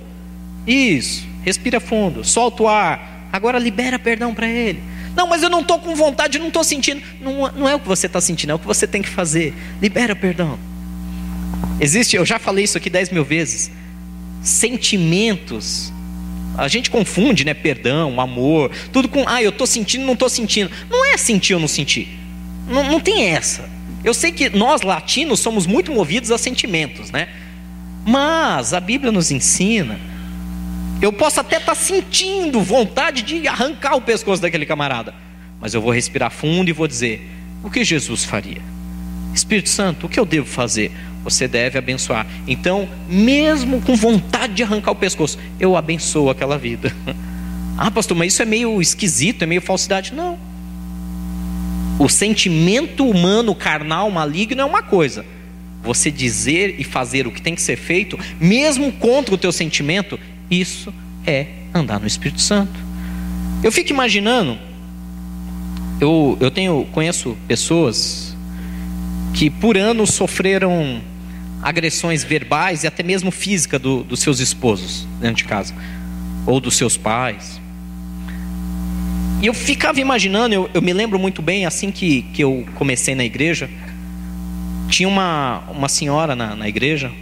Isso, 0.66 1.26
respira 1.42 1.80
fundo, 1.80 2.24
solta 2.24 2.62
o 2.62 2.68
ar. 2.68 3.28
Agora 3.32 3.58
libera 3.58 3.98
perdão 3.98 4.34
para 4.34 4.48
ele. 4.48 4.80
Não, 5.16 5.28
mas 5.28 5.42
eu 5.42 5.50
não 5.50 5.60
estou 5.60 5.78
com 5.78 5.94
vontade, 5.94 6.38
não 6.38 6.48
estou 6.48 6.64
sentindo. 6.64 7.00
Não, 7.20 7.50
não 7.52 7.68
é 7.68 7.74
o 7.74 7.80
que 7.80 7.88
você 7.88 8.06
está 8.06 8.20
sentindo, 8.20 8.50
é 8.50 8.54
o 8.54 8.58
que 8.58 8.66
você 8.66 8.86
tem 8.86 9.00
que 9.00 9.08
fazer. 9.08 9.54
Libera 9.80 10.14
perdão. 10.14 10.58
Existe, 11.80 12.16
eu 12.16 12.24
já 12.24 12.38
falei 12.38 12.64
isso 12.64 12.76
aqui 12.76 12.90
dez 12.90 13.10
mil 13.10 13.24
vezes. 13.24 13.70
Sentimentos. 14.42 15.92
A 16.56 16.68
gente 16.68 16.90
confunde, 16.90 17.44
né? 17.44 17.54
Perdão, 17.54 18.20
amor, 18.20 18.70
tudo 18.92 19.08
com, 19.08 19.24
ah, 19.26 19.42
eu 19.42 19.50
estou 19.50 19.66
sentindo, 19.66 20.04
não 20.04 20.12
estou 20.12 20.28
sentindo. 20.28 20.70
Não 20.88 21.04
é 21.04 21.16
sentir 21.16 21.54
ou 21.54 21.60
não 21.60 21.68
sentir. 21.68 22.23
Não, 22.66 22.84
não 22.84 23.00
tem 23.00 23.24
essa. 23.28 23.68
Eu 24.02 24.14
sei 24.14 24.32
que 24.32 24.50
nós 24.50 24.82
latinos 24.82 25.40
somos 25.40 25.66
muito 25.66 25.92
movidos 25.92 26.30
a 26.30 26.38
sentimentos, 26.38 27.10
né? 27.10 27.28
Mas 28.04 28.74
a 28.74 28.80
Bíblia 28.80 29.10
nos 29.10 29.30
ensina 29.30 29.98
eu 31.04 31.12
posso 31.12 31.40
até 31.40 31.56
estar 31.56 31.74
tá 31.74 31.80
sentindo 31.80 32.60
vontade 32.62 33.22
de 33.22 33.46
arrancar 33.46 33.94
o 33.94 34.00
pescoço 34.00 34.40
daquele 34.40 34.64
camarada, 34.64 35.14
mas 35.60 35.74
eu 35.74 35.80
vou 35.80 35.90
respirar 35.90 36.30
fundo 36.30 36.68
e 36.70 36.72
vou 36.72 36.88
dizer: 36.88 37.30
o 37.62 37.70
que 37.70 37.84
Jesus 37.84 38.24
faria? 38.24 38.62
Espírito 39.34 39.68
Santo, 39.68 40.06
o 40.06 40.08
que 40.08 40.18
eu 40.18 40.24
devo 40.24 40.46
fazer? 40.46 40.92
Você 41.22 41.48
deve 41.48 41.78
abençoar. 41.78 42.26
Então, 42.46 42.88
mesmo 43.08 43.80
com 43.80 43.96
vontade 43.96 44.54
de 44.54 44.62
arrancar 44.62 44.92
o 44.92 44.96
pescoço, 44.96 45.38
eu 45.58 45.76
abençoo 45.76 46.30
aquela 46.30 46.56
vida. 46.56 46.94
ah, 47.76 47.90
pastor, 47.90 48.16
mas 48.16 48.32
isso 48.32 48.42
é 48.42 48.46
meio 48.46 48.80
esquisito, 48.80 49.42
é 49.42 49.46
meio 49.46 49.60
falsidade. 49.60 50.14
Não. 50.14 50.38
O 51.98 52.08
sentimento 52.08 53.08
humano 53.08 53.54
carnal 53.54 54.10
maligno 54.10 54.60
é 54.60 54.64
uma 54.64 54.82
coisa. 54.82 55.24
Você 55.82 56.10
dizer 56.10 56.76
e 56.78 56.84
fazer 56.84 57.26
o 57.26 57.30
que 57.30 57.40
tem 57.40 57.54
que 57.54 57.62
ser 57.62 57.76
feito, 57.76 58.18
mesmo 58.40 58.90
contra 58.92 59.34
o 59.34 59.38
teu 59.38 59.52
sentimento, 59.52 60.18
isso 60.50 60.92
é 61.26 61.46
andar 61.74 62.00
no 62.00 62.06
Espírito 62.06 62.40
Santo. 62.40 62.78
Eu 63.62 63.70
fico 63.70 63.90
imaginando, 63.90 64.58
eu, 66.00 66.36
eu 66.40 66.50
tenho, 66.50 66.86
conheço 66.92 67.36
pessoas 67.46 68.36
que 69.32 69.50
por 69.50 69.76
anos 69.76 70.10
sofreram 70.14 71.00
agressões 71.62 72.22
verbais 72.22 72.84
e 72.84 72.86
até 72.86 73.02
mesmo 73.02 73.30
física 73.30 73.78
do, 73.78 74.04
dos 74.04 74.20
seus 74.20 74.38
esposos 74.38 75.06
dentro 75.20 75.36
de 75.36 75.44
casa, 75.44 75.74
ou 76.46 76.60
dos 76.60 76.76
seus 76.76 76.96
pais. 76.96 77.60
E 79.44 79.46
eu 79.46 79.52
ficava 79.52 80.00
imaginando, 80.00 80.54
eu, 80.54 80.70
eu 80.72 80.80
me 80.80 80.90
lembro 80.94 81.18
muito 81.18 81.42
bem, 81.42 81.66
assim 81.66 81.90
que, 81.90 82.22
que 82.32 82.42
eu 82.42 82.66
comecei 82.76 83.14
na 83.14 83.26
igreja, 83.26 83.68
tinha 84.88 85.06
uma, 85.06 85.62
uma 85.70 85.86
senhora 85.86 86.34
na, 86.34 86.56
na 86.56 86.66
igreja, 86.66 87.12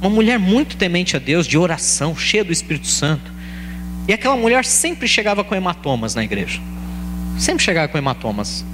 uma 0.00 0.08
mulher 0.08 0.38
muito 0.38 0.78
temente 0.78 1.14
a 1.14 1.18
Deus, 1.18 1.46
de 1.46 1.58
oração, 1.58 2.16
cheia 2.16 2.42
do 2.42 2.54
Espírito 2.54 2.86
Santo. 2.86 3.30
E 4.08 4.14
aquela 4.14 4.34
mulher 4.34 4.64
sempre 4.64 5.06
chegava 5.06 5.44
com 5.44 5.54
hematomas 5.54 6.14
na 6.14 6.24
igreja. 6.24 6.58
Sempre 7.38 7.62
chegava 7.62 7.86
com 7.86 7.98
hematomas. 7.98 8.64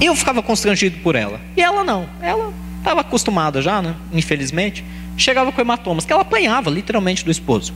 Eu 0.00 0.16
ficava 0.16 0.42
constrangido 0.42 0.98
por 1.04 1.14
ela. 1.14 1.40
E 1.56 1.62
ela 1.62 1.84
não. 1.84 2.08
Ela 2.20 2.52
estava 2.78 3.02
acostumada 3.02 3.62
já, 3.62 3.80
né? 3.80 3.94
Infelizmente. 4.12 4.84
Chegava 5.16 5.52
com 5.52 5.60
hematomas, 5.60 6.04
que 6.04 6.12
ela 6.12 6.22
apanhava 6.22 6.68
literalmente 6.68 7.24
do 7.24 7.30
esposo. 7.30 7.72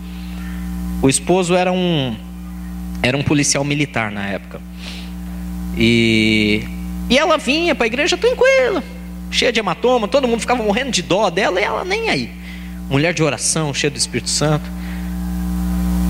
O 1.00 1.08
esposo 1.08 1.54
era 1.54 1.70
um 1.70 2.16
era 3.02 3.16
um 3.16 3.22
policial 3.22 3.64
militar 3.64 4.10
na 4.10 4.26
época. 4.26 4.60
E 5.76 6.64
e 7.10 7.18
ela 7.18 7.36
vinha 7.36 7.74
para 7.74 7.86
a 7.86 7.88
igreja 7.88 8.16
tranquila, 8.16 8.84
cheia 9.32 9.52
de 9.52 9.58
hematoma, 9.58 10.06
todo 10.06 10.28
mundo 10.28 10.40
ficava 10.40 10.62
morrendo 10.62 10.92
de 10.92 11.02
dó 11.02 11.28
dela 11.28 11.60
e 11.60 11.64
ela 11.64 11.84
nem 11.84 12.08
aí. 12.08 12.30
Mulher 12.88 13.12
de 13.12 13.20
oração, 13.20 13.74
cheia 13.74 13.90
do 13.90 13.96
Espírito 13.96 14.30
Santo. 14.30 14.64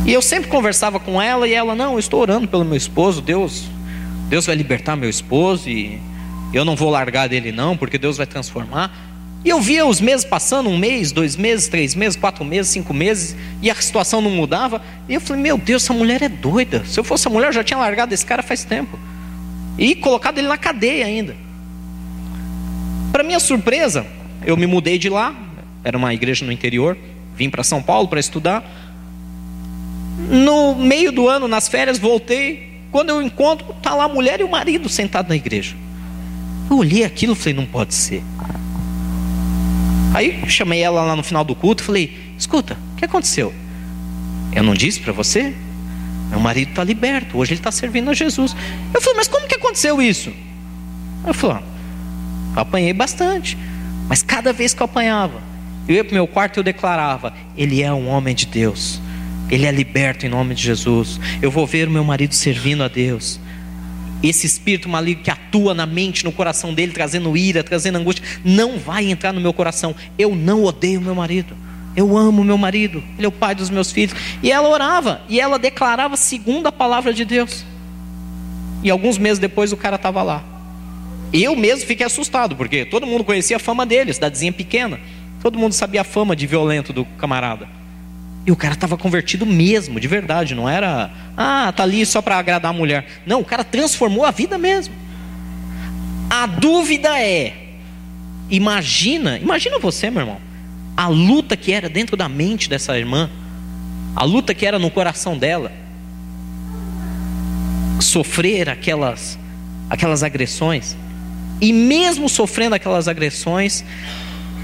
E 0.04 0.12
eu 0.12 0.20
sempre 0.20 0.50
conversava 0.50 1.00
com 1.00 1.20
ela 1.20 1.48
e 1.48 1.54
ela, 1.54 1.74
não, 1.74 1.94
eu 1.94 1.98
estou 1.98 2.20
orando 2.20 2.46
pelo 2.46 2.66
meu 2.66 2.76
esposo, 2.76 3.22
Deus, 3.22 3.64
Deus 4.28 4.44
vai 4.44 4.54
libertar 4.54 4.94
meu 4.94 5.08
esposo 5.08 5.70
e 5.70 5.98
eu 6.52 6.66
não 6.66 6.76
vou 6.76 6.90
largar 6.90 7.30
dele 7.30 7.50
não, 7.50 7.78
porque 7.78 7.96
Deus 7.96 8.18
vai 8.18 8.26
transformar. 8.26 8.92
E 9.42 9.48
eu 9.48 9.60
via 9.60 9.86
os 9.86 10.00
meses 10.00 10.24
passando, 10.24 10.68
um 10.68 10.76
mês, 10.76 11.12
dois 11.12 11.34
meses, 11.34 11.66
três 11.66 11.94
meses, 11.94 12.14
quatro 12.16 12.44
meses, 12.44 12.70
cinco 12.70 12.92
meses, 12.92 13.34
e 13.62 13.70
a 13.70 13.74
situação 13.74 14.20
não 14.20 14.30
mudava. 14.30 14.82
E 15.08 15.14
eu 15.14 15.20
falei, 15.20 15.42
meu 15.42 15.56
Deus, 15.56 15.82
essa 15.82 15.94
mulher 15.94 16.20
é 16.22 16.28
doida. 16.28 16.84
Se 16.84 17.00
eu 17.00 17.04
fosse 17.04 17.26
a 17.26 17.30
mulher, 17.30 17.48
eu 17.48 17.52
já 17.52 17.64
tinha 17.64 17.78
largado 17.78 18.12
esse 18.12 18.24
cara 18.24 18.42
faz 18.42 18.64
tempo. 18.64 18.98
E 19.78 19.94
colocado 19.94 20.36
ele 20.38 20.48
na 20.48 20.58
cadeia 20.58 21.06
ainda. 21.06 21.34
Para 23.10 23.22
minha 23.22 23.40
surpresa, 23.40 24.06
eu 24.44 24.56
me 24.56 24.66
mudei 24.66 24.98
de 24.98 25.08
lá, 25.08 25.34
era 25.82 25.96
uma 25.96 26.12
igreja 26.12 26.44
no 26.44 26.52
interior, 26.52 26.98
vim 27.34 27.48
para 27.48 27.64
São 27.64 27.82
Paulo 27.82 28.08
para 28.08 28.20
estudar. 28.20 28.62
No 30.28 30.74
meio 30.74 31.10
do 31.10 31.28
ano, 31.28 31.48
nas 31.48 31.66
férias, 31.66 31.98
voltei. 31.98 32.68
Quando 32.92 33.08
eu 33.08 33.22
encontro, 33.22 33.74
tá 33.80 33.94
lá 33.94 34.04
a 34.04 34.08
mulher 34.08 34.40
e 34.40 34.44
o 34.44 34.50
marido 34.50 34.86
sentado 34.88 35.30
na 35.30 35.36
igreja. 35.36 35.74
Eu 36.70 36.76
olhei 36.76 37.04
aquilo 37.04 37.32
e 37.32 37.36
falei, 37.36 37.54
não 37.54 37.64
pode 37.64 37.94
ser. 37.94 38.22
Aí 40.14 40.42
chamei 40.48 40.82
ela 40.82 41.02
lá 41.02 41.14
no 41.14 41.22
final 41.22 41.44
do 41.44 41.54
culto 41.54 41.82
e 41.82 41.86
falei, 41.86 42.18
escuta, 42.38 42.76
o 42.92 42.96
que 42.96 43.04
aconteceu? 43.04 43.54
Eu 44.52 44.62
não 44.62 44.74
disse 44.74 45.00
para 45.00 45.12
você? 45.12 45.54
Meu 46.28 46.40
marido 46.40 46.70
está 46.70 46.84
liberto, 46.84 47.38
hoje 47.38 47.52
ele 47.52 47.60
está 47.60 47.70
servindo 47.70 48.10
a 48.10 48.14
Jesus. 48.14 48.54
Eu 48.92 49.00
falei, 49.00 49.16
mas 49.16 49.28
como 49.28 49.46
que 49.46 49.54
aconteceu 49.54 50.00
isso? 50.00 50.32
Eu 51.26 51.34
falei, 51.34 51.58
ah, 52.56 52.60
apanhei 52.60 52.92
bastante, 52.92 53.56
mas 54.08 54.22
cada 54.22 54.52
vez 54.52 54.74
que 54.74 54.82
eu 54.82 54.86
apanhava, 54.86 55.40
eu 55.90 55.96
ia 55.96 56.04
para 56.04 56.12
o 56.12 56.14
meu 56.14 56.26
quarto 56.26 56.56
e 56.56 56.60
eu 56.60 56.64
declarava: 56.64 57.34
Ele 57.56 57.82
é 57.82 57.92
um 57.92 58.08
homem 58.08 58.34
de 58.34 58.46
Deus, 58.46 59.00
ele 59.50 59.66
é 59.66 59.72
liberto 59.72 60.24
em 60.24 60.28
nome 60.28 60.54
de 60.54 60.62
Jesus. 60.62 61.18
Eu 61.42 61.50
vou 61.50 61.66
ver 61.66 61.88
o 61.88 61.90
meu 61.90 62.04
marido 62.04 62.32
servindo 62.32 62.84
a 62.84 62.88
Deus. 62.88 63.40
Esse 64.22 64.46
espírito 64.46 64.88
maligno 64.88 65.22
que 65.22 65.30
atua 65.30 65.72
na 65.72 65.86
mente, 65.86 66.24
no 66.24 66.32
coração 66.32 66.74
dele, 66.74 66.92
trazendo 66.92 67.36
ira, 67.36 67.64
trazendo 67.64 67.96
angústia, 67.96 68.24
não 68.44 68.78
vai 68.78 69.10
entrar 69.10 69.32
no 69.32 69.40
meu 69.40 69.52
coração. 69.52 69.94
Eu 70.18 70.34
não 70.34 70.64
odeio 70.64 71.00
meu 71.00 71.14
marido. 71.14 71.56
Eu 71.96 72.16
amo 72.16 72.44
meu 72.44 72.56
marido, 72.56 73.02
ele 73.16 73.26
é 73.26 73.28
o 73.28 73.32
pai 73.32 73.54
dos 73.54 73.68
meus 73.68 73.90
filhos. 73.90 74.14
E 74.42 74.52
ela 74.52 74.68
orava, 74.68 75.22
e 75.28 75.40
ela 75.40 75.58
declarava 75.58 76.16
segundo 76.16 76.68
a 76.68 76.72
palavra 76.72 77.12
de 77.12 77.24
Deus. 77.24 77.64
E 78.82 78.90
alguns 78.90 79.18
meses 79.18 79.38
depois 79.38 79.72
o 79.72 79.76
cara 79.76 79.96
estava 79.96 80.22
lá. 80.22 80.44
Eu 81.32 81.56
mesmo 81.56 81.86
fiquei 81.86 82.06
assustado, 82.06 82.56
porque 82.56 82.84
todo 82.84 83.06
mundo 83.06 83.24
conhecia 83.24 83.56
a 83.56 83.60
fama 83.60 83.84
dele, 83.84 84.12
cidadezinha 84.12 84.52
pequena. 84.52 85.00
Todo 85.42 85.58
mundo 85.58 85.72
sabia 85.72 86.02
a 86.02 86.04
fama 86.04 86.36
de 86.36 86.46
violento 86.46 86.92
do 86.92 87.04
camarada. 87.04 87.79
E 88.46 88.52
o 88.52 88.56
cara 88.56 88.74
estava 88.74 88.96
convertido 88.96 89.44
mesmo, 89.44 90.00
de 90.00 90.08
verdade, 90.08 90.54
não 90.54 90.68
era, 90.68 91.10
ah, 91.36 91.72
tá 91.76 91.82
ali 91.82 92.04
só 92.06 92.22
para 92.22 92.38
agradar 92.38 92.70
a 92.70 92.76
mulher. 92.76 93.06
Não, 93.26 93.40
o 93.40 93.44
cara 93.44 93.62
transformou 93.62 94.24
a 94.24 94.30
vida 94.30 94.56
mesmo. 94.56 94.94
A 96.30 96.46
dúvida 96.46 97.20
é, 97.20 97.54
imagina, 98.50 99.36
imagina 99.38 99.78
você, 99.78 100.10
meu 100.10 100.22
irmão, 100.22 100.38
a 100.96 101.08
luta 101.08 101.56
que 101.56 101.72
era 101.72 101.88
dentro 101.88 102.16
da 102.16 102.28
mente 102.28 102.68
dessa 102.68 102.96
irmã, 102.96 103.28
a 104.14 104.24
luta 104.24 104.54
que 104.54 104.64
era 104.64 104.78
no 104.78 104.90
coração 104.90 105.36
dela, 105.36 105.72
sofrer 108.00 108.68
aquelas, 108.68 109.38
aquelas 109.88 110.22
agressões, 110.22 110.96
e 111.60 111.72
mesmo 111.72 112.28
sofrendo 112.28 112.74
aquelas 112.74 113.06
agressões, 113.06 113.84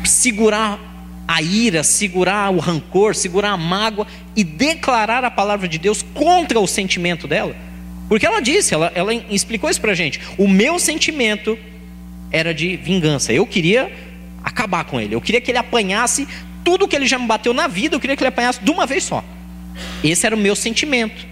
segurar 0.05 0.79
a 1.27 1.43
ira, 1.43 1.83
segurar 1.83 2.53
o 2.53 2.59
rancor, 2.59 3.15
segurar 3.15 3.51
a 3.51 3.57
mágoa 3.57 4.07
e 4.35 4.45
declarar 4.45 5.25
a 5.25 5.31
palavra 5.31 5.67
de 5.69 5.79
Deus 5.79 6.03
contra 6.15 6.61
o 6.61 6.67
sentimento 6.67 7.27
dela. 7.27 7.55
Porque 8.09 8.25
ela 8.25 8.41
disse, 8.41 8.73
ela, 8.73 8.93
ela 8.95 9.13
explicou 9.15 9.69
isso 9.69 9.81
para 9.81 9.95
gente. 9.95 10.21
O 10.39 10.47
meu 10.47 10.79
sentimento 10.79 11.59
era 12.31 12.55
de 12.55 12.77
vingança. 12.77 13.33
Eu 13.33 13.47
queria 13.47 13.91
acabar 14.45 14.85
com 14.85 15.01
ele. 15.01 15.15
Eu 15.15 15.21
queria 15.21 15.41
que 15.41 15.51
ele 15.51 15.59
apanhasse 15.59 16.29
tudo 16.65 16.87
que 16.87 16.95
ele 16.95 17.07
já 17.07 17.19
me 17.19 17.27
bateu 17.27 17.53
na 17.53 17.67
vida. 17.67 17.97
Eu 17.97 18.01
queria 18.01 18.17
que 18.17 18.23
ele 18.23 18.29
apanhasse 18.29 18.63
de 18.63 18.71
uma 18.71 18.87
vez 18.87 19.03
só. 19.03 19.25
Esse 20.05 20.25
era 20.25 20.37
o 20.37 20.39
meu 20.39 20.55
sentimento. 20.55 21.27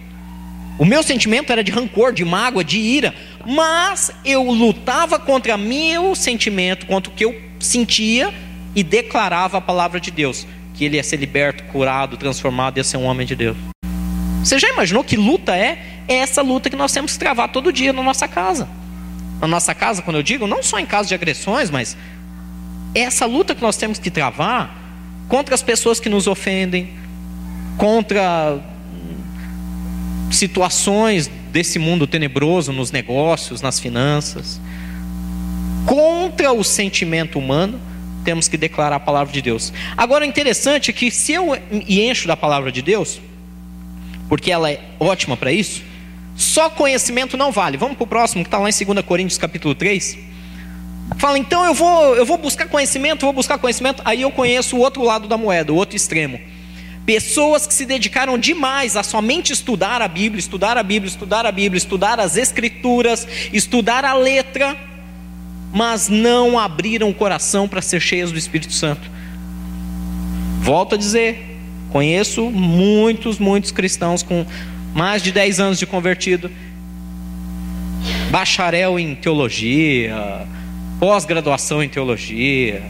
O 0.76 0.84
meu 0.84 1.04
sentimento 1.04 1.52
era 1.52 1.62
de 1.62 1.70
rancor, 1.70 2.12
de 2.12 2.24
mágoa, 2.24 2.64
de 2.64 2.78
ira. 2.78 3.14
Mas 3.46 4.10
eu 4.24 4.42
lutava 4.42 5.18
contra 5.20 5.56
meu 5.56 6.16
sentimento, 6.16 6.86
contra 6.86 7.12
o 7.12 7.14
que 7.14 7.24
eu 7.24 7.40
sentia 7.60 8.34
e 8.74 8.82
declarava 8.82 9.58
a 9.58 9.60
palavra 9.60 10.00
de 10.00 10.10
Deus, 10.10 10.46
que 10.74 10.84
ele 10.84 10.96
ia 10.96 11.02
ser 11.02 11.16
liberto, 11.16 11.62
curado, 11.64 12.16
transformado, 12.16 12.78
ia 12.78 12.84
ser 12.84 12.96
um 12.96 13.04
homem 13.04 13.26
de 13.26 13.36
Deus. 13.36 13.56
Você 14.42 14.58
já 14.58 14.68
imaginou 14.68 15.02
que 15.02 15.16
luta 15.16 15.56
é? 15.56 16.02
É 16.06 16.16
essa 16.16 16.42
luta 16.42 16.68
que 16.68 16.76
nós 16.76 16.92
temos 16.92 17.12
que 17.12 17.18
travar 17.18 17.50
todo 17.50 17.72
dia 17.72 17.92
na 17.92 18.02
nossa 18.02 18.28
casa. 18.28 18.68
Na 19.40 19.48
nossa 19.48 19.74
casa, 19.74 20.02
quando 20.02 20.16
eu 20.16 20.22
digo, 20.22 20.46
não 20.46 20.62
só 20.62 20.78
em 20.78 20.86
caso 20.86 21.08
de 21.08 21.14
agressões, 21.14 21.70
mas 21.70 21.96
é 22.94 23.00
essa 23.00 23.26
luta 23.26 23.54
que 23.54 23.62
nós 23.62 23.76
temos 23.76 23.98
que 23.98 24.10
travar 24.10 24.82
contra 25.28 25.54
as 25.54 25.62
pessoas 25.62 25.98
que 25.98 26.08
nos 26.08 26.26
ofendem, 26.26 26.92
contra 27.78 28.58
situações 30.30 31.30
desse 31.50 31.78
mundo 31.78 32.06
tenebroso 32.06 32.72
nos 32.72 32.90
negócios, 32.90 33.62
nas 33.62 33.80
finanças, 33.80 34.60
contra 35.86 36.52
o 36.52 36.62
sentimento 36.62 37.38
humano 37.38 37.80
temos 38.24 38.48
que 38.48 38.56
declarar 38.56 38.96
a 38.96 39.00
palavra 39.00 39.32
de 39.32 39.42
Deus. 39.42 39.72
Agora, 39.96 40.24
o 40.24 40.28
interessante 40.28 40.90
é 40.90 40.92
que 40.92 41.10
se 41.10 41.32
eu 41.32 41.56
me 41.70 42.00
encho 42.00 42.26
da 42.26 42.36
palavra 42.36 42.72
de 42.72 42.82
Deus, 42.82 43.20
porque 44.28 44.50
ela 44.50 44.70
é 44.70 44.80
ótima 44.98 45.36
para 45.36 45.52
isso, 45.52 45.82
só 46.34 46.68
conhecimento 46.68 47.36
não 47.36 47.52
vale. 47.52 47.76
Vamos 47.76 47.96
para 47.96 48.04
o 48.04 48.06
próximo, 48.06 48.42
que 48.42 48.48
está 48.48 48.58
lá 48.58 48.68
em 48.68 48.84
2 48.94 49.04
Coríntios 49.04 49.38
capítulo 49.38 49.74
3. 49.74 50.18
Fala, 51.18 51.38
então 51.38 51.64
eu 51.64 51.74
vou, 51.74 52.16
eu 52.16 52.24
vou 52.24 52.38
buscar 52.38 52.66
conhecimento, 52.66 53.24
vou 53.26 53.32
buscar 53.32 53.58
conhecimento, 53.58 54.02
aí 54.04 54.22
eu 54.22 54.30
conheço 54.30 54.76
o 54.76 54.80
outro 54.80 55.02
lado 55.04 55.28
da 55.28 55.36
moeda, 55.36 55.72
o 55.72 55.76
outro 55.76 55.94
extremo. 55.94 56.40
Pessoas 57.04 57.66
que 57.66 57.74
se 57.74 57.84
dedicaram 57.84 58.38
demais 58.38 58.96
a 58.96 59.02
somente 59.02 59.52
estudar 59.52 60.00
a 60.00 60.08
Bíblia, 60.08 60.40
estudar 60.40 60.78
a 60.78 60.82
Bíblia, 60.82 61.10
estudar 61.10 61.44
a 61.44 61.52
Bíblia, 61.52 61.76
estudar 61.76 62.18
as 62.18 62.36
Escrituras, 62.36 63.28
estudar 63.52 64.04
a 64.06 64.14
letra, 64.14 64.74
mas 65.74 66.08
não 66.08 66.56
abriram 66.56 67.10
o 67.10 67.14
coração 67.14 67.66
para 67.66 67.82
ser 67.82 67.98
cheias 67.98 68.30
do 68.30 68.38
Espírito 68.38 68.72
Santo. 68.72 69.10
Volto 70.60 70.94
a 70.94 70.98
dizer, 70.98 71.58
conheço 71.90 72.48
muitos, 72.48 73.40
muitos 73.40 73.72
cristãos 73.72 74.22
com 74.22 74.46
mais 74.94 75.20
de 75.20 75.32
10 75.32 75.58
anos 75.58 75.78
de 75.80 75.84
convertido, 75.84 76.48
bacharel 78.30 79.00
em 79.00 79.16
teologia, 79.16 80.46
pós-graduação 81.00 81.82
em 81.82 81.88
teologia, 81.88 82.80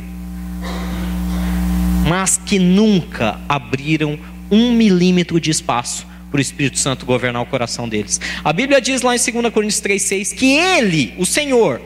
mas 2.07 2.37
que 2.37 2.59
nunca 2.59 3.41
abriram 3.49 4.19
um 4.51 4.73
milímetro 4.73 5.41
de 5.41 5.51
espaço 5.51 6.07
para 6.31 6.39
o 6.39 6.43
Espírito 6.43 6.79
Santo 6.79 7.07
governar 7.07 7.41
o 7.41 7.47
coração 7.47 7.89
deles. 7.89 8.21
A 8.45 8.53
Bíblia 8.53 8.79
diz 8.79 9.01
lá 9.01 9.17
em 9.17 9.19
2 9.19 9.53
Coríntios 9.55 9.81
3,6 9.81 10.35
que 10.35 10.53
Ele, 10.53 11.15
o 11.17 11.25
Senhor, 11.25 11.81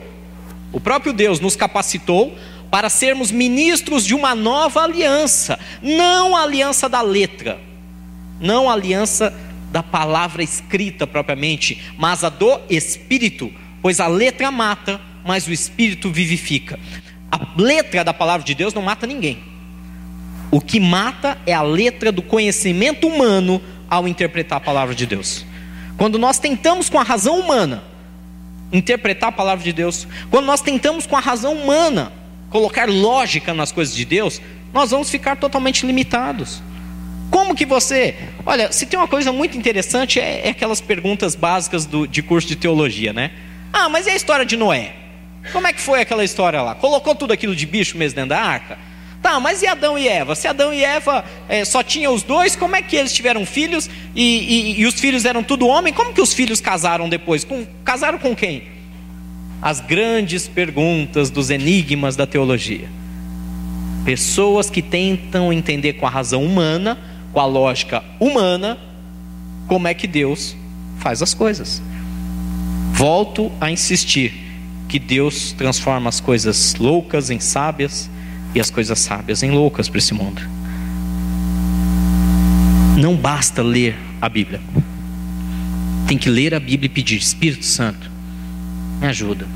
o 0.71 0.79
próprio 0.79 1.13
Deus 1.13 1.39
nos 1.39 1.55
capacitou 1.55 2.35
para 2.69 2.89
sermos 2.89 3.31
ministros 3.31 4.05
de 4.05 4.13
uma 4.13 4.35
nova 4.35 4.83
aliança, 4.83 5.59
não 5.81 6.35
a 6.35 6.43
aliança 6.43 6.87
da 6.87 7.01
letra, 7.01 7.59
não 8.39 8.69
a 8.69 8.73
aliança 8.73 9.33
da 9.71 9.81
palavra 9.81 10.43
escrita 10.43 11.07
propriamente, 11.07 11.81
mas 11.97 12.23
a 12.23 12.29
do 12.29 12.59
Espírito, 12.69 13.51
pois 13.81 13.99
a 13.99 14.07
letra 14.07 14.51
mata, 14.51 15.01
mas 15.25 15.47
o 15.47 15.51
Espírito 15.51 16.11
vivifica. 16.11 16.79
A 17.31 17.39
letra 17.59 18.03
da 18.03 18.13
palavra 18.13 18.45
de 18.45 18.53
Deus 18.53 18.73
não 18.73 18.81
mata 18.81 19.05
ninguém. 19.05 19.39
O 20.51 20.59
que 20.59 20.79
mata 20.79 21.37
é 21.45 21.53
a 21.53 21.61
letra 21.61 22.11
do 22.11 22.21
conhecimento 22.21 23.07
humano 23.07 23.61
ao 23.87 24.07
interpretar 24.07 24.57
a 24.57 24.61
palavra 24.61 24.95
de 24.95 25.05
Deus. 25.05 25.45
Quando 25.97 26.17
nós 26.17 26.39
tentamos 26.39 26.89
com 26.89 26.99
a 26.99 27.03
razão 27.03 27.39
humana 27.39 27.83
interpretar 28.71 29.29
a 29.29 29.31
palavra 29.31 29.63
de 29.63 29.73
Deus, 29.73 30.07
quando 30.29 30.45
nós 30.45 30.61
tentamos 30.61 31.05
com 31.05 31.15
a 31.15 31.19
razão 31.19 31.53
humana 31.53 32.11
colocar 32.49 32.89
lógica 32.89 33.53
nas 33.53 33.71
coisas 33.71 33.95
de 33.95 34.05
Deus, 34.05 34.41
nós 34.73 34.91
vamos 34.91 35.09
ficar 35.09 35.35
totalmente 35.35 35.85
limitados. 35.85 36.61
Como 37.29 37.55
que 37.55 37.65
você. 37.65 38.15
Olha, 38.45 38.71
se 38.71 38.85
tem 38.85 38.99
uma 38.99 39.07
coisa 39.07 39.31
muito 39.31 39.57
interessante, 39.57 40.19
é, 40.19 40.47
é 40.47 40.49
aquelas 40.49 40.81
perguntas 40.81 41.35
básicas 41.35 41.85
do, 41.85 42.07
de 42.07 42.23
curso 42.23 42.47
de 42.47 42.55
teologia, 42.55 43.13
né? 43.13 43.31
Ah, 43.71 43.87
mas 43.87 44.07
e 44.07 44.09
a 44.09 44.15
história 44.15 44.45
de 44.45 44.57
Noé? 44.57 44.93
Como 45.51 45.67
é 45.67 45.73
que 45.73 45.81
foi 45.81 46.01
aquela 46.01 46.23
história 46.23 46.61
lá? 46.61 46.75
Colocou 46.75 47.15
tudo 47.15 47.31
aquilo 47.31 47.55
de 47.55 47.65
bicho 47.65 47.97
mesmo 47.97 48.15
dentro 48.15 48.29
da 48.29 48.41
arca? 48.41 48.77
Tá, 49.21 49.39
mas 49.39 49.61
e 49.61 49.67
Adão 49.67 49.97
e 49.97 50.07
Eva? 50.07 50.33
Se 50.33 50.47
Adão 50.47 50.73
e 50.73 50.83
Eva 50.83 51.25
é, 51.49 51.65
só 51.65 51.83
tinham 51.83 52.13
os 52.13 52.23
dois, 52.23 52.55
como 52.55 52.75
é 52.75 52.81
que 52.81 52.95
eles 52.95 53.13
tiveram 53.13 53.45
filhos 53.45 53.89
e, 54.15 54.23
e, 54.23 54.81
e, 54.81 54.85
os 54.85 54.99
filhos 54.99 55.25
eram 55.25 55.43
tudo 55.43 55.67
homem? 55.67 55.93
Como 55.93 56.13
que 56.13 56.21
os 56.21 56.33
filhos 56.33 56.61
casaram 56.61 57.09
depois? 57.09 57.43
Com, 57.43 57.65
casaram 57.83 58.17
com 58.17 58.33
quem? 58.33 58.63
As 59.61 59.81
grandes 59.81 60.47
perguntas 60.47 61.29
dos 61.29 61.49
enigmas 61.49 62.15
da 62.15 62.25
teologia. 62.25 62.87
Pessoas 64.05 64.69
que 64.69 64.81
tentam 64.81 65.51
entender 65.51 65.93
com 65.93 66.07
a 66.07 66.09
razão 66.09 66.43
humana, 66.43 66.97
com 67.33 67.41
a 67.41 67.45
lógica 67.45 68.01
humana, 68.21 68.77
como 69.67 69.87
é 69.87 69.93
que 69.93 70.07
Deus 70.07 70.55
faz 70.97 71.21
as 71.21 71.33
coisas. 71.33 71.81
Volto 72.93 73.51
a 73.59 73.69
insistir 73.69 74.33
que 74.87 74.97
Deus 74.97 75.51
transforma 75.51 76.07
as 76.07 76.21
coisas 76.21 76.75
loucas 76.75 77.29
em 77.29 77.39
sábias 77.39 78.09
e 78.53 78.59
as 78.59 78.69
coisas 78.69 78.99
sábias 78.99 79.43
em 79.43 79.51
loucas 79.51 79.89
para 79.89 79.97
esse 79.97 80.13
mundo. 80.13 80.41
Não 82.97 83.15
basta 83.15 83.61
ler 83.61 83.95
a 84.21 84.27
Bíblia. 84.27 84.59
Tem 86.07 86.17
que 86.17 86.29
ler 86.29 86.53
a 86.53 86.59
Bíblia 86.59 86.87
e 86.87 86.89
pedir: 86.89 87.17
Espírito 87.17 87.65
Santo, 87.65 88.09
me 88.99 89.07
ajuda. 89.07 89.47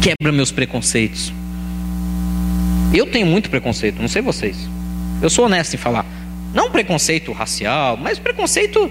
Quebra 0.00 0.32
meus 0.32 0.50
preconceitos. 0.50 1.32
Eu 2.94 3.06
tenho 3.06 3.26
muito 3.26 3.50
preconceito, 3.50 4.00
não 4.00 4.08
sei 4.08 4.22
vocês. 4.22 4.56
Eu 5.20 5.28
sou 5.28 5.44
honesto 5.44 5.74
em 5.74 5.76
falar. 5.76 6.06
Não 6.54 6.70
preconceito 6.70 7.32
racial, 7.32 7.96
mas 7.96 8.18
preconceito 8.18 8.90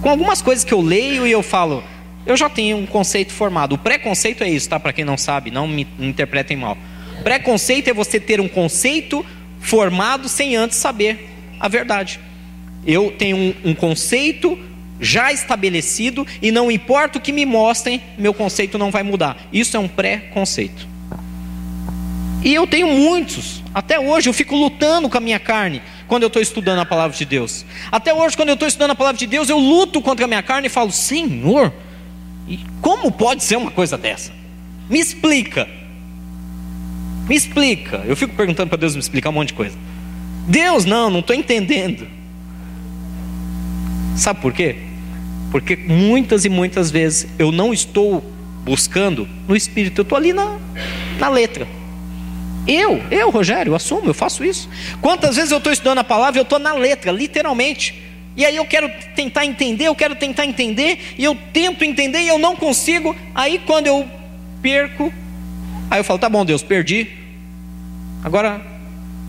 com 0.00 0.08
algumas 0.08 0.40
coisas 0.40 0.64
que 0.64 0.72
eu 0.72 0.80
leio 0.80 1.26
e 1.26 1.32
eu 1.32 1.42
falo. 1.42 1.82
Eu 2.24 2.36
já 2.36 2.48
tenho 2.48 2.76
um 2.76 2.86
conceito 2.86 3.32
formado. 3.32 3.74
O 3.74 3.78
preconceito 3.78 4.42
é 4.42 4.48
isso, 4.48 4.68
tá? 4.68 4.78
Para 4.80 4.92
quem 4.92 5.04
não 5.04 5.18
sabe, 5.18 5.50
não 5.50 5.66
me 5.66 5.86
interpretem 5.98 6.56
mal. 6.56 6.78
Preconceito 7.22 7.88
é 7.88 7.92
você 7.92 8.18
ter 8.18 8.40
um 8.40 8.48
conceito 8.48 9.24
formado 9.60 10.28
sem 10.28 10.56
antes 10.56 10.76
saber 10.76 11.28
a 11.58 11.68
verdade. 11.68 12.18
Eu 12.86 13.12
tenho 13.12 13.36
um, 13.36 13.54
um 13.64 13.74
conceito 13.74 14.58
já 15.00 15.32
estabelecido 15.32 16.26
e 16.40 16.50
não 16.50 16.70
importa 16.70 17.18
o 17.18 17.20
que 17.20 17.32
me 17.32 17.44
mostrem, 17.44 18.00
meu 18.16 18.32
conceito 18.32 18.78
não 18.78 18.90
vai 18.90 19.02
mudar. 19.02 19.36
Isso 19.52 19.76
é 19.76 19.80
um 19.80 19.88
pré-conceito. 19.88 20.86
E 22.44 22.52
eu 22.52 22.66
tenho 22.66 22.88
muitos. 22.88 23.62
Até 23.72 23.98
hoje 23.98 24.28
eu 24.28 24.32
fico 24.32 24.56
lutando 24.56 25.08
com 25.08 25.16
a 25.16 25.20
minha 25.20 25.38
carne 25.38 25.80
quando 26.08 26.24
eu 26.24 26.26
estou 26.26 26.42
estudando 26.42 26.80
a 26.80 26.84
palavra 26.84 27.16
de 27.16 27.24
Deus. 27.24 27.64
Até 27.90 28.12
hoje, 28.12 28.36
quando 28.36 28.50
eu 28.50 28.54
estou 28.54 28.68
estudando 28.68 28.90
a 28.90 28.94
palavra 28.94 29.18
de 29.18 29.26
Deus, 29.26 29.48
eu 29.48 29.58
luto 29.58 30.02
contra 30.02 30.24
a 30.24 30.28
minha 30.28 30.42
carne 30.42 30.66
e 30.66 30.70
falo: 30.70 30.92
Senhor, 30.92 31.72
como 32.80 33.10
pode 33.10 33.44
ser 33.44 33.56
uma 33.56 33.70
coisa 33.70 33.96
dessa? 33.96 34.32
Me 34.90 34.98
explica. 34.98 35.68
Me 37.28 37.36
explica. 37.36 38.02
Eu 38.06 38.16
fico 38.16 38.34
perguntando 38.34 38.68
para 38.68 38.78
Deus 38.78 38.94
me 38.94 39.00
explicar 39.00 39.30
um 39.30 39.32
monte 39.32 39.48
de 39.48 39.54
coisa. 39.54 39.76
Deus, 40.46 40.84
não, 40.84 41.08
não 41.08 41.20
estou 41.20 41.34
entendendo. 41.36 42.06
Sabe 44.16 44.40
por 44.40 44.52
quê? 44.52 44.76
Porque 45.50 45.76
muitas 45.76 46.44
e 46.44 46.48
muitas 46.48 46.90
vezes 46.90 47.28
eu 47.38 47.52
não 47.52 47.72
estou 47.72 48.24
buscando 48.64 49.28
no 49.46 49.56
Espírito, 49.56 50.00
eu 50.00 50.02
estou 50.02 50.16
ali 50.16 50.32
na, 50.32 50.58
na 51.18 51.28
letra. 51.28 51.66
Eu, 52.66 53.02
eu, 53.10 53.30
Rogério, 53.30 53.70
eu 53.70 53.74
assumo, 53.74 54.06
eu 54.06 54.14
faço 54.14 54.44
isso. 54.44 54.68
Quantas 55.00 55.36
vezes 55.36 55.50
eu 55.50 55.58
estou 55.58 55.72
estudando 55.72 55.98
a 55.98 56.04
palavra, 56.04 56.38
eu 56.38 56.44
estou 56.44 56.58
na 56.58 56.74
letra, 56.74 57.10
literalmente. 57.10 58.00
E 58.36 58.46
aí 58.46 58.56
eu 58.56 58.64
quero 58.64 58.90
tentar 59.14 59.44
entender, 59.44 59.86
eu 59.86 59.94
quero 59.94 60.14
tentar 60.14 60.46
entender, 60.46 61.14
e 61.18 61.24
eu 61.24 61.36
tento 61.52 61.84
entender 61.84 62.20
e 62.20 62.28
eu 62.28 62.38
não 62.38 62.56
consigo. 62.56 63.14
Aí 63.34 63.60
quando 63.66 63.88
eu 63.88 64.08
perco, 64.62 65.12
aí 65.92 66.00
eu 66.00 66.04
falo, 66.04 66.18
tá 66.18 66.28
bom, 66.28 66.42
Deus, 66.42 66.62
perdi. 66.62 67.06
Agora, 68.24 68.64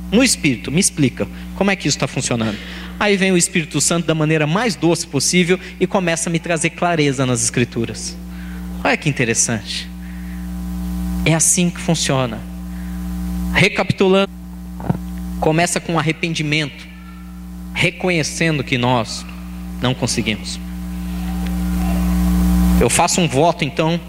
no 0.09 0.23
Espírito, 0.23 0.71
me 0.71 0.79
explica 0.79 1.27
como 1.55 1.69
é 1.69 1.75
que 1.75 1.89
isso 1.89 1.97
está 1.97 2.07
funcionando. 2.07 2.57
Aí 2.97 3.17
vem 3.17 3.33
o 3.33 3.37
Espírito 3.37 3.81
Santo 3.81 4.07
da 4.07 4.15
maneira 4.15 4.47
mais 4.47 4.73
doce 4.73 5.05
possível 5.05 5.59
e 5.77 5.85
começa 5.85 6.29
a 6.29 6.31
me 6.31 6.39
trazer 6.39 6.69
clareza 6.69 7.25
nas 7.25 7.43
Escrituras. 7.43 8.15
Olha 8.81 8.95
que 8.95 9.09
interessante. 9.09 9.89
É 11.25 11.33
assim 11.33 11.69
que 11.69 11.81
funciona. 11.81 12.39
Recapitulando, 13.53 14.31
começa 15.41 15.81
com 15.81 15.99
arrependimento, 15.99 16.87
reconhecendo 17.73 18.63
que 18.63 18.77
nós 18.77 19.25
não 19.81 19.93
conseguimos. 19.93 20.57
Eu 22.79 22.89
faço 22.89 23.19
um 23.19 23.27
voto 23.27 23.65
então, 23.65 23.99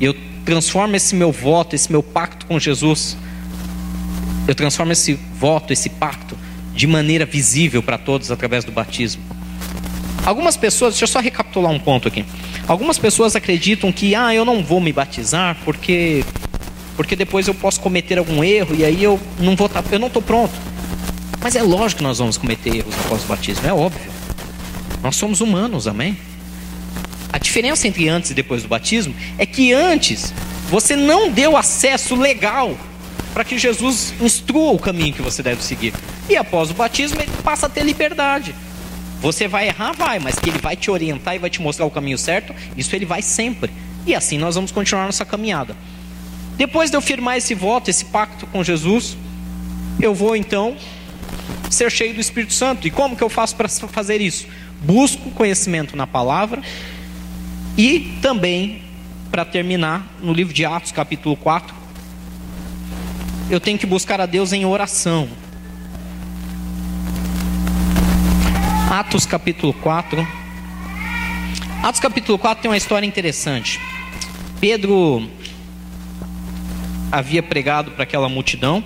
eu 0.00 0.16
transformo 0.44 0.96
esse 0.96 1.14
meu 1.14 1.32
voto, 1.32 1.74
esse 1.74 1.90
meu 1.90 2.02
pacto 2.02 2.46
com 2.46 2.58
Jesus, 2.58 3.16
eu 4.46 4.54
transformo 4.54 4.92
esse 4.92 5.14
voto, 5.38 5.72
esse 5.72 5.88
pacto, 5.88 6.36
de 6.74 6.86
maneira 6.86 7.24
visível 7.24 7.82
para 7.82 7.98
todos 7.98 8.30
através 8.30 8.64
do 8.64 8.72
batismo. 8.72 9.22
Algumas 10.24 10.56
pessoas, 10.56 10.94
deixa 10.94 11.04
eu 11.04 11.08
só 11.08 11.20
recapitular 11.20 11.70
um 11.70 11.78
ponto 11.78 12.08
aqui. 12.08 12.24
Algumas 12.66 12.98
pessoas 12.98 13.34
acreditam 13.34 13.92
que, 13.92 14.14
ah, 14.14 14.34
eu 14.34 14.44
não 14.44 14.62
vou 14.62 14.80
me 14.80 14.92
batizar 14.92 15.56
porque 15.64 16.24
porque 16.96 17.16
depois 17.16 17.48
eu 17.48 17.54
posso 17.54 17.80
cometer 17.80 18.18
algum 18.18 18.44
erro 18.44 18.74
e 18.74 18.84
aí 18.84 19.02
eu 19.02 19.18
não 19.40 19.56
vou 19.56 19.68
tá, 19.68 19.82
eu 19.90 19.98
não 19.98 20.08
estou 20.08 20.22
pronto. 20.22 20.52
Mas 21.40 21.56
é 21.56 21.62
lógico 21.62 21.98
que 21.98 22.04
nós 22.04 22.18
vamos 22.18 22.36
cometer 22.36 22.76
erros 22.76 22.94
após 23.04 23.24
o 23.24 23.26
batismo, 23.26 23.66
é 23.66 23.72
óbvio. 23.72 24.12
Nós 25.02 25.16
somos 25.16 25.40
humanos, 25.40 25.88
amém? 25.88 26.16
A 27.32 27.38
diferença 27.38 27.88
entre 27.88 28.08
antes 28.08 28.30
e 28.30 28.34
depois 28.34 28.62
do 28.62 28.68
batismo 28.68 29.14
é 29.38 29.46
que 29.46 29.72
antes 29.72 30.34
você 30.68 30.94
não 30.94 31.30
deu 31.30 31.56
acesso 31.56 32.14
legal 32.14 32.76
para 33.32 33.44
que 33.44 33.58
Jesus 33.58 34.12
instrua 34.20 34.72
o 34.72 34.78
caminho 34.78 35.14
que 35.14 35.22
você 35.22 35.42
deve 35.42 35.62
seguir. 35.62 35.94
E 36.28 36.36
após 36.36 36.70
o 36.70 36.74
batismo, 36.74 37.20
ele 37.20 37.32
passa 37.42 37.66
a 37.66 37.68
ter 37.68 37.84
liberdade. 37.84 38.54
Você 39.22 39.48
vai 39.48 39.68
errar, 39.68 39.92
vai, 39.92 40.18
mas 40.18 40.38
que 40.38 40.50
ele 40.50 40.58
vai 40.58 40.76
te 40.76 40.90
orientar 40.90 41.34
e 41.34 41.38
vai 41.38 41.48
te 41.48 41.62
mostrar 41.62 41.86
o 41.86 41.90
caminho 41.90 42.18
certo, 42.18 42.54
isso 42.76 42.94
ele 42.94 43.06
vai 43.06 43.22
sempre. 43.22 43.72
E 44.06 44.14
assim 44.14 44.36
nós 44.36 44.54
vamos 44.54 44.72
continuar 44.72 45.06
nossa 45.06 45.24
caminhada. 45.24 45.76
Depois 46.56 46.90
de 46.90 46.96
eu 46.96 47.00
firmar 47.00 47.38
esse 47.38 47.54
voto, 47.54 47.88
esse 47.88 48.04
pacto 48.04 48.46
com 48.48 48.62
Jesus, 48.62 49.16
eu 50.00 50.14
vou 50.14 50.36
então 50.36 50.76
ser 51.70 51.90
cheio 51.90 52.12
do 52.12 52.20
Espírito 52.20 52.52
Santo. 52.52 52.86
E 52.86 52.90
como 52.90 53.16
que 53.16 53.22
eu 53.22 53.30
faço 53.30 53.56
para 53.56 53.68
fazer 53.68 54.20
isso? 54.20 54.46
Busco 54.82 55.30
conhecimento 55.30 55.96
na 55.96 56.06
palavra 56.06 56.60
e 57.76 58.18
também, 58.20 58.82
para 59.30 59.44
terminar, 59.44 60.06
no 60.22 60.32
livro 60.32 60.52
de 60.52 60.64
Atos, 60.64 60.92
capítulo 60.92 61.36
4, 61.36 61.74
eu 63.50 63.60
tenho 63.60 63.78
que 63.78 63.86
buscar 63.86 64.20
a 64.20 64.26
Deus 64.26 64.52
em 64.52 64.64
oração. 64.64 65.28
Atos 68.90 69.24
capítulo 69.24 69.72
4. 69.72 70.26
Atos 71.82 72.00
capítulo 72.00 72.38
4 72.38 72.62
tem 72.62 72.70
uma 72.70 72.76
história 72.76 73.06
interessante. 73.06 73.80
Pedro 74.60 75.28
havia 77.10 77.42
pregado 77.42 77.90
para 77.92 78.04
aquela 78.04 78.28
multidão. 78.28 78.84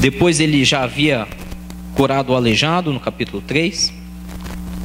Depois 0.00 0.40
ele 0.40 0.64
já 0.64 0.82
havia 0.82 1.26
curado 1.94 2.32
o 2.32 2.36
aleijado 2.36 2.92
no 2.92 3.00
capítulo 3.00 3.42
3. 3.42 4.01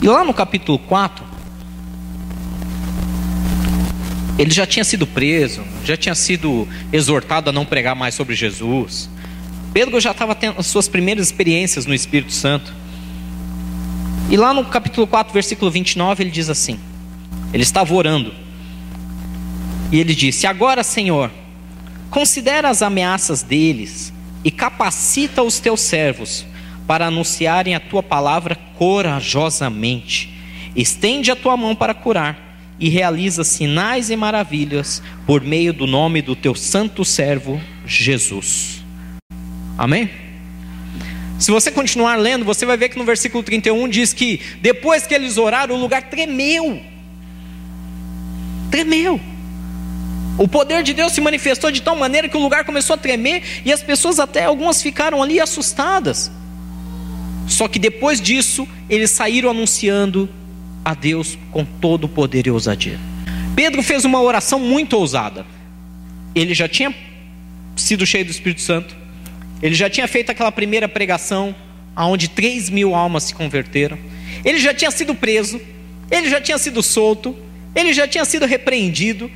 E 0.02 0.08
lá 0.08 0.24
no 0.24 0.34
capítulo 0.34 0.78
4, 0.80 1.26
ele 4.38 4.52
já 4.52 4.66
tinha 4.66 4.84
sido 4.84 5.08
preso, 5.08 5.64
já 5.84 5.98
tinha 5.98 6.14
sido 6.14 6.68
exortado 6.94 7.50
a 7.50 7.54
não 7.54 7.66
pregar 7.66 7.96
mais 7.96 8.14
sobre 8.14 8.36
Jesus. 8.36 9.10
Pedro 9.74 10.00
já 10.00 10.12
estava 10.12 10.36
tendo 10.36 10.60
as 10.60 10.68
suas 10.68 10.88
primeiras 10.88 11.26
experiências 11.26 11.86
no 11.86 11.94
Espírito 11.94 12.32
Santo. 12.32 12.74
E 14.30 14.38
lá 14.38 14.54
no 14.54 14.66
capítulo 14.66 15.08
4, 15.08 15.34
versículo 15.34 15.72
29, 15.72 16.24
ele 16.24 16.32
diz 16.32 16.50
assim: 16.50 16.80
ele 17.54 17.64
estava 17.64 17.94
orando. 17.94 18.34
E 19.92 20.00
ele 20.00 20.14
disse: 20.14 20.46
Agora, 20.46 20.84
Senhor, 20.84 21.32
considera 22.10 22.70
as 22.70 22.82
ameaças 22.82 23.42
deles 23.42 24.14
e 24.44 24.52
capacita 24.52 25.44
os 25.44 25.60
teus 25.60 25.82
servos 25.82 26.46
para 26.88 27.08
anunciarem 27.08 27.76
a 27.76 27.80
tua 27.80 28.02
palavra 28.02 28.58
corajosamente. 28.78 30.34
Estende 30.76 31.30
a 31.30 31.36
tua 31.36 31.58
mão 31.58 31.76
para 31.76 31.94
curar 31.94 32.48
e 32.80 32.90
realiza 32.90 33.44
sinais 33.44 34.10
e 34.10 34.16
maravilhas 34.16 35.02
por 35.26 35.42
meio 35.42 35.74
do 35.74 35.86
nome 35.86 36.22
do 36.22 36.36
teu 36.36 36.56
santo 36.56 37.04
servo 37.04 37.62
Jesus. 37.86 38.84
Amém? 39.78 40.10
Se 41.40 41.52
você 41.52 41.72
continuar 41.72 42.16
lendo, 42.16 42.46
você 42.46 42.66
vai 42.66 42.78
ver 42.78 42.90
que 42.90 42.98
no 42.98 43.06
versículo 43.06 43.44
31 43.44 43.88
diz 43.90 44.14
que 44.14 44.42
depois 44.62 45.06
que 45.06 45.14
eles 45.14 45.38
oraram, 45.38 45.76
o 45.76 45.80
lugar 45.80 46.10
tremeu. 46.10 46.82
Tremeu. 48.72 49.20
O 50.38 50.48
poder 50.48 50.84
de 50.84 50.94
Deus 50.94 51.14
se 51.14 51.22
manifestou 51.22 51.72
de 51.72 51.82
tal 51.82 51.96
maneira 51.96 52.30
que 52.30 52.38
o 52.38 52.40
lugar 52.40 52.64
começou 52.64 52.94
a 52.94 52.98
tremer 52.98 53.44
e 53.66 53.72
as 53.72 53.82
pessoas, 53.82 54.20
até 54.20 54.46
algumas, 54.46 54.82
ficaram 54.82 55.22
ali 55.22 55.40
assustadas. 55.40 56.32
Só 57.48 57.68
que 57.68 57.80
depois 57.80 58.22
disso, 58.22 58.68
eles 58.90 59.12
saíram 59.12 59.50
anunciando 59.50 60.30
a 60.84 60.94
Deus 60.94 61.38
com 61.52 61.66
todo 61.66 62.04
o 62.04 62.10
poder 62.10 62.46
e 62.46 62.52
ousadia. 62.52 63.00
Pedro 63.56 63.82
fez 63.82 64.06
uma 64.06 64.22
oração 64.22 64.60
muito 64.60 64.94
ousada. 64.98 65.46
Ele 66.36 66.54
já 66.54 66.68
tinha 66.68 66.94
sido 67.76 68.06
cheio 68.06 68.26
do 68.26 68.32
Espírito 68.32 68.62
Santo, 68.62 68.96
ele 69.62 69.74
já 69.74 69.90
tinha 69.90 70.08
feito 70.08 70.32
aquela 70.32 70.52
primeira 70.52 70.88
pregação, 70.88 71.56
onde 71.96 72.28
3 72.28 72.70
mil 72.70 72.94
almas 72.94 73.24
se 73.24 73.34
converteram, 73.34 73.98
ele 74.46 74.60
já 74.60 74.74
tinha 74.74 74.92
sido 74.92 75.16
preso, 75.16 75.60
ele 76.12 76.30
já 76.30 76.40
tinha 76.40 76.58
sido 76.58 76.84
solto, 76.84 77.36
ele 77.76 77.94
já 77.94 78.08
tinha 78.08 78.24
sido 78.26 78.46
repreendido, 78.46 79.32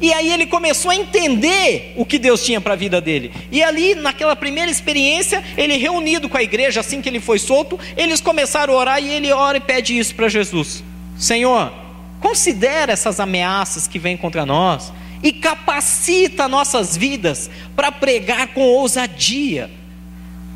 e 0.00 0.12
aí 0.14 0.32
ele 0.32 0.46
começou 0.46 0.90
a 0.90 0.96
entender 0.96 1.92
o 1.96 2.06
que 2.06 2.18
Deus 2.18 2.42
tinha 2.42 2.60
para 2.60 2.72
a 2.72 2.76
vida 2.76 3.00
dele. 3.00 3.30
E 3.52 3.62
ali, 3.62 3.94
naquela 3.94 4.34
primeira 4.34 4.70
experiência, 4.70 5.44
ele 5.58 5.76
reunido 5.76 6.28
com 6.28 6.38
a 6.38 6.42
igreja, 6.42 6.80
assim 6.80 7.02
que 7.02 7.08
ele 7.08 7.20
foi 7.20 7.38
solto, 7.38 7.78
eles 7.96 8.20
começaram 8.20 8.72
a 8.72 8.76
orar 8.76 9.02
e 9.02 9.10
ele 9.10 9.30
ora 9.30 9.58
e 9.58 9.60
pede 9.60 9.98
isso 9.98 10.14
para 10.14 10.28
Jesus. 10.28 10.82
Senhor, 11.18 11.70
considera 12.18 12.92
essas 12.92 13.20
ameaças 13.20 13.86
que 13.86 13.98
vêm 13.98 14.16
contra 14.16 14.46
nós 14.46 14.90
e 15.22 15.32
capacita 15.32 16.48
nossas 16.48 16.96
vidas 16.96 17.50
para 17.76 17.92
pregar 17.92 18.48
com 18.48 18.62
ousadia 18.62 19.70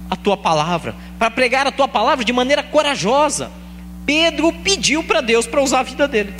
a 0.08 0.16
tua 0.16 0.38
palavra, 0.38 0.94
para 1.18 1.30
pregar 1.30 1.66
a 1.66 1.70
tua 1.70 1.86
palavra 1.86 2.24
de 2.24 2.32
maneira 2.32 2.62
corajosa. 2.62 3.52
Pedro 4.06 4.52
pediu 4.52 5.02
para 5.02 5.20
Deus 5.20 5.46
para 5.46 5.62
usar 5.62 5.80
a 5.80 5.82
vida 5.82 6.08
dele. 6.08 6.32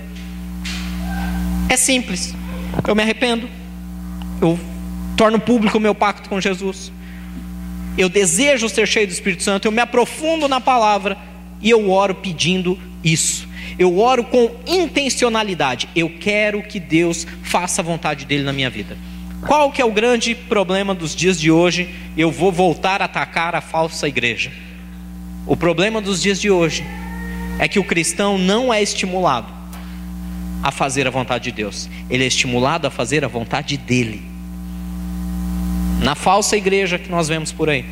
É 1.68 1.76
simples. 1.76 2.34
Eu 2.86 2.94
me 2.94 3.02
arrependo. 3.02 3.48
Eu 4.40 4.58
torno 5.16 5.38
público 5.38 5.78
o 5.78 5.80
meu 5.80 5.94
pacto 5.94 6.28
com 6.28 6.40
Jesus. 6.40 6.92
Eu 7.96 8.08
desejo 8.08 8.68
ser 8.68 8.86
cheio 8.86 9.06
do 9.06 9.12
Espírito 9.12 9.42
Santo. 9.42 9.66
Eu 9.66 9.72
me 9.72 9.80
aprofundo 9.80 10.48
na 10.48 10.60
palavra 10.60 11.16
e 11.60 11.70
eu 11.70 11.90
oro 11.90 12.14
pedindo 12.14 12.78
isso. 13.02 13.48
Eu 13.78 13.98
oro 13.98 14.24
com 14.24 14.50
intencionalidade. 14.66 15.88
Eu 15.94 16.10
quero 16.20 16.62
que 16.62 16.80
Deus 16.80 17.26
faça 17.42 17.80
a 17.80 17.84
vontade 17.84 18.24
dele 18.24 18.42
na 18.42 18.52
minha 18.52 18.70
vida. 18.70 18.96
Qual 19.46 19.70
que 19.70 19.82
é 19.82 19.84
o 19.84 19.92
grande 19.92 20.34
problema 20.34 20.94
dos 20.94 21.14
dias 21.14 21.40
de 21.40 21.50
hoje? 21.50 21.88
Eu 22.16 22.30
vou 22.30 22.50
voltar 22.50 23.02
a 23.02 23.04
atacar 23.04 23.54
a 23.54 23.60
falsa 23.60 24.08
igreja. 24.08 24.50
O 25.46 25.56
problema 25.56 26.00
dos 26.00 26.22
dias 26.22 26.40
de 26.40 26.50
hoje 26.50 26.84
é 27.58 27.68
que 27.68 27.78
o 27.78 27.84
cristão 27.84 28.38
não 28.38 28.72
é 28.72 28.82
estimulado 28.82 29.46
a 30.64 30.70
fazer 30.70 31.06
a 31.06 31.10
vontade 31.10 31.44
de 31.44 31.52
Deus. 31.52 31.90
Ele 32.08 32.24
é 32.24 32.26
estimulado 32.26 32.86
a 32.86 32.90
fazer 32.90 33.22
a 33.22 33.28
vontade 33.28 33.76
dele. 33.76 34.22
Na 36.00 36.14
falsa 36.14 36.56
igreja 36.56 36.98
que 36.98 37.10
nós 37.10 37.28
vemos 37.28 37.52
por 37.52 37.68
aí. 37.68 37.84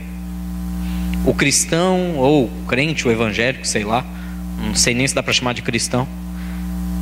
O 1.27 1.35
cristão, 1.35 2.16
ou 2.16 2.47
o 2.47 2.66
crente, 2.66 3.07
o 3.07 3.11
evangélico, 3.11 3.66
sei 3.66 3.85
lá, 3.85 4.07
não 4.59 4.75
sei 4.75 4.95
nem 4.95 5.07
se 5.07 5.14
dá 5.14 5.23
para 5.23 5.35
chamar 5.35 5.53
de 5.53 5.61
cristão, 5.61 6.09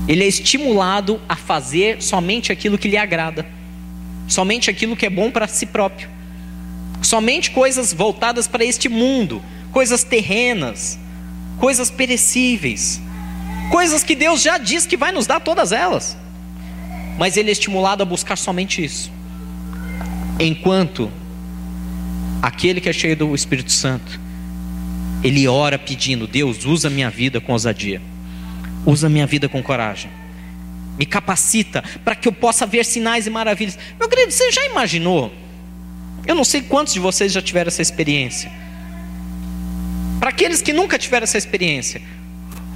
ele 0.09 0.25
é 0.25 0.27
estimulado 0.27 1.21
a 1.29 1.37
fazer 1.37 2.03
somente 2.03 2.51
aquilo 2.51 2.77
que 2.77 2.89
lhe 2.89 2.97
agrada, 2.97 3.47
somente 4.27 4.71
aquilo 4.71 4.97
que 4.97 5.07
é 5.07 5.11
bom 5.11 5.31
para 5.31 5.47
si 5.47 5.67
próprio, 5.67 6.09
somente 7.01 7.53
coisas 7.53 7.93
voltadas 7.93 8.49
para 8.49 8.65
este 8.65 8.89
mundo, 8.89 9.41
coisas 9.71 10.03
terrenas, 10.03 10.99
coisas 11.59 11.93
perecíveis, 11.93 13.01
coisas 13.71 14.03
que 14.03 14.15
Deus 14.15 14.43
já 14.43 14.59
diz 14.59 14.85
que 14.85 14.97
vai 14.97 15.13
nos 15.13 15.27
dar 15.27 15.41
todas 15.41 15.73
elas, 15.73 16.17
mas 17.17 17.37
ele 17.37 17.49
é 17.49 17.53
estimulado 17.53 18.03
a 18.03 18.07
buscar 18.07 18.37
somente 18.37 18.85
isso, 18.85 19.11
enquanto 20.39 21.11
aquele 22.43 22.81
que 22.81 22.89
é 22.89 22.93
cheio 22.93 23.17
do 23.17 23.35
Espírito 23.35 23.73
Santo, 23.73 24.21
ele 25.23 25.47
ora 25.47 25.79
pedindo: 25.79 26.27
Deus, 26.27 26.65
usa 26.65 26.91
minha 26.91 27.11
vida 27.11 27.41
com 27.41 27.53
ousadia, 27.53 28.03
usa 28.85 29.09
minha 29.09 29.27
vida 29.27 29.49
com 29.49 29.63
coragem, 29.63 30.11
me 30.99 31.07
capacita 31.07 31.85
para 32.05 32.15
que 32.15 32.27
eu 32.27 32.33
possa 32.33 32.67
ver 32.67 32.85
sinais 32.85 33.27
e 33.27 33.31
maravilhas. 33.31 33.79
Meu 33.99 34.09
querido, 34.09 34.33
você 34.33 34.51
já 34.51 34.67
imaginou? 34.67 35.33
Eu 36.27 36.35
não 36.35 36.45
sei 36.45 36.61
quantos 36.61 36.93
de 36.93 37.01
vocês 37.01 37.33
já 37.33 37.41
tiveram 37.41 37.69
essa 37.69 37.81
experiência. 37.81 38.51
Para 40.19 40.29
aqueles 40.29 40.61
que 40.61 40.73
nunca 40.73 40.99
tiveram 40.99 41.25
essa 41.25 41.39
experiência, 41.39 42.03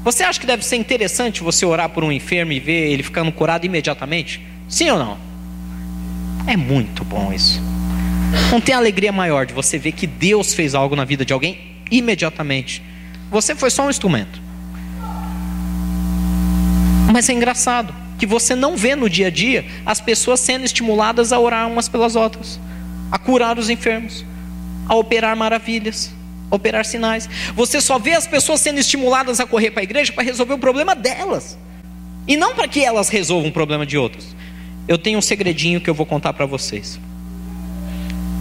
você 0.05 0.23
acha 0.23 0.39
que 0.39 0.47
deve 0.47 0.63
ser 0.63 0.77
interessante 0.77 1.43
você 1.43 1.65
orar 1.65 1.89
por 1.89 2.05
um 2.05 2.13
enfermo 2.13 2.53
e 2.53 2.61
ver 2.61 2.93
ele 2.93 3.03
ficando 3.03 3.33
curado 3.33 3.65
imediatamente? 3.65 4.41
Sim 4.69 4.91
ou 4.91 4.99
não? 4.99 5.19
É 6.47 6.57
muito 6.59 7.03
bom 7.03 7.33
isso. 7.33 7.59
Não 8.51 8.61
tem 8.61 8.75
alegria 8.75 9.11
maior 9.11 9.47
de 9.47 9.55
você 9.55 9.79
ver 9.79 9.93
que 9.93 10.07
Deus 10.07 10.53
fez 10.53 10.75
algo 10.75 10.95
na 10.95 11.07
vida 11.07 11.25
de 11.25 11.33
alguém 11.33 11.59
imediatamente. 11.91 12.83
Você 13.31 13.55
foi 13.55 13.71
só 13.71 13.87
um 13.87 13.91
instrumento. 13.91 14.43
Mas 17.11 17.31
é 17.31 17.33
engraçado 17.33 17.95
que 18.19 18.27
você 18.27 18.55
não 18.55 18.77
vê 18.77 18.95
no 18.95 19.09
dia 19.09 19.29
a 19.29 19.31
dia 19.31 19.65
as 19.87 20.03
pessoas 20.03 20.39
sendo 20.41 20.67
estimuladas 20.67 21.33
a 21.33 21.39
orar 21.39 21.67
umas 21.67 21.89
pelas 21.89 22.15
outras, 22.15 22.61
a 23.11 23.17
curar 23.19 23.59
os 23.59 23.71
enfermos, 23.71 24.23
a 24.87 24.95
operar 24.95 25.35
maravilhas, 25.35 26.13
operar 26.51 26.85
sinais. 26.85 27.29
Você 27.55 27.81
só 27.81 27.99
vê 27.99 28.13
as 28.13 28.27
pessoas 28.27 28.61
sendo 28.61 28.79
estimuladas 28.79 29.41
a 29.41 29.47
correr 29.47 29.71
para 29.71 29.81
a 29.81 29.85
igreja 29.85 30.13
para 30.13 30.23
resolver 30.23 30.55
o 30.55 30.59
problema 30.59 30.95
delas, 30.95 31.59
e 32.27 32.37
não 32.37 32.55
para 32.55 32.69
que 32.69 32.85
elas 32.85 33.09
resolvam 33.09 33.51
o 33.51 33.53
problema 33.53 33.85
de 33.85 33.99
outros. 33.99 34.35
Eu 34.87 34.99
tenho 34.99 35.19
um 35.19 35.23
segredinho 35.23 35.81
que 35.81 35.89
eu 35.89 35.95
vou 35.95 36.07
contar 36.07 36.33
para 36.33 36.47
vocês. 36.47 37.01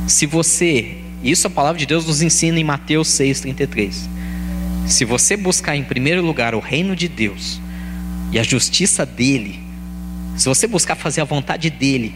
Se 0.08 0.26
você, 0.26 0.98
isso 1.24 1.48
a 1.48 1.50
palavra 1.50 1.80
de 1.80 1.86
Deus 1.86 2.06
nos 2.06 2.22
ensina 2.22 2.60
em 2.60 2.64
Mateus 2.64 3.08
6,33. 3.10 3.94
Se 4.86 5.06
você 5.06 5.38
buscar 5.38 5.78
em 5.78 5.84
primeiro 5.84 6.22
lugar 6.22 6.54
o 6.54 6.60
reino 6.60 6.96
de 6.96 7.08
Deus 7.08 7.62
e 8.32 8.38
a 8.38 8.44
justiça 8.44 9.06
dele, 9.06 9.64
se 10.36 10.50
você 10.50 10.68
buscar 10.68 10.96
fazer 10.96 11.22
a 11.22 11.26
vontade 11.26 11.70
dele 11.70 12.14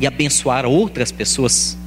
e 0.00 0.06
abençoar 0.06 0.66
outras 0.66 1.12
pessoas, 1.12 1.78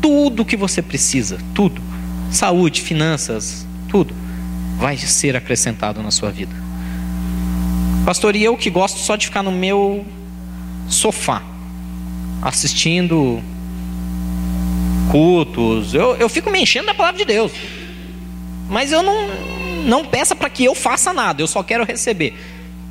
tudo 0.00 0.44
que 0.44 0.56
você 0.56 0.80
precisa, 0.80 1.38
tudo, 1.54 1.82
saúde, 2.30 2.80
finanças, 2.80 3.66
tudo, 3.88 4.14
vai 4.78 4.96
ser 4.96 5.36
acrescentado 5.36 6.02
na 6.02 6.10
sua 6.10 6.30
vida. 6.30 6.54
Pastor, 8.04 8.34
e 8.34 8.42
eu 8.42 8.56
que 8.56 8.70
gosto 8.70 8.98
só 8.98 9.16
de 9.16 9.26
ficar 9.26 9.42
no 9.42 9.52
meu 9.52 10.04
sofá, 10.88 11.42
assistindo 12.42 13.42
cultos. 15.10 15.92
Eu, 15.92 16.16
eu 16.16 16.28
fico 16.28 16.50
me 16.50 16.62
enchendo 16.62 16.86
da 16.86 16.94
palavra 16.94 17.18
de 17.18 17.24
Deus. 17.24 17.52
Mas 18.68 18.92
eu 18.92 19.02
não, 19.02 19.28
não 19.84 20.04
peça 20.04 20.34
para 20.34 20.48
que 20.48 20.64
eu 20.64 20.74
faça 20.74 21.12
nada, 21.12 21.42
eu 21.42 21.46
só 21.46 21.62
quero 21.62 21.84
receber. 21.84 22.34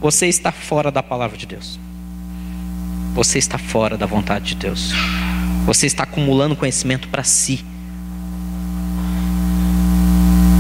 Você 0.02 0.28
está 0.28 0.52
fora 0.52 0.92
da 0.92 1.02
palavra 1.02 1.38
de 1.38 1.46
Deus. 1.46 1.80
Você 3.14 3.38
está 3.38 3.58
fora 3.58 3.98
da 3.98 4.06
vontade 4.06 4.46
de 4.46 4.56
Deus. 4.56 4.94
Você 5.66 5.88
está 5.88 6.04
acumulando 6.04 6.56
conhecimento 6.56 7.08
para 7.08 7.24
si. 7.24 7.66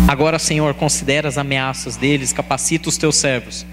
Agora, 0.10 0.39
Senhor, 0.39 0.74
considera 0.74 1.28
as 1.28 1.38
ameaças 1.38 1.95
deles, 1.95 2.34
capacita 2.34 2.89
os 2.89 2.97
teus 2.97 3.16
servos 3.16 3.64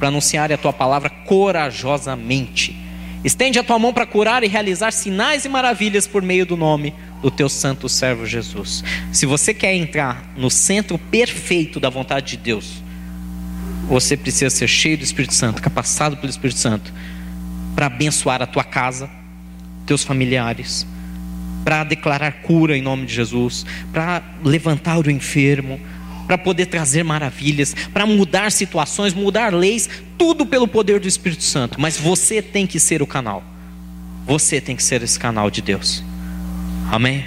para 0.00 0.08
anunciar 0.08 0.50
a 0.50 0.58
tua 0.58 0.72
palavra 0.72 1.08
corajosamente. 1.08 2.76
Estende 3.22 3.60
a 3.60 3.62
tua 3.62 3.78
mão 3.78 3.94
para 3.94 4.04
curar 4.04 4.42
e 4.42 4.48
realizar 4.48 4.90
sinais 4.90 5.44
e 5.44 5.48
maravilhas 5.48 6.04
por 6.04 6.22
meio 6.22 6.44
do 6.44 6.56
nome 6.56 6.92
do 7.22 7.30
teu 7.30 7.48
santo 7.48 7.88
servo 7.88 8.26
Jesus. 8.26 8.82
Se 9.12 9.26
você 9.26 9.54
quer 9.54 9.76
entrar 9.76 10.24
no 10.36 10.50
centro 10.50 10.98
perfeito 10.98 11.78
da 11.78 11.88
vontade 11.88 12.36
de 12.36 12.38
Deus, 12.38 12.82
você 13.88 14.16
precisa 14.16 14.50
ser 14.50 14.66
cheio 14.66 14.98
do 14.98 15.04
Espírito 15.04 15.34
Santo, 15.34 15.62
capacitado 15.62 16.16
pelo 16.16 16.30
Espírito 16.30 16.58
Santo, 16.58 16.92
para 17.76 17.86
abençoar 17.86 18.42
a 18.42 18.46
tua 18.46 18.64
casa, 18.64 19.08
teus 19.86 20.02
familiares, 20.02 20.84
para 21.66 21.82
declarar 21.82 22.30
cura 22.42 22.78
em 22.78 22.80
nome 22.80 23.06
de 23.06 23.12
Jesus, 23.12 23.66
para 23.92 24.22
levantar 24.44 25.04
o 25.04 25.10
enfermo, 25.10 25.80
para 26.24 26.38
poder 26.38 26.66
trazer 26.66 27.02
maravilhas, 27.02 27.74
para 27.92 28.06
mudar 28.06 28.52
situações, 28.52 29.12
mudar 29.12 29.52
leis, 29.52 29.90
tudo 30.16 30.46
pelo 30.46 30.68
poder 30.68 31.00
do 31.00 31.08
Espírito 31.08 31.42
Santo. 31.42 31.80
Mas 31.80 31.96
você 31.96 32.40
tem 32.40 32.68
que 32.68 32.78
ser 32.78 33.02
o 33.02 33.06
canal. 33.06 33.42
Você 34.28 34.60
tem 34.60 34.76
que 34.76 34.82
ser 34.84 35.02
esse 35.02 35.18
canal 35.18 35.50
de 35.50 35.60
Deus. 35.60 36.04
Amém? 36.88 37.24